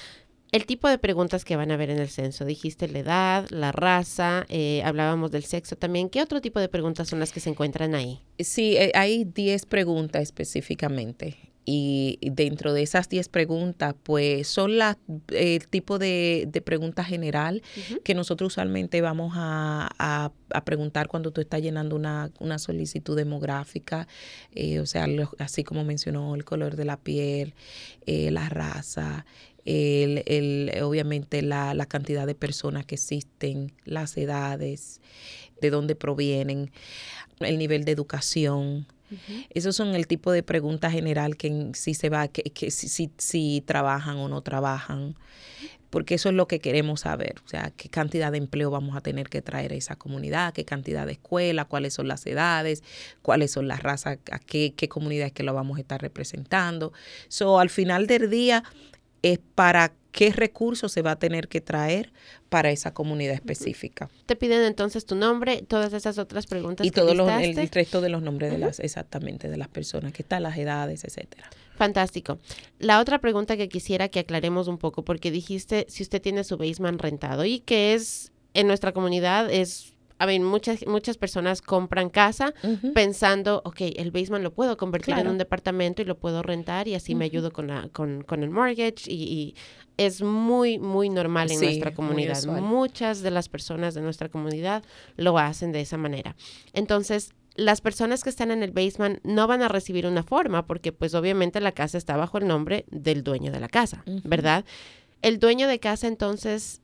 El 0.51 0.67
tipo 0.67 0.89
de 0.89 0.99
preguntas 0.99 1.45
que 1.45 1.55
van 1.55 1.71
a 1.71 1.77
ver 1.77 1.91
en 1.91 2.01
el 2.01 2.09
censo. 2.09 2.45
Dijiste 2.45 2.89
la 2.89 2.99
edad, 2.99 3.47
la 3.51 3.71
raza, 3.71 4.47
eh, 4.49 4.83
hablábamos 4.85 5.31
del 5.31 5.45
sexo 5.45 5.77
también. 5.77 6.09
¿Qué 6.09 6.21
otro 6.21 6.41
tipo 6.41 6.59
de 6.59 6.69
preguntas 6.69 7.09
son 7.09 7.21
las 7.21 7.31
que 7.31 7.39
se 7.39 7.51
encuentran 7.51 7.95
ahí? 7.95 8.21
Sí, 8.41 8.77
eh, 8.77 8.91
hay 8.95 9.25
10 9.25 9.67
preguntas 9.67 10.23
específicamente. 10.23 11.50
Y 11.73 12.19
dentro 12.21 12.73
de 12.73 12.83
esas 12.83 13.09
10 13.09 13.29
preguntas, 13.29 13.95
pues 14.03 14.49
son 14.49 14.77
las, 14.77 14.97
el 15.29 15.69
tipo 15.69 16.01
de, 16.01 16.49
de 16.51 16.61
pregunta 16.63 17.05
general 17.05 17.63
que 18.03 18.17
nosotros 18.17 18.55
usualmente 18.55 19.01
vamos 19.01 19.35
a, 19.37 20.33
preguntar 20.65 21.07
cuando 21.07 21.31
tú 21.31 21.41
estás 21.41 21.63
llenando 21.63 21.95
una, 21.95 22.59
solicitud 22.59 23.17
demográfica, 23.17 24.09
eh, 24.53 24.81
o 24.81 24.87
sea, 24.87 25.07
así 25.39 25.63
como 25.63 25.85
mencionó 25.85 26.35
el 26.35 26.45
color 26.45 26.75
de 26.75 26.85
la 26.85 26.97
piel, 26.97 27.55
eh, 28.05 28.33
la 28.33 28.49
raza, 28.49 29.25
el, 29.65 30.25
el, 30.27 30.73
obviamente 30.83 31.41
la, 31.41 31.75
la 31.75 31.87
cantidad 31.87 32.27
de 32.27 32.35
personas 32.35 32.85
que 32.85 32.97
existen, 32.97 33.73
las 33.85 34.17
edades, 34.17 35.01
de 35.61 35.71
dónde 35.71 35.95
provienen, 35.95 36.73
el 37.39 37.59
nivel 37.59 37.85
de 37.85 37.93
educación, 37.93 38.89
esos 39.51 39.77
son 39.77 39.95
el 39.95 40.07
tipo 40.07 40.33
de 40.33 40.43
pregunta 40.43 40.91
general 40.91 41.37
que 41.37 41.71
si 41.75 41.95
se 41.95 42.09
va, 42.09 42.29
que, 42.29 42.71
si, 42.71 43.11
si, 43.17 43.61
trabajan 43.63 44.17
o 44.19 44.29
no 44.29 44.43
trabajan, 44.43 45.17
porque 45.91 46.15
eso 46.15 46.29
es 46.29 46.35
lo 46.35 46.47
que 46.47 46.61
queremos 46.61 47.01
saber, 47.01 47.37
o 47.45 47.49
sea, 47.49 47.73
qué 47.77 47.89
cantidad 47.89 48.31
de 48.31 48.39
empleo 48.39 48.71
vamos 48.71 48.97
a 48.97 49.01
tener 49.01 49.29
que 49.29 49.43
traer 49.43 49.73
a 49.73 49.77
esa 49.77 49.97
comunidad, 49.97 50.53
qué 50.53 50.65
cantidad 50.65 51.07
de 51.07 51.13
escuela, 51.13 51.65
cuáles 51.65 51.95
son 51.95 52.09
las 52.09 52.25
edades, 52.27 52.83
cuáles 53.23 53.51
son 53.51 53.67
las 53.67 53.83
razas, 53.83 54.19
a 54.31 54.39
qué, 54.39 54.75
qué 54.77 54.89
comunidades 54.89 55.33
que 55.33 55.43
lo 55.43 55.53
vamos 55.53 55.79
a 55.79 55.81
estar 55.81 56.01
representando. 56.01 56.93
So, 57.29 57.59
al 57.59 57.71
final 57.71 58.07
del 58.07 58.31
día 58.31 58.63
es 59.23 59.41
para 59.55 59.93
qué 60.13 60.33
recursos 60.33 60.93
se 60.93 61.03
va 61.03 61.13
a 61.13 61.19
tener 61.19 61.49
que 61.49 61.61
traer 61.61 62.13
para 62.49 62.71
esa 62.71 62.93
comunidad 62.93 63.35
específica. 63.35 64.11
Te 64.27 64.37
piden 64.37 64.63
entonces 64.63 65.07
tu 65.07 65.15
nombre, 65.15 65.63
todas 65.63 65.93
esas 65.93 66.19
otras 66.19 66.47
preguntas. 66.47 66.87
Y 66.87 66.91
todo 66.91 67.13
el, 67.13 67.71
resto 67.71 68.01
de 68.01 68.09
los 68.09 68.23
nombres 68.23 68.51
de 68.51 68.59
las, 68.59 68.81
exactamente, 68.81 69.49
de 69.49 69.57
las 69.57 69.69
personas 69.69 70.13
que 70.13 70.23
están, 70.23 70.43
las 70.43 70.57
edades, 70.59 71.05
etcétera. 71.05 71.49
Fantástico. 71.77 72.39
La 72.79 73.01
otra 73.01 73.21
pregunta 73.21 73.57
que 73.57 73.69
quisiera 73.69 74.09
que 74.09 74.21
aclaremos 74.21 74.69
un 74.69 74.79
poco, 74.79 75.05
porque 75.05 75.31
dijiste 75.31 75.87
si 75.89 76.03
usted 76.03 76.21
tiene 76.21 76.45
su 76.45 76.59
basement 76.59 77.01
rentado 77.01 77.45
y 77.45 77.61
que 77.61 77.95
es 77.95 78.33
en 78.53 78.67
nuestra 78.67 78.93
comunidad 78.93 79.51
es 79.51 79.95
a 80.21 80.27
ver, 80.27 80.39
muchas, 80.43 80.87
muchas 80.87 81.17
personas 81.17 81.63
compran 81.63 82.11
casa 82.11 82.53
pensando, 82.93 83.63
ok, 83.65 83.81
el 83.97 84.11
basement 84.11 84.45
lo 84.45 84.53
puedo 84.53 84.77
convertir 84.77 85.19
en 85.19 85.27
un 85.27 85.39
departamento 85.39 86.03
y 86.03 86.05
lo 86.05 86.19
puedo 86.19 86.43
rentar 86.43 86.89
y 86.89 86.95
así 86.95 87.15
me 87.15 87.25
ayudo 87.25 87.51
con, 87.53 87.69
la, 87.69 87.89
con, 87.89 88.23
con 88.23 88.43
el 88.43 88.51
mortgage 88.51 89.11
y, 89.11 89.55
es 90.01 90.23
muy, 90.23 90.79
muy 90.79 91.11
normal 91.11 91.51
en 91.51 91.61
nuestra 91.61 91.93
comunidad. 91.93 92.43
Muchas 92.63 93.21
de 93.21 93.31
las 93.31 93.51
personas 93.51 93.93
de 93.93 94.01
nuestra 94.01 94.31
comunidad 94.31 94.83
lo 95.17 95.37
hacen 95.39 95.73
de 95.73 95.83
esa 95.83 95.99
manera. 95.99 96.37
Entonces, 96.73 97.35
las 97.55 97.83
personas 97.83 98.25
que 98.25 98.31
están 98.31 98.51
en 98.51 98.63
el 98.63 98.71
basement 98.71 99.23
no 99.25 99.47
van 99.47 99.61
a 99.61 99.69
recibir 99.69 100.07
una 100.07 100.23
forma 100.23 100.67
porque 100.67 100.93
pues 100.93 101.13
obviamente 101.13 101.61
la 101.61 101.73
casa 101.73 101.99
está 101.99 102.17
bajo 102.17 102.39
el 102.39 102.47
nombre 102.47 102.87
del 102.91 103.23
dueño 103.23 103.53
de 103.53 103.61
la 103.61 103.69
casa, 103.69 104.03
¿verdad? 104.25 104.65
El 105.21 105.39
dueño 105.39 105.69
de 105.69 105.79
casa 105.79 106.07
entonces 106.07 106.81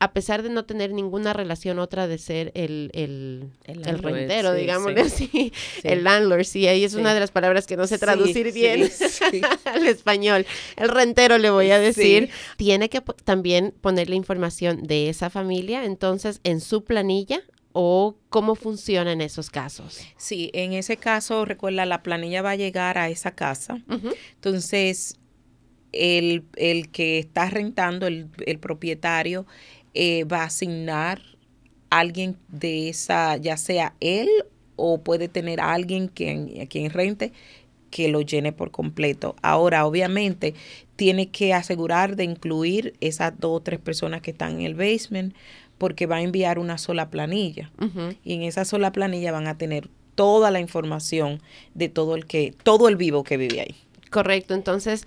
a 0.00 0.12
pesar 0.12 0.42
de 0.42 0.50
no 0.50 0.64
tener 0.64 0.92
ninguna 0.92 1.32
relación 1.32 1.78
otra 1.78 2.06
de 2.06 2.18
ser 2.18 2.52
el, 2.54 2.90
el, 2.94 3.50
el, 3.64 3.98
rentero, 3.98 4.54
digámosle 4.54 5.00
así, 5.00 5.52
el 5.82 6.04
landlord, 6.04 6.44
sí, 6.44 6.68
ahí 6.68 6.84
es 6.84 6.94
una 6.94 7.14
de 7.14 7.20
las 7.20 7.32
palabras 7.32 7.66
que 7.66 7.76
no 7.76 7.86
sé 7.86 7.98
traducir 7.98 8.52
bien 8.52 8.88
al 9.64 9.86
español. 9.86 10.46
El 10.76 10.88
rentero 10.88 11.38
le 11.38 11.50
voy 11.50 11.70
a 11.70 11.78
decir, 11.78 12.30
tiene 12.56 12.88
que 12.88 13.00
también 13.24 13.74
poner 13.80 14.08
la 14.08 14.14
información 14.14 14.84
de 14.84 15.08
esa 15.08 15.30
familia, 15.30 15.84
entonces 15.84 16.40
en 16.44 16.60
su 16.60 16.84
planilla 16.84 17.42
o 17.72 18.16
cómo 18.28 18.54
funciona 18.54 19.12
en 19.12 19.20
esos 19.20 19.50
casos. 19.50 20.00
Sí, 20.16 20.50
en 20.54 20.72
ese 20.72 20.96
caso, 20.96 21.44
recuerda, 21.44 21.86
la 21.86 22.02
planilla 22.02 22.42
va 22.42 22.52
a 22.52 22.56
llegar 22.56 22.98
a 22.98 23.08
esa 23.08 23.32
casa. 23.32 23.82
Entonces, 24.34 25.18
el, 25.92 26.44
que 26.92 27.18
está 27.18 27.48
rentando, 27.50 28.06
el, 28.06 28.58
propietario, 28.60 29.46
eh, 30.00 30.22
va 30.22 30.42
a 30.42 30.44
asignar 30.44 31.20
a 31.90 31.98
alguien 31.98 32.36
de 32.46 32.88
esa, 32.88 33.36
ya 33.36 33.56
sea 33.56 33.94
él 33.98 34.28
o 34.76 35.00
puede 35.00 35.26
tener 35.26 35.60
a 35.60 35.72
alguien 35.72 36.06
quien, 36.06 36.52
a 36.62 36.66
quien 36.66 36.90
rente 36.90 37.32
que 37.90 38.06
lo 38.06 38.20
llene 38.20 38.52
por 38.52 38.70
completo. 38.70 39.34
Ahora, 39.42 39.84
obviamente, 39.86 40.54
tiene 40.94 41.30
que 41.30 41.52
asegurar 41.52 42.14
de 42.14 42.22
incluir 42.22 42.94
esas 43.00 43.40
dos 43.40 43.56
o 43.56 43.60
tres 43.60 43.80
personas 43.80 44.22
que 44.22 44.30
están 44.30 44.60
en 44.60 44.66
el 44.66 44.76
basement 44.76 45.34
porque 45.78 46.06
va 46.06 46.16
a 46.16 46.22
enviar 46.22 46.60
una 46.60 46.78
sola 46.78 47.10
planilla. 47.10 47.72
Y 48.22 48.34
en 48.34 48.42
esa 48.42 48.64
sola 48.64 48.92
planilla 48.92 49.32
van 49.32 49.48
a 49.48 49.58
tener 49.58 49.88
toda 50.14 50.52
la 50.52 50.60
información 50.60 51.42
de 51.74 51.88
todo 51.88 52.14
el 52.14 52.24
que, 52.24 52.54
todo 52.62 52.88
el 52.88 52.94
vivo 52.94 53.24
que 53.24 53.36
vive 53.36 53.62
ahí. 53.62 53.74
Correcto. 54.10 54.54
Entonces, 54.54 55.06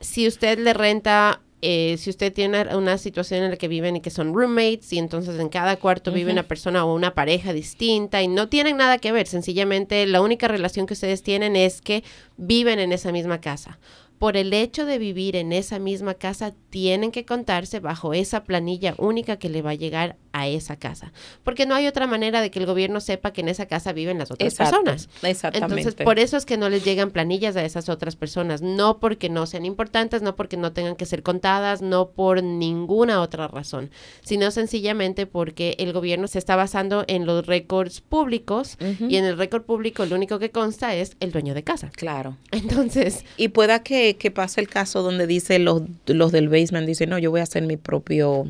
si 0.00 0.26
usted 0.26 0.58
le 0.58 0.72
renta 0.72 1.42
eh, 1.62 1.96
si 1.98 2.10
usted 2.10 2.32
tiene 2.32 2.74
una 2.74 2.96
situación 2.98 3.42
en 3.44 3.50
la 3.50 3.56
que 3.56 3.68
viven 3.68 3.96
y 3.96 4.00
que 4.00 4.10
son 4.10 4.34
roommates 4.34 4.92
y 4.92 4.98
entonces 4.98 5.38
en 5.38 5.48
cada 5.48 5.76
cuarto 5.76 6.12
vive 6.12 6.32
una 6.32 6.44
persona 6.44 6.84
o 6.84 6.94
una 6.94 7.14
pareja 7.14 7.52
distinta 7.52 8.22
y 8.22 8.28
no 8.28 8.48
tienen 8.48 8.78
nada 8.78 8.98
que 8.98 9.12
ver, 9.12 9.26
sencillamente 9.26 10.06
la 10.06 10.22
única 10.22 10.48
relación 10.48 10.86
que 10.86 10.94
ustedes 10.94 11.22
tienen 11.22 11.56
es 11.56 11.82
que 11.82 12.02
viven 12.36 12.78
en 12.78 12.92
esa 12.92 13.12
misma 13.12 13.40
casa 13.40 13.78
por 14.20 14.36
el 14.36 14.52
hecho 14.52 14.84
de 14.84 14.98
vivir 14.98 15.34
en 15.34 15.50
esa 15.50 15.78
misma 15.78 16.12
casa, 16.12 16.52
tienen 16.68 17.10
que 17.10 17.24
contarse 17.24 17.80
bajo 17.80 18.12
esa 18.12 18.44
planilla 18.44 18.94
única 18.98 19.38
que 19.38 19.48
le 19.48 19.62
va 19.62 19.70
a 19.70 19.74
llegar 19.74 20.16
a 20.32 20.46
esa 20.46 20.76
casa. 20.76 21.10
Porque 21.42 21.64
no 21.64 21.74
hay 21.74 21.86
otra 21.86 22.06
manera 22.06 22.42
de 22.42 22.50
que 22.50 22.58
el 22.58 22.66
gobierno 22.66 23.00
sepa 23.00 23.32
que 23.32 23.40
en 23.40 23.48
esa 23.48 23.64
casa 23.64 23.94
viven 23.94 24.18
las 24.18 24.30
otras 24.30 24.54
personas. 24.54 25.08
Exactamente. 25.22 25.80
Entonces, 25.80 26.04
por 26.04 26.18
eso 26.18 26.36
es 26.36 26.44
que 26.44 26.58
no 26.58 26.68
les 26.68 26.84
llegan 26.84 27.12
planillas 27.12 27.56
a 27.56 27.64
esas 27.64 27.88
otras 27.88 28.14
personas. 28.14 28.60
No 28.60 29.00
porque 29.00 29.30
no 29.30 29.46
sean 29.46 29.64
importantes, 29.64 30.20
no 30.20 30.36
porque 30.36 30.58
no 30.58 30.72
tengan 30.72 30.96
que 30.96 31.06
ser 31.06 31.22
contadas, 31.22 31.80
no 31.80 32.10
por 32.10 32.42
ninguna 32.42 33.22
otra 33.22 33.48
razón, 33.48 33.90
sino 34.22 34.50
sencillamente 34.50 35.24
porque 35.26 35.76
el 35.78 35.94
gobierno 35.94 36.28
se 36.28 36.38
está 36.38 36.56
basando 36.56 37.04
en 37.08 37.24
los 37.24 37.46
récords 37.46 38.02
públicos 38.02 38.76
y 39.08 39.16
en 39.16 39.24
el 39.24 39.38
récord 39.38 39.62
público 39.62 40.04
lo 40.04 40.14
único 40.14 40.38
que 40.38 40.50
consta 40.50 40.94
es 40.94 41.16
el 41.20 41.32
dueño 41.32 41.54
de 41.54 41.64
casa. 41.64 41.90
Claro. 41.96 42.36
Entonces. 42.50 43.24
Y 43.38 43.48
pueda 43.48 43.82
que 43.82 44.09
que, 44.14 44.30
pasa 44.30 44.60
el 44.60 44.68
caso 44.68 45.02
donde 45.02 45.26
dice 45.26 45.58
los, 45.58 45.82
los 46.06 46.32
del 46.32 46.48
basement, 46.48 46.86
dicen, 46.86 47.10
no, 47.10 47.18
yo 47.18 47.30
voy 47.30 47.40
a 47.40 47.44
hacer 47.44 47.62
mi 47.64 47.76
propio 47.76 48.46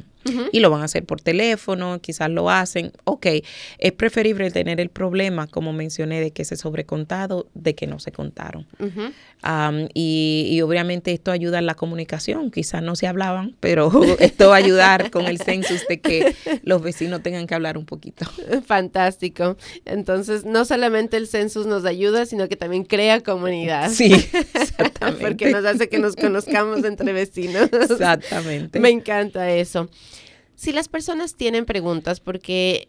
y 0.52 0.60
lo 0.60 0.70
van 0.70 0.82
a 0.82 0.84
hacer 0.84 1.04
por 1.04 1.20
teléfono, 1.20 1.98
quizás 2.00 2.30
lo 2.30 2.50
hacen. 2.50 2.92
Ok, 3.20 3.44
es 3.78 3.92
preferible 3.92 4.50
tener 4.50 4.80
el 4.80 4.88
problema, 4.88 5.46
como 5.46 5.74
mencioné, 5.74 6.20
de 6.20 6.30
que 6.30 6.46
se 6.46 6.56
sobrecontado, 6.56 7.48
de 7.52 7.74
que 7.74 7.86
no 7.86 7.98
se 7.98 8.12
contaron. 8.12 8.66
y, 9.92 10.58
obviamente 10.62 11.12
esto 11.12 11.30
ayuda 11.30 11.58
en 11.58 11.66
la 11.66 11.74
comunicación, 11.74 12.50
quizás 12.50 12.82
no 12.82 12.96
se 12.96 13.06
hablaban, 13.06 13.56
pero 13.60 13.90
esto 14.20 14.48
va 14.48 14.54
a 14.54 14.58
ayudar 14.58 15.10
con 15.10 15.26
el 15.26 15.38
census 15.38 15.86
de 15.86 16.00
que 16.00 16.34
los 16.62 16.80
vecinos 16.80 17.22
tengan 17.22 17.46
que 17.46 17.54
hablar 17.54 17.76
un 17.76 17.84
poquito. 17.84 18.24
Fantástico. 18.66 19.58
Entonces, 19.84 20.46
no 20.46 20.64
solamente 20.64 21.18
el 21.18 21.26
census 21.26 21.66
nos 21.66 21.84
ayuda, 21.84 22.24
sino 22.24 22.48
que 22.48 22.56
también 22.56 22.84
crea 22.84 23.20
comunidad. 23.20 23.90
Sí, 23.90 24.14
exactamente. 24.54 25.26
Porque 25.26 25.50
nos 25.50 25.66
hace 25.66 25.90
que 25.90 25.98
nos 25.98 26.16
conozcamos 26.16 26.84
entre 26.84 27.12
vecinos. 27.12 27.68
Exactamente. 27.70 28.80
Me 28.80 28.88
encanta 28.88 29.50
eso. 29.50 29.90
Si 30.54 30.72
las 30.72 30.88
personas 30.88 31.36
tienen 31.36 31.64
preguntas, 31.64 32.20
porque 32.20 32.88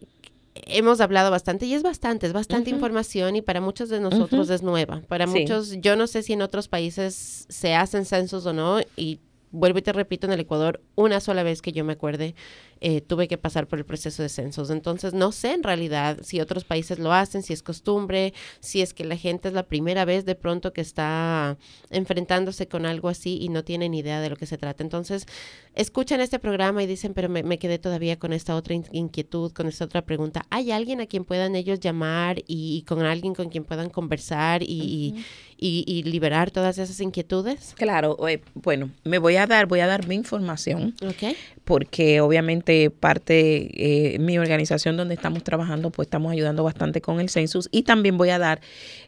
hemos 0.56 1.02
hablado 1.02 1.32
bastante 1.32 1.66
y 1.66 1.74
es 1.74 1.84
bastante, 1.84 2.28
es 2.28 2.34
bastante 2.34 2.70
información 2.70 3.36
y 3.36 3.42
para 3.42 3.62
muchos 3.62 3.90
de 3.90 4.00
nosotros 4.00 4.50
es 4.50 4.64
nueva. 4.64 5.02
Para 5.08 5.28
muchos, 5.28 5.78
yo 5.80 5.96
no 5.96 6.08
sé 6.08 6.24
si 6.24 6.34
en 6.34 6.42
otros 6.42 6.68
países 6.68 7.46
se 7.50 7.74
hacen 7.76 8.06
censos 8.06 8.46
o 8.46 8.54
no 8.54 8.80
y 8.96 9.20
vuelvo 9.52 9.80
y 9.80 9.82
te 9.82 9.94
repito, 9.94 10.28
en 10.28 10.34
el 10.34 10.40
Ecuador, 10.40 10.82
una 10.96 11.20
sola 11.20 11.44
vez 11.44 11.62
que 11.62 11.72
yo 11.72 11.84
me 11.84 11.94
acuerde, 11.94 12.36
eh, 12.84 13.00
tuve 13.00 13.28
que 13.28 13.38
pasar 13.38 13.68
por 13.68 13.78
el 13.78 13.86
proceso 13.86 14.24
de 14.24 14.30
censos. 14.30 14.72
Entonces, 14.72 15.14
no 15.14 15.32
sé 15.32 15.54
en 15.54 15.62
realidad 15.62 16.18
si 16.24 16.42
otros 16.42 16.64
países 16.64 16.98
lo 16.98 17.14
hacen, 17.14 17.44
si 17.44 17.54
es 17.54 17.62
costumbre, 17.62 18.34
si 18.60 18.82
es 18.82 18.96
que 18.96 19.06
la 19.06 19.16
gente 19.16 19.50
es 19.50 19.54
la 19.54 19.62
primera 19.62 20.04
vez 20.04 20.26
de 20.26 20.34
pronto 20.34 20.74
que 20.74 20.82
está 20.82 21.58
enfrentándose 21.92 22.68
con 22.68 22.88
algo 22.88 23.08
así 23.08 23.38
y 23.40 23.50
no 23.50 23.64
tienen 23.64 23.94
idea 23.94 24.20
de 24.20 24.32
lo 24.32 24.36
que 24.36 24.48
se 24.48 24.58
trata. 24.58 24.82
Entonces, 24.84 25.28
escuchan 25.76 26.22
este 26.22 26.40
programa 26.40 26.82
y 26.82 26.88
dicen, 26.88 27.14
pero 27.14 27.30
me, 27.30 27.60
quedé 27.60 27.78
todavía 27.78 28.18
con 28.18 28.34
esta 28.34 28.56
otra 28.56 28.74
inquietud, 28.74 29.52
con 29.52 29.68
esta 29.68 29.86
otra 29.86 30.02
pregunta. 30.02 30.48
¿Hay 30.50 30.72
alguien 30.72 31.02
a 31.02 31.06
quien 31.06 31.24
puedan 31.24 31.56
ellos 31.56 31.80
llamar 31.80 32.42
y, 32.48 32.84
con 32.88 33.06
alguien 33.06 33.36
con 33.36 33.50
quien 33.50 33.64
puedan 33.64 33.92
conversar 33.92 34.64
y, 34.64 35.24
y, 35.58 36.04
liberar 36.04 36.50
todas 36.50 36.80
esas 36.80 37.00
inquietudes? 37.00 37.76
Claro, 37.76 38.18
bueno, 38.56 38.90
me 39.04 39.20
voy 39.20 39.36
a 39.36 39.46
dar, 39.46 39.68
voy 39.68 39.82
a 39.82 39.88
dar 39.88 40.08
mi 40.08 40.16
información. 40.16 40.96
Ok. 41.06 41.36
Porque 41.64 42.22
obviamente 42.22 42.90
parte, 42.90 44.14
eh, 44.14 44.18
mi 44.20 44.40
organización 44.40 44.98
donde 44.98 45.14
estamos 45.14 45.44
trabajando, 45.44 45.92
pues 45.92 46.08
estamos 46.08 46.32
ayudando 46.32 46.64
bastante 46.64 47.02
con 47.02 47.20
el 47.20 47.30
census 47.30 47.70
y 47.72 47.84
también 47.84 48.18
voy 48.18 48.30
a 48.30 48.40
dar 48.40 48.62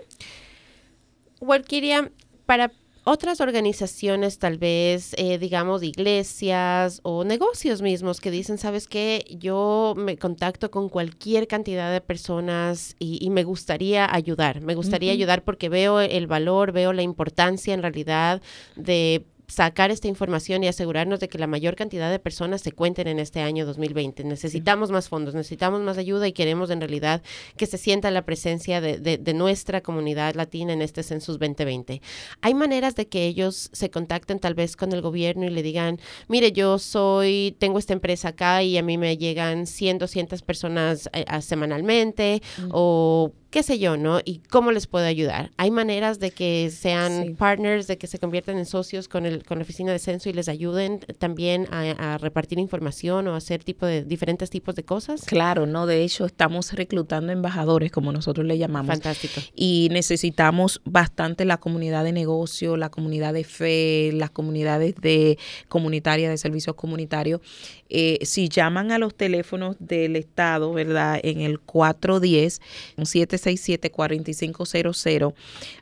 para 2.45 2.71
otras 3.07 3.39
organizaciones, 3.39 4.37
tal 4.37 4.57
vez, 4.57 5.13
eh, 5.17 5.37
digamos, 5.37 5.81
iglesias 5.81 6.99
o 7.03 7.23
negocios 7.23 7.81
mismos 7.81 8.19
que 8.19 8.31
dicen, 8.31 8.57
sabes 8.57 8.89
qué, 8.89 9.23
yo 9.39 9.93
me 9.95 10.17
contacto 10.17 10.69
con 10.71 10.89
cualquier 10.89 11.47
cantidad 11.47 11.89
de 11.89 12.01
personas 12.01 12.97
y, 12.99 13.29
me 13.29 13.45
gustaría 13.45 14.13
ayudar, 14.13 14.59
me 14.59 14.75
gustaría 14.75 15.13
ayudar 15.13 15.45
porque 15.45 15.69
veo 15.69 16.01
el 16.01 16.27
valor, 16.27 16.73
veo 16.73 16.91
la 16.91 17.01
importancia 17.01 17.73
en 17.73 17.81
realidad 17.81 18.41
de 18.75 19.25
sacar 19.47 19.91
esta 19.91 20.09
información 20.09 20.63
y 20.63 20.67
asegurarnos 20.67 21.21
de 21.21 21.29
que 21.29 21.37
la 21.37 21.47
mayor 21.47 21.77
cantidad 21.77 22.11
de 22.11 22.19
personas 22.19 22.61
se 22.61 22.73
cuenten 22.73 23.07
en 23.07 23.17
este 23.17 23.39
año 23.39 23.65
2020. 23.65 24.25
Necesitamos 24.25 24.91
más 24.91 25.07
fondos, 25.07 25.35
necesitamos 25.35 25.79
más 25.81 25.97
ayuda 25.97 26.27
y 26.27 26.33
queremos 26.33 26.69
en 26.69 26.81
realidad 26.81 27.23
que 27.55 27.65
se 27.65 27.77
sienta 27.77 28.11
la 28.11 28.25
presencia 28.25 28.81
de, 28.81 29.33
nuestra 29.33 29.81
comunidad 29.81 30.35
latina 30.35 30.73
en 30.73 30.81
este 30.81 31.01
census 31.01 31.39
2020. 31.39 32.01
Hay 32.41 32.53
maneras 32.53 32.95
de 32.95 33.07
que 33.07 33.25
ellos 33.25 33.69
se 33.71 33.89
contacten 33.89 34.39
tal 34.39 34.53
vez 34.53 34.75
con 34.75 34.91
el 34.91 35.01
gobierno 35.01 35.45
y 35.45 35.49
le 35.49 35.63
digan, 35.63 35.99
mire, 36.27 36.51
yo 36.51 36.77
soy, 36.77 37.55
tengo 37.59 37.79
esta 37.79 37.93
empresa 37.93 38.29
acá 38.29 38.63
y 38.63 38.77
a 38.77 38.83
mí 38.83 38.97
me 38.97 39.15
llegan 39.17 39.65
100, 39.65 39.99
200 39.99 40.41
personas 40.41 41.09
eh, 41.13 41.25
semanalmente 41.41 42.41
o 42.71 43.31
qué 43.49 43.63
sé 43.63 43.79
yo, 43.79 43.97
¿no? 43.97 44.19
Y 44.23 44.39
cómo 44.49 44.71
les 44.71 44.87
puedo 44.87 45.05
ayudar. 45.05 45.51
Hay 45.57 45.71
maneras 45.71 46.19
de 46.19 46.31
que 46.31 46.69
sean 46.69 47.35
partners, 47.37 47.87
de 47.87 47.97
que 47.97 48.07
se 48.07 48.19
conviertan 48.19 48.57
en 48.57 48.65
socios 48.65 49.07
con, 49.07 49.25
el, 49.25 49.43
con 49.43 49.57
la 49.57 49.63
oficina 49.63 49.91
de 49.91 49.99
censo 49.99 50.29
y 50.29 50.33
les 50.33 50.49
ayuden 50.49 50.99
también 51.19 51.67
a, 51.71 52.17
repartir 52.17 52.59
información 52.59 53.27
o 53.27 53.35
hacer 53.35 53.63
tipo 53.63 53.85
de 53.85 54.03
diferentes 54.03 54.49
tipos 54.49 54.75
de 54.75 54.83
cosas. 54.83 55.23
Claro, 55.25 55.65
no, 55.65 55.85
de 55.85 56.03
hecho 56.03 56.25
estamos 56.25 56.73
reclutando 56.73 57.31
embajadores, 57.31 57.91
como 57.91 58.11
nosotros 58.11 58.45
le 58.45 58.57
llamamos. 58.57 58.87
Fantástico. 58.87 59.41
Y 59.55 59.89
necesitamos 59.91 60.81
bastante 60.85 61.45
la 61.45 61.57
comunidad 61.57 62.03
de 62.03 62.11
negocio, 62.11 62.77
la 62.77 62.89
comunidad 62.89 63.33
de 63.33 63.43
fe, 63.43 64.11
las 64.13 64.31
comunidades 64.31 64.95
de 64.95 65.37
comunitaria 65.67 66.29
de 66.29 66.37
servicios 66.37 66.75
comunitarios. 66.75 67.41
Eh, 67.89 68.19
si 68.23 68.49
llaman 68.49 68.91
a 68.91 68.99
los 68.99 69.15
teléfonos 69.15 69.75
del 69.79 70.15
Estado, 70.15 70.73
¿verdad? 70.73 71.19
En 71.23 71.41
el 71.41 71.59
410 71.59 72.61
7 73.03 73.37
767-4500, 73.37 75.33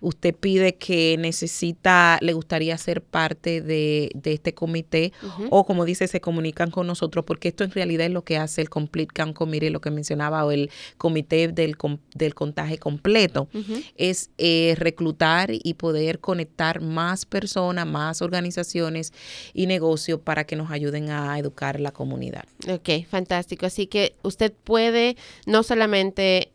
usted 0.02 0.36
pide 0.36 0.76
que 0.76 1.18
necesita, 1.18 2.18
le 2.22 2.34
gustaría 2.34 2.78
ser 2.78 3.02
parte 3.02 3.62
de, 3.62 4.12
este 4.24 4.54
comité 4.54 5.14
o 5.50 5.66
como 5.66 5.86
dice, 5.86 6.08
se 6.08 6.22
comunican 6.22 6.72
con 6.72 6.88
nosotros 6.88 7.26
porque 7.26 7.50
esto 7.50 7.64
en 7.64 7.72
realidad 7.72 8.08
es 8.08 8.14
lo 8.14 8.24
que 8.24 8.38
hace 8.38 8.62
el 8.62 8.70
Complete 8.70 9.14
Count 9.14 9.36
Committee, 9.36 9.70
lo 9.70 9.82
que 9.82 9.92
mencionaba, 9.92 10.46
o 10.46 10.52
el 10.52 10.72
comité 10.98 11.48
del, 11.48 11.76
del 12.14 12.36
contaje 12.36 12.78
completo, 12.78 13.48
es 13.96 14.30
eh, 14.38 14.76
reclutar 14.78 15.50
y 15.52 15.76
poder 15.76 16.20
conectar 16.20 16.82
más 16.82 17.26
personas, 17.26 17.88
más 17.88 18.22
organizaciones 18.22 19.14
y 19.54 19.68
negocios 19.68 20.20
para 20.20 20.46
que 20.46 20.56
nos 20.56 20.72
ayuden 20.72 21.10
a 21.10 21.38
educar 21.38 21.80
la 21.80 21.92
comunidad. 21.96 22.46
Ok, 22.70 22.90
fantástico. 23.10 23.66
Así 23.66 23.88
que 23.88 24.14
usted 24.22 24.54
puede 24.54 25.18
no 25.48 25.64
solamente 25.64 26.52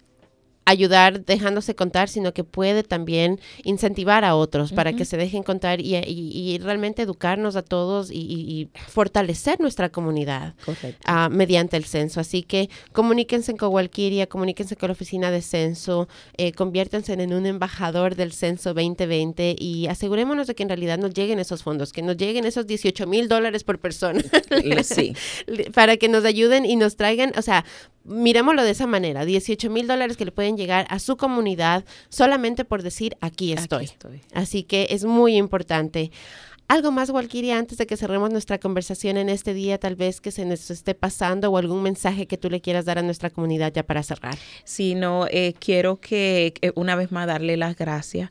ayudar 0.71 1.25
dejándose 1.25 1.75
contar, 1.75 2.09
sino 2.09 2.33
que 2.33 2.45
puede 2.45 2.83
también 2.83 3.41
incentivar 3.65 4.25
a 4.25 4.35
otros 4.35 4.73
para 4.73 4.93
que 4.93 5.05
se 5.05 5.17
dejen 5.17 5.43
contar 5.43 5.81
y, 5.81 6.59
realmente 6.63 7.03
educarnos 7.03 7.57
a 7.57 7.63
todos 7.63 8.11
y, 8.11 8.69
fortalecer 8.89 9.61
nuestra 9.61 9.89
comunidad 9.89 10.55
uh, 10.67 11.31
mediante 11.31 11.77
el 11.77 11.85
censo. 11.85 12.21
Así 12.21 12.43
que 12.43 12.69
comuníquense 12.93 13.57
con 13.57 13.73
Walkiria, 13.73 14.27
comuníquense 14.27 14.77
con 14.77 14.89
la 14.89 14.93
oficina 14.93 15.31
de 15.31 15.43
censo, 15.43 16.09
eh, 16.37 16.53
conviértanse 16.53 17.13
en 17.13 17.33
un 17.33 17.47
embajador 17.47 18.15
del 18.15 18.33
censo 18.33 18.75
2020 18.75 19.57
y 19.59 19.87
asegurémonos 19.87 20.47
de 20.47 20.55
que 20.55 20.63
en 20.63 20.69
realidad 20.69 20.99
nos 20.99 21.15
lleguen 21.15 21.39
esos 21.39 21.63
fondos, 21.63 21.93
que 21.93 22.03
nos 22.03 22.17
lleguen 22.17 22.45
esos 22.45 22.67
18 22.67 23.07
mil 23.07 23.29
dólares 23.29 23.65
por 23.65 23.79
persona. 23.79 24.23
sí. 24.83 25.15
para 25.75 25.97
que 25.97 26.09
nos 26.09 26.25
ayuden 26.25 26.65
y 26.65 26.77
nos 26.77 26.97
traigan, 26.97 27.33
o 27.37 27.43
sea, 27.43 27.65
miremoslo 28.05 28.63
de 28.63 28.71
esa 28.71 28.87
manera, 28.87 29.25
18 29.25 29.71
mil 29.71 29.87
dólares 29.87 30.17
que 30.17 30.25
le 30.25 30.33
pueden 30.33 30.57
llegar 30.57 30.87
a 30.91 30.99
su 30.99 31.17
comunidad 31.17 31.85
solamente 32.09 32.65
por 32.65 32.83
decir 32.83 33.17
aquí 33.21 33.53
estoy. 33.53 33.91
Así 34.33 34.63
que 34.63 34.89
es 34.91 35.05
muy 35.05 35.37
importante. 35.37 36.11
Algo 36.71 36.93
más, 36.93 37.11
Walkiria, 37.11 37.59
antes 37.59 37.79
de 37.79 37.87
que 37.89 37.97
cerremos 37.97 38.31
nuestra 38.31 38.61
conversación 38.61 39.17
en 39.17 39.29
este 39.29 39.55
día, 39.55 39.79
tal 39.79 39.97
vez 39.97 40.21
que 40.21 40.31
se 40.31 40.45
nos 40.45 40.71
esté 40.71 40.95
pasando 40.95 41.51
o 41.51 41.57
algún 41.57 41.83
mensaje 41.83 42.29
que 42.29 42.39
tú 42.39 42.49
le 42.49 42.61
quieras 42.61 42.85
dar 42.85 42.97
a 42.97 43.03
nuestra 43.03 43.29
comunidad 43.29 43.73
ya 43.75 43.83
para 43.83 44.05
cerrar. 44.05 44.39
Sí, 44.63 44.95
no, 44.95 45.27
eh, 45.27 45.57
quiero 45.59 45.97
que 45.97 46.55
una 46.77 46.95
vez 46.95 47.11
más 47.11 47.27
darle 47.27 47.57
las 47.57 47.75
gracias 47.75 48.31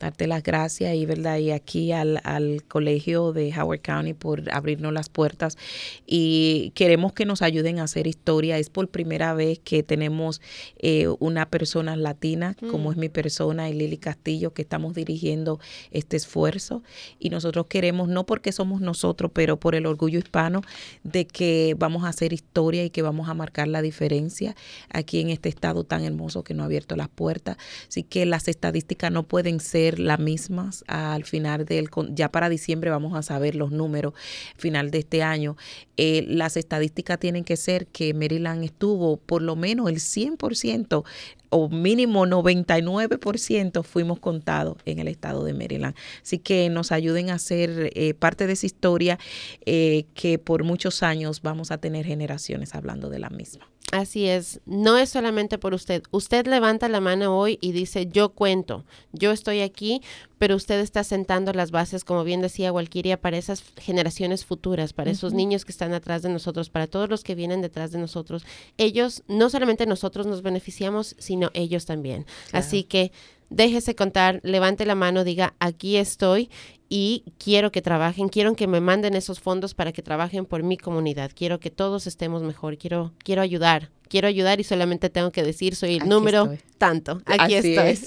darte 0.00 0.26
las 0.26 0.42
gracias 0.42 0.94
y 0.94 1.06
verdad 1.06 1.36
y 1.36 1.52
aquí 1.52 1.92
al, 1.92 2.20
al, 2.24 2.64
colegio 2.66 3.32
de 3.32 3.52
Howard 3.54 3.82
County 3.82 4.14
por 4.14 4.50
abrirnos 4.52 4.92
las 4.92 5.10
puertas. 5.10 5.58
Y 6.06 6.72
queremos 6.74 7.12
que 7.12 7.26
nos 7.26 7.42
ayuden 7.42 7.78
a 7.78 7.84
hacer 7.84 8.06
historia. 8.06 8.58
Es 8.58 8.70
por 8.70 8.88
primera 8.88 9.34
vez 9.34 9.60
que 9.60 9.82
tenemos 9.82 10.40
eh, 10.78 11.06
una 11.20 11.48
persona 11.50 11.94
latina 11.96 12.56
como 12.70 12.90
es 12.90 12.96
mi 12.96 13.10
persona 13.10 13.68
y 13.68 13.74
Lili 13.74 13.98
Castillo 13.98 14.54
que 14.54 14.62
estamos 14.62 14.94
dirigiendo 14.94 15.60
este 15.90 16.16
esfuerzo. 16.16 16.82
Y 17.18 17.28
nosotros 17.28 17.66
queremos 17.80 18.08
no 18.08 18.26
porque 18.26 18.52
somos 18.52 18.82
nosotros 18.82 19.30
pero 19.32 19.58
por 19.58 19.74
el 19.74 19.86
orgullo 19.86 20.18
hispano 20.18 20.60
de 21.02 21.26
que 21.26 21.74
vamos 21.78 22.04
a 22.04 22.08
hacer 22.08 22.34
historia 22.34 22.84
y 22.84 22.90
que 22.90 23.00
vamos 23.00 23.30
a 23.30 23.34
marcar 23.34 23.68
la 23.68 23.80
diferencia 23.80 24.54
aquí 24.92 25.20
en 25.20 25.30
este 25.30 25.48
estado 25.48 25.84
tan 25.84 26.04
hermoso 26.04 26.44
que 26.44 26.52
nos 26.52 26.64
ha 26.64 26.66
abierto 26.66 26.94
las 26.94 27.08
puertas 27.08 27.56
así 27.88 28.02
que 28.02 28.26
las 28.26 28.48
estadísticas 28.48 29.10
no 29.10 29.22
pueden 29.22 29.60
ser 29.60 29.98
las 29.98 30.18
mismas 30.18 30.84
al 30.88 31.24
final 31.24 31.64
del, 31.64 31.88
ya 32.10 32.30
para 32.30 32.50
diciembre 32.50 32.90
vamos 32.90 33.16
a 33.16 33.22
saber 33.22 33.54
los 33.54 33.70
números 33.70 34.12
final 34.56 34.90
de 34.90 34.98
este 34.98 35.22
año. 35.22 35.56
Eh, 35.96 36.24
las 36.28 36.56
estadísticas 36.56 37.18
tienen 37.18 37.44
que 37.44 37.56
ser 37.56 37.86
que 37.86 38.14
Maryland 38.14 38.64
estuvo 38.64 39.16
por 39.16 39.42
lo 39.42 39.56
menos 39.56 39.88
el 39.88 39.96
100% 39.96 41.04
o 41.50 41.68
mínimo 41.68 42.26
99% 42.26 43.82
fuimos 43.82 44.18
contados 44.18 44.76
en 44.84 44.98
el 44.98 45.08
estado 45.08 45.44
de 45.44 45.54
Maryland. 45.54 45.94
Así 46.22 46.38
que 46.38 46.68
nos 46.70 46.92
ayuden 46.92 47.30
a 47.30 47.38
ser 47.38 47.90
eh, 47.94 48.14
parte 48.14 48.46
de 48.46 48.54
esa 48.54 48.66
historia 48.66 49.18
eh, 49.66 50.06
que 50.14 50.38
por 50.38 50.64
muchos 50.64 51.02
años 51.02 51.42
vamos 51.42 51.70
a 51.70 51.78
tener 51.78 52.06
generaciones 52.06 52.74
hablando 52.74 53.10
de 53.10 53.18
la 53.18 53.30
misma. 53.30 53.69
Así 53.92 54.26
es, 54.26 54.60
no 54.66 54.98
es 54.98 55.10
solamente 55.10 55.58
por 55.58 55.74
usted. 55.74 56.04
Usted 56.12 56.46
levanta 56.46 56.88
la 56.88 57.00
mano 57.00 57.36
hoy 57.36 57.58
y 57.60 57.72
dice, 57.72 58.06
yo 58.06 58.28
cuento, 58.28 58.84
yo 59.12 59.32
estoy 59.32 59.62
aquí, 59.62 60.00
pero 60.38 60.54
usted 60.54 60.78
está 60.78 61.02
sentando 61.02 61.52
las 61.52 61.72
bases, 61.72 62.04
como 62.04 62.22
bien 62.22 62.40
decía 62.40 62.72
Walkiria, 62.72 63.20
para 63.20 63.36
esas 63.36 63.64
generaciones 63.76 64.44
futuras, 64.44 64.92
para 64.92 65.10
esos 65.10 65.32
niños 65.32 65.64
que 65.64 65.72
están 65.72 65.92
atrás 65.92 66.22
de 66.22 66.28
nosotros, 66.28 66.70
para 66.70 66.86
todos 66.86 67.10
los 67.10 67.24
que 67.24 67.34
vienen 67.34 67.62
detrás 67.62 67.90
de 67.90 67.98
nosotros. 67.98 68.44
Ellos, 68.78 69.24
no 69.26 69.50
solamente 69.50 69.86
nosotros 69.86 70.24
nos 70.24 70.42
beneficiamos, 70.42 71.16
sino 71.18 71.50
ellos 71.52 71.84
también. 71.84 72.26
Así 72.52 72.84
que 72.84 73.10
déjese 73.48 73.96
contar, 73.96 74.40
levante 74.44 74.86
la 74.86 74.94
mano, 74.94 75.24
diga, 75.24 75.54
aquí 75.58 75.96
estoy 75.96 76.48
y 76.92 77.22
quiero 77.38 77.70
que 77.70 77.80
trabajen, 77.80 78.28
quiero 78.28 78.54
que 78.56 78.66
me 78.66 78.80
manden 78.80 79.14
esos 79.14 79.40
fondos 79.40 79.74
para 79.74 79.92
que 79.92 80.02
trabajen 80.02 80.44
por 80.44 80.64
mi 80.64 80.76
comunidad, 80.76 81.30
quiero 81.34 81.60
que 81.60 81.70
todos 81.70 82.08
estemos 82.08 82.42
mejor, 82.42 82.76
quiero, 82.76 83.12
quiero 83.24 83.42
ayudar, 83.42 83.90
quiero 84.10 84.26
ayudar 84.26 84.60
y 84.60 84.64
solamente 84.64 85.08
tengo 85.08 85.30
que 85.30 85.42
decir 85.42 85.76
soy 85.76 85.96
el 85.96 86.08
número 86.08 86.50
tanto. 86.80 87.20
Aquí 87.26 87.54
estoy. 87.54 87.98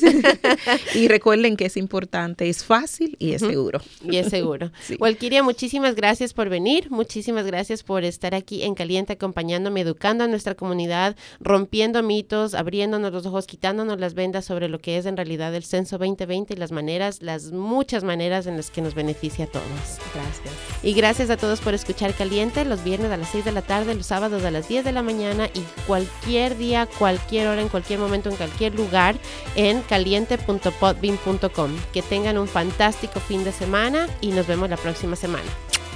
y 0.95 1.07
recuerden 1.07 1.55
que 1.55 1.65
es 1.65 1.77
importante, 1.77 2.49
es 2.49 2.65
fácil 2.65 3.15
y 3.19 3.33
es 3.33 3.41
seguro. 3.41 3.79
Y 4.03 4.17
es 4.17 4.29
seguro. 4.29 4.71
sí. 4.81 4.97
Walkiria, 4.99 5.43
muchísimas 5.43 5.93
gracias 5.93 6.33
por 6.33 6.49
venir, 6.49 6.89
muchísimas 6.89 7.45
gracias 7.45 7.83
por 7.83 8.03
estar 8.03 8.33
aquí 8.33 8.63
en 8.63 8.73
Caliente 8.73 9.13
acompañándome, 9.13 9.81
educando 9.81 10.23
a 10.23 10.27
nuestra 10.27 10.55
comunidad, 10.55 11.15
rompiendo 11.39 12.01
mitos, 12.01 12.55
abriéndonos 12.55 13.13
los 13.13 13.27
ojos, 13.27 13.45
quitándonos 13.45 13.99
las 13.99 14.15
vendas 14.15 14.43
sobre 14.45 14.67
lo 14.67 14.79
que 14.79 14.97
es 14.97 15.05
en 15.05 15.17
realidad 15.17 15.53
el 15.53 15.63
censo 15.63 15.99
2020 15.99 16.55
y 16.55 16.57
las 16.57 16.71
maneras, 16.71 17.21
las 17.21 17.51
muchas 17.51 18.03
maneras 18.03 18.47
en 18.47 18.57
las 18.57 18.71
que 18.73 18.81
nos 18.81 18.93
beneficia 18.95 19.45
a 19.45 19.47
todos. 19.47 19.65
Gracias. 20.13 20.53
Y 20.83 20.93
gracias 20.93 21.29
a 21.29 21.37
todos 21.37 21.61
por 21.61 21.73
escuchar 21.73 22.13
Caliente 22.13 22.65
los 22.65 22.83
viernes 22.83 23.11
a 23.11 23.17
las 23.17 23.29
6 23.29 23.45
de 23.45 23.53
la 23.53 23.61
tarde, 23.61 23.95
los 23.95 24.07
sábados 24.07 24.43
a 24.43 24.51
las 24.51 24.67
10 24.67 24.83
de 24.83 24.91
la 24.91 25.01
mañana 25.01 25.47
y 25.53 25.61
cualquier 25.87 26.57
día, 26.57 26.87
cualquier 26.99 27.47
hora, 27.47 27.61
en 27.61 27.69
cualquier 27.69 27.99
momento, 27.99 28.29
en 28.29 28.35
cualquier 28.35 28.75
lugar 28.75 29.15
en 29.55 29.81
caliente.podbean.com. 29.83 31.71
Que 31.93 32.01
tengan 32.01 32.37
un 32.37 32.47
fantástico 32.47 33.19
fin 33.19 33.43
de 33.43 33.51
semana 33.51 34.07
y 34.19 34.31
nos 34.31 34.47
vemos 34.47 34.69
la 34.69 34.77
próxima 34.77 35.15
semana. 35.15 35.49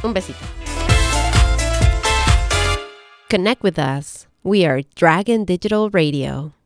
Un 0.04 0.14
besito. 0.14 0.40
Connect 3.30 3.62
with 3.62 3.78
us. 3.78 4.28
We 4.44 4.66
are 4.66 4.84
Dragon 4.96 5.44
Digital 5.44 5.90
Radio. 5.92 6.57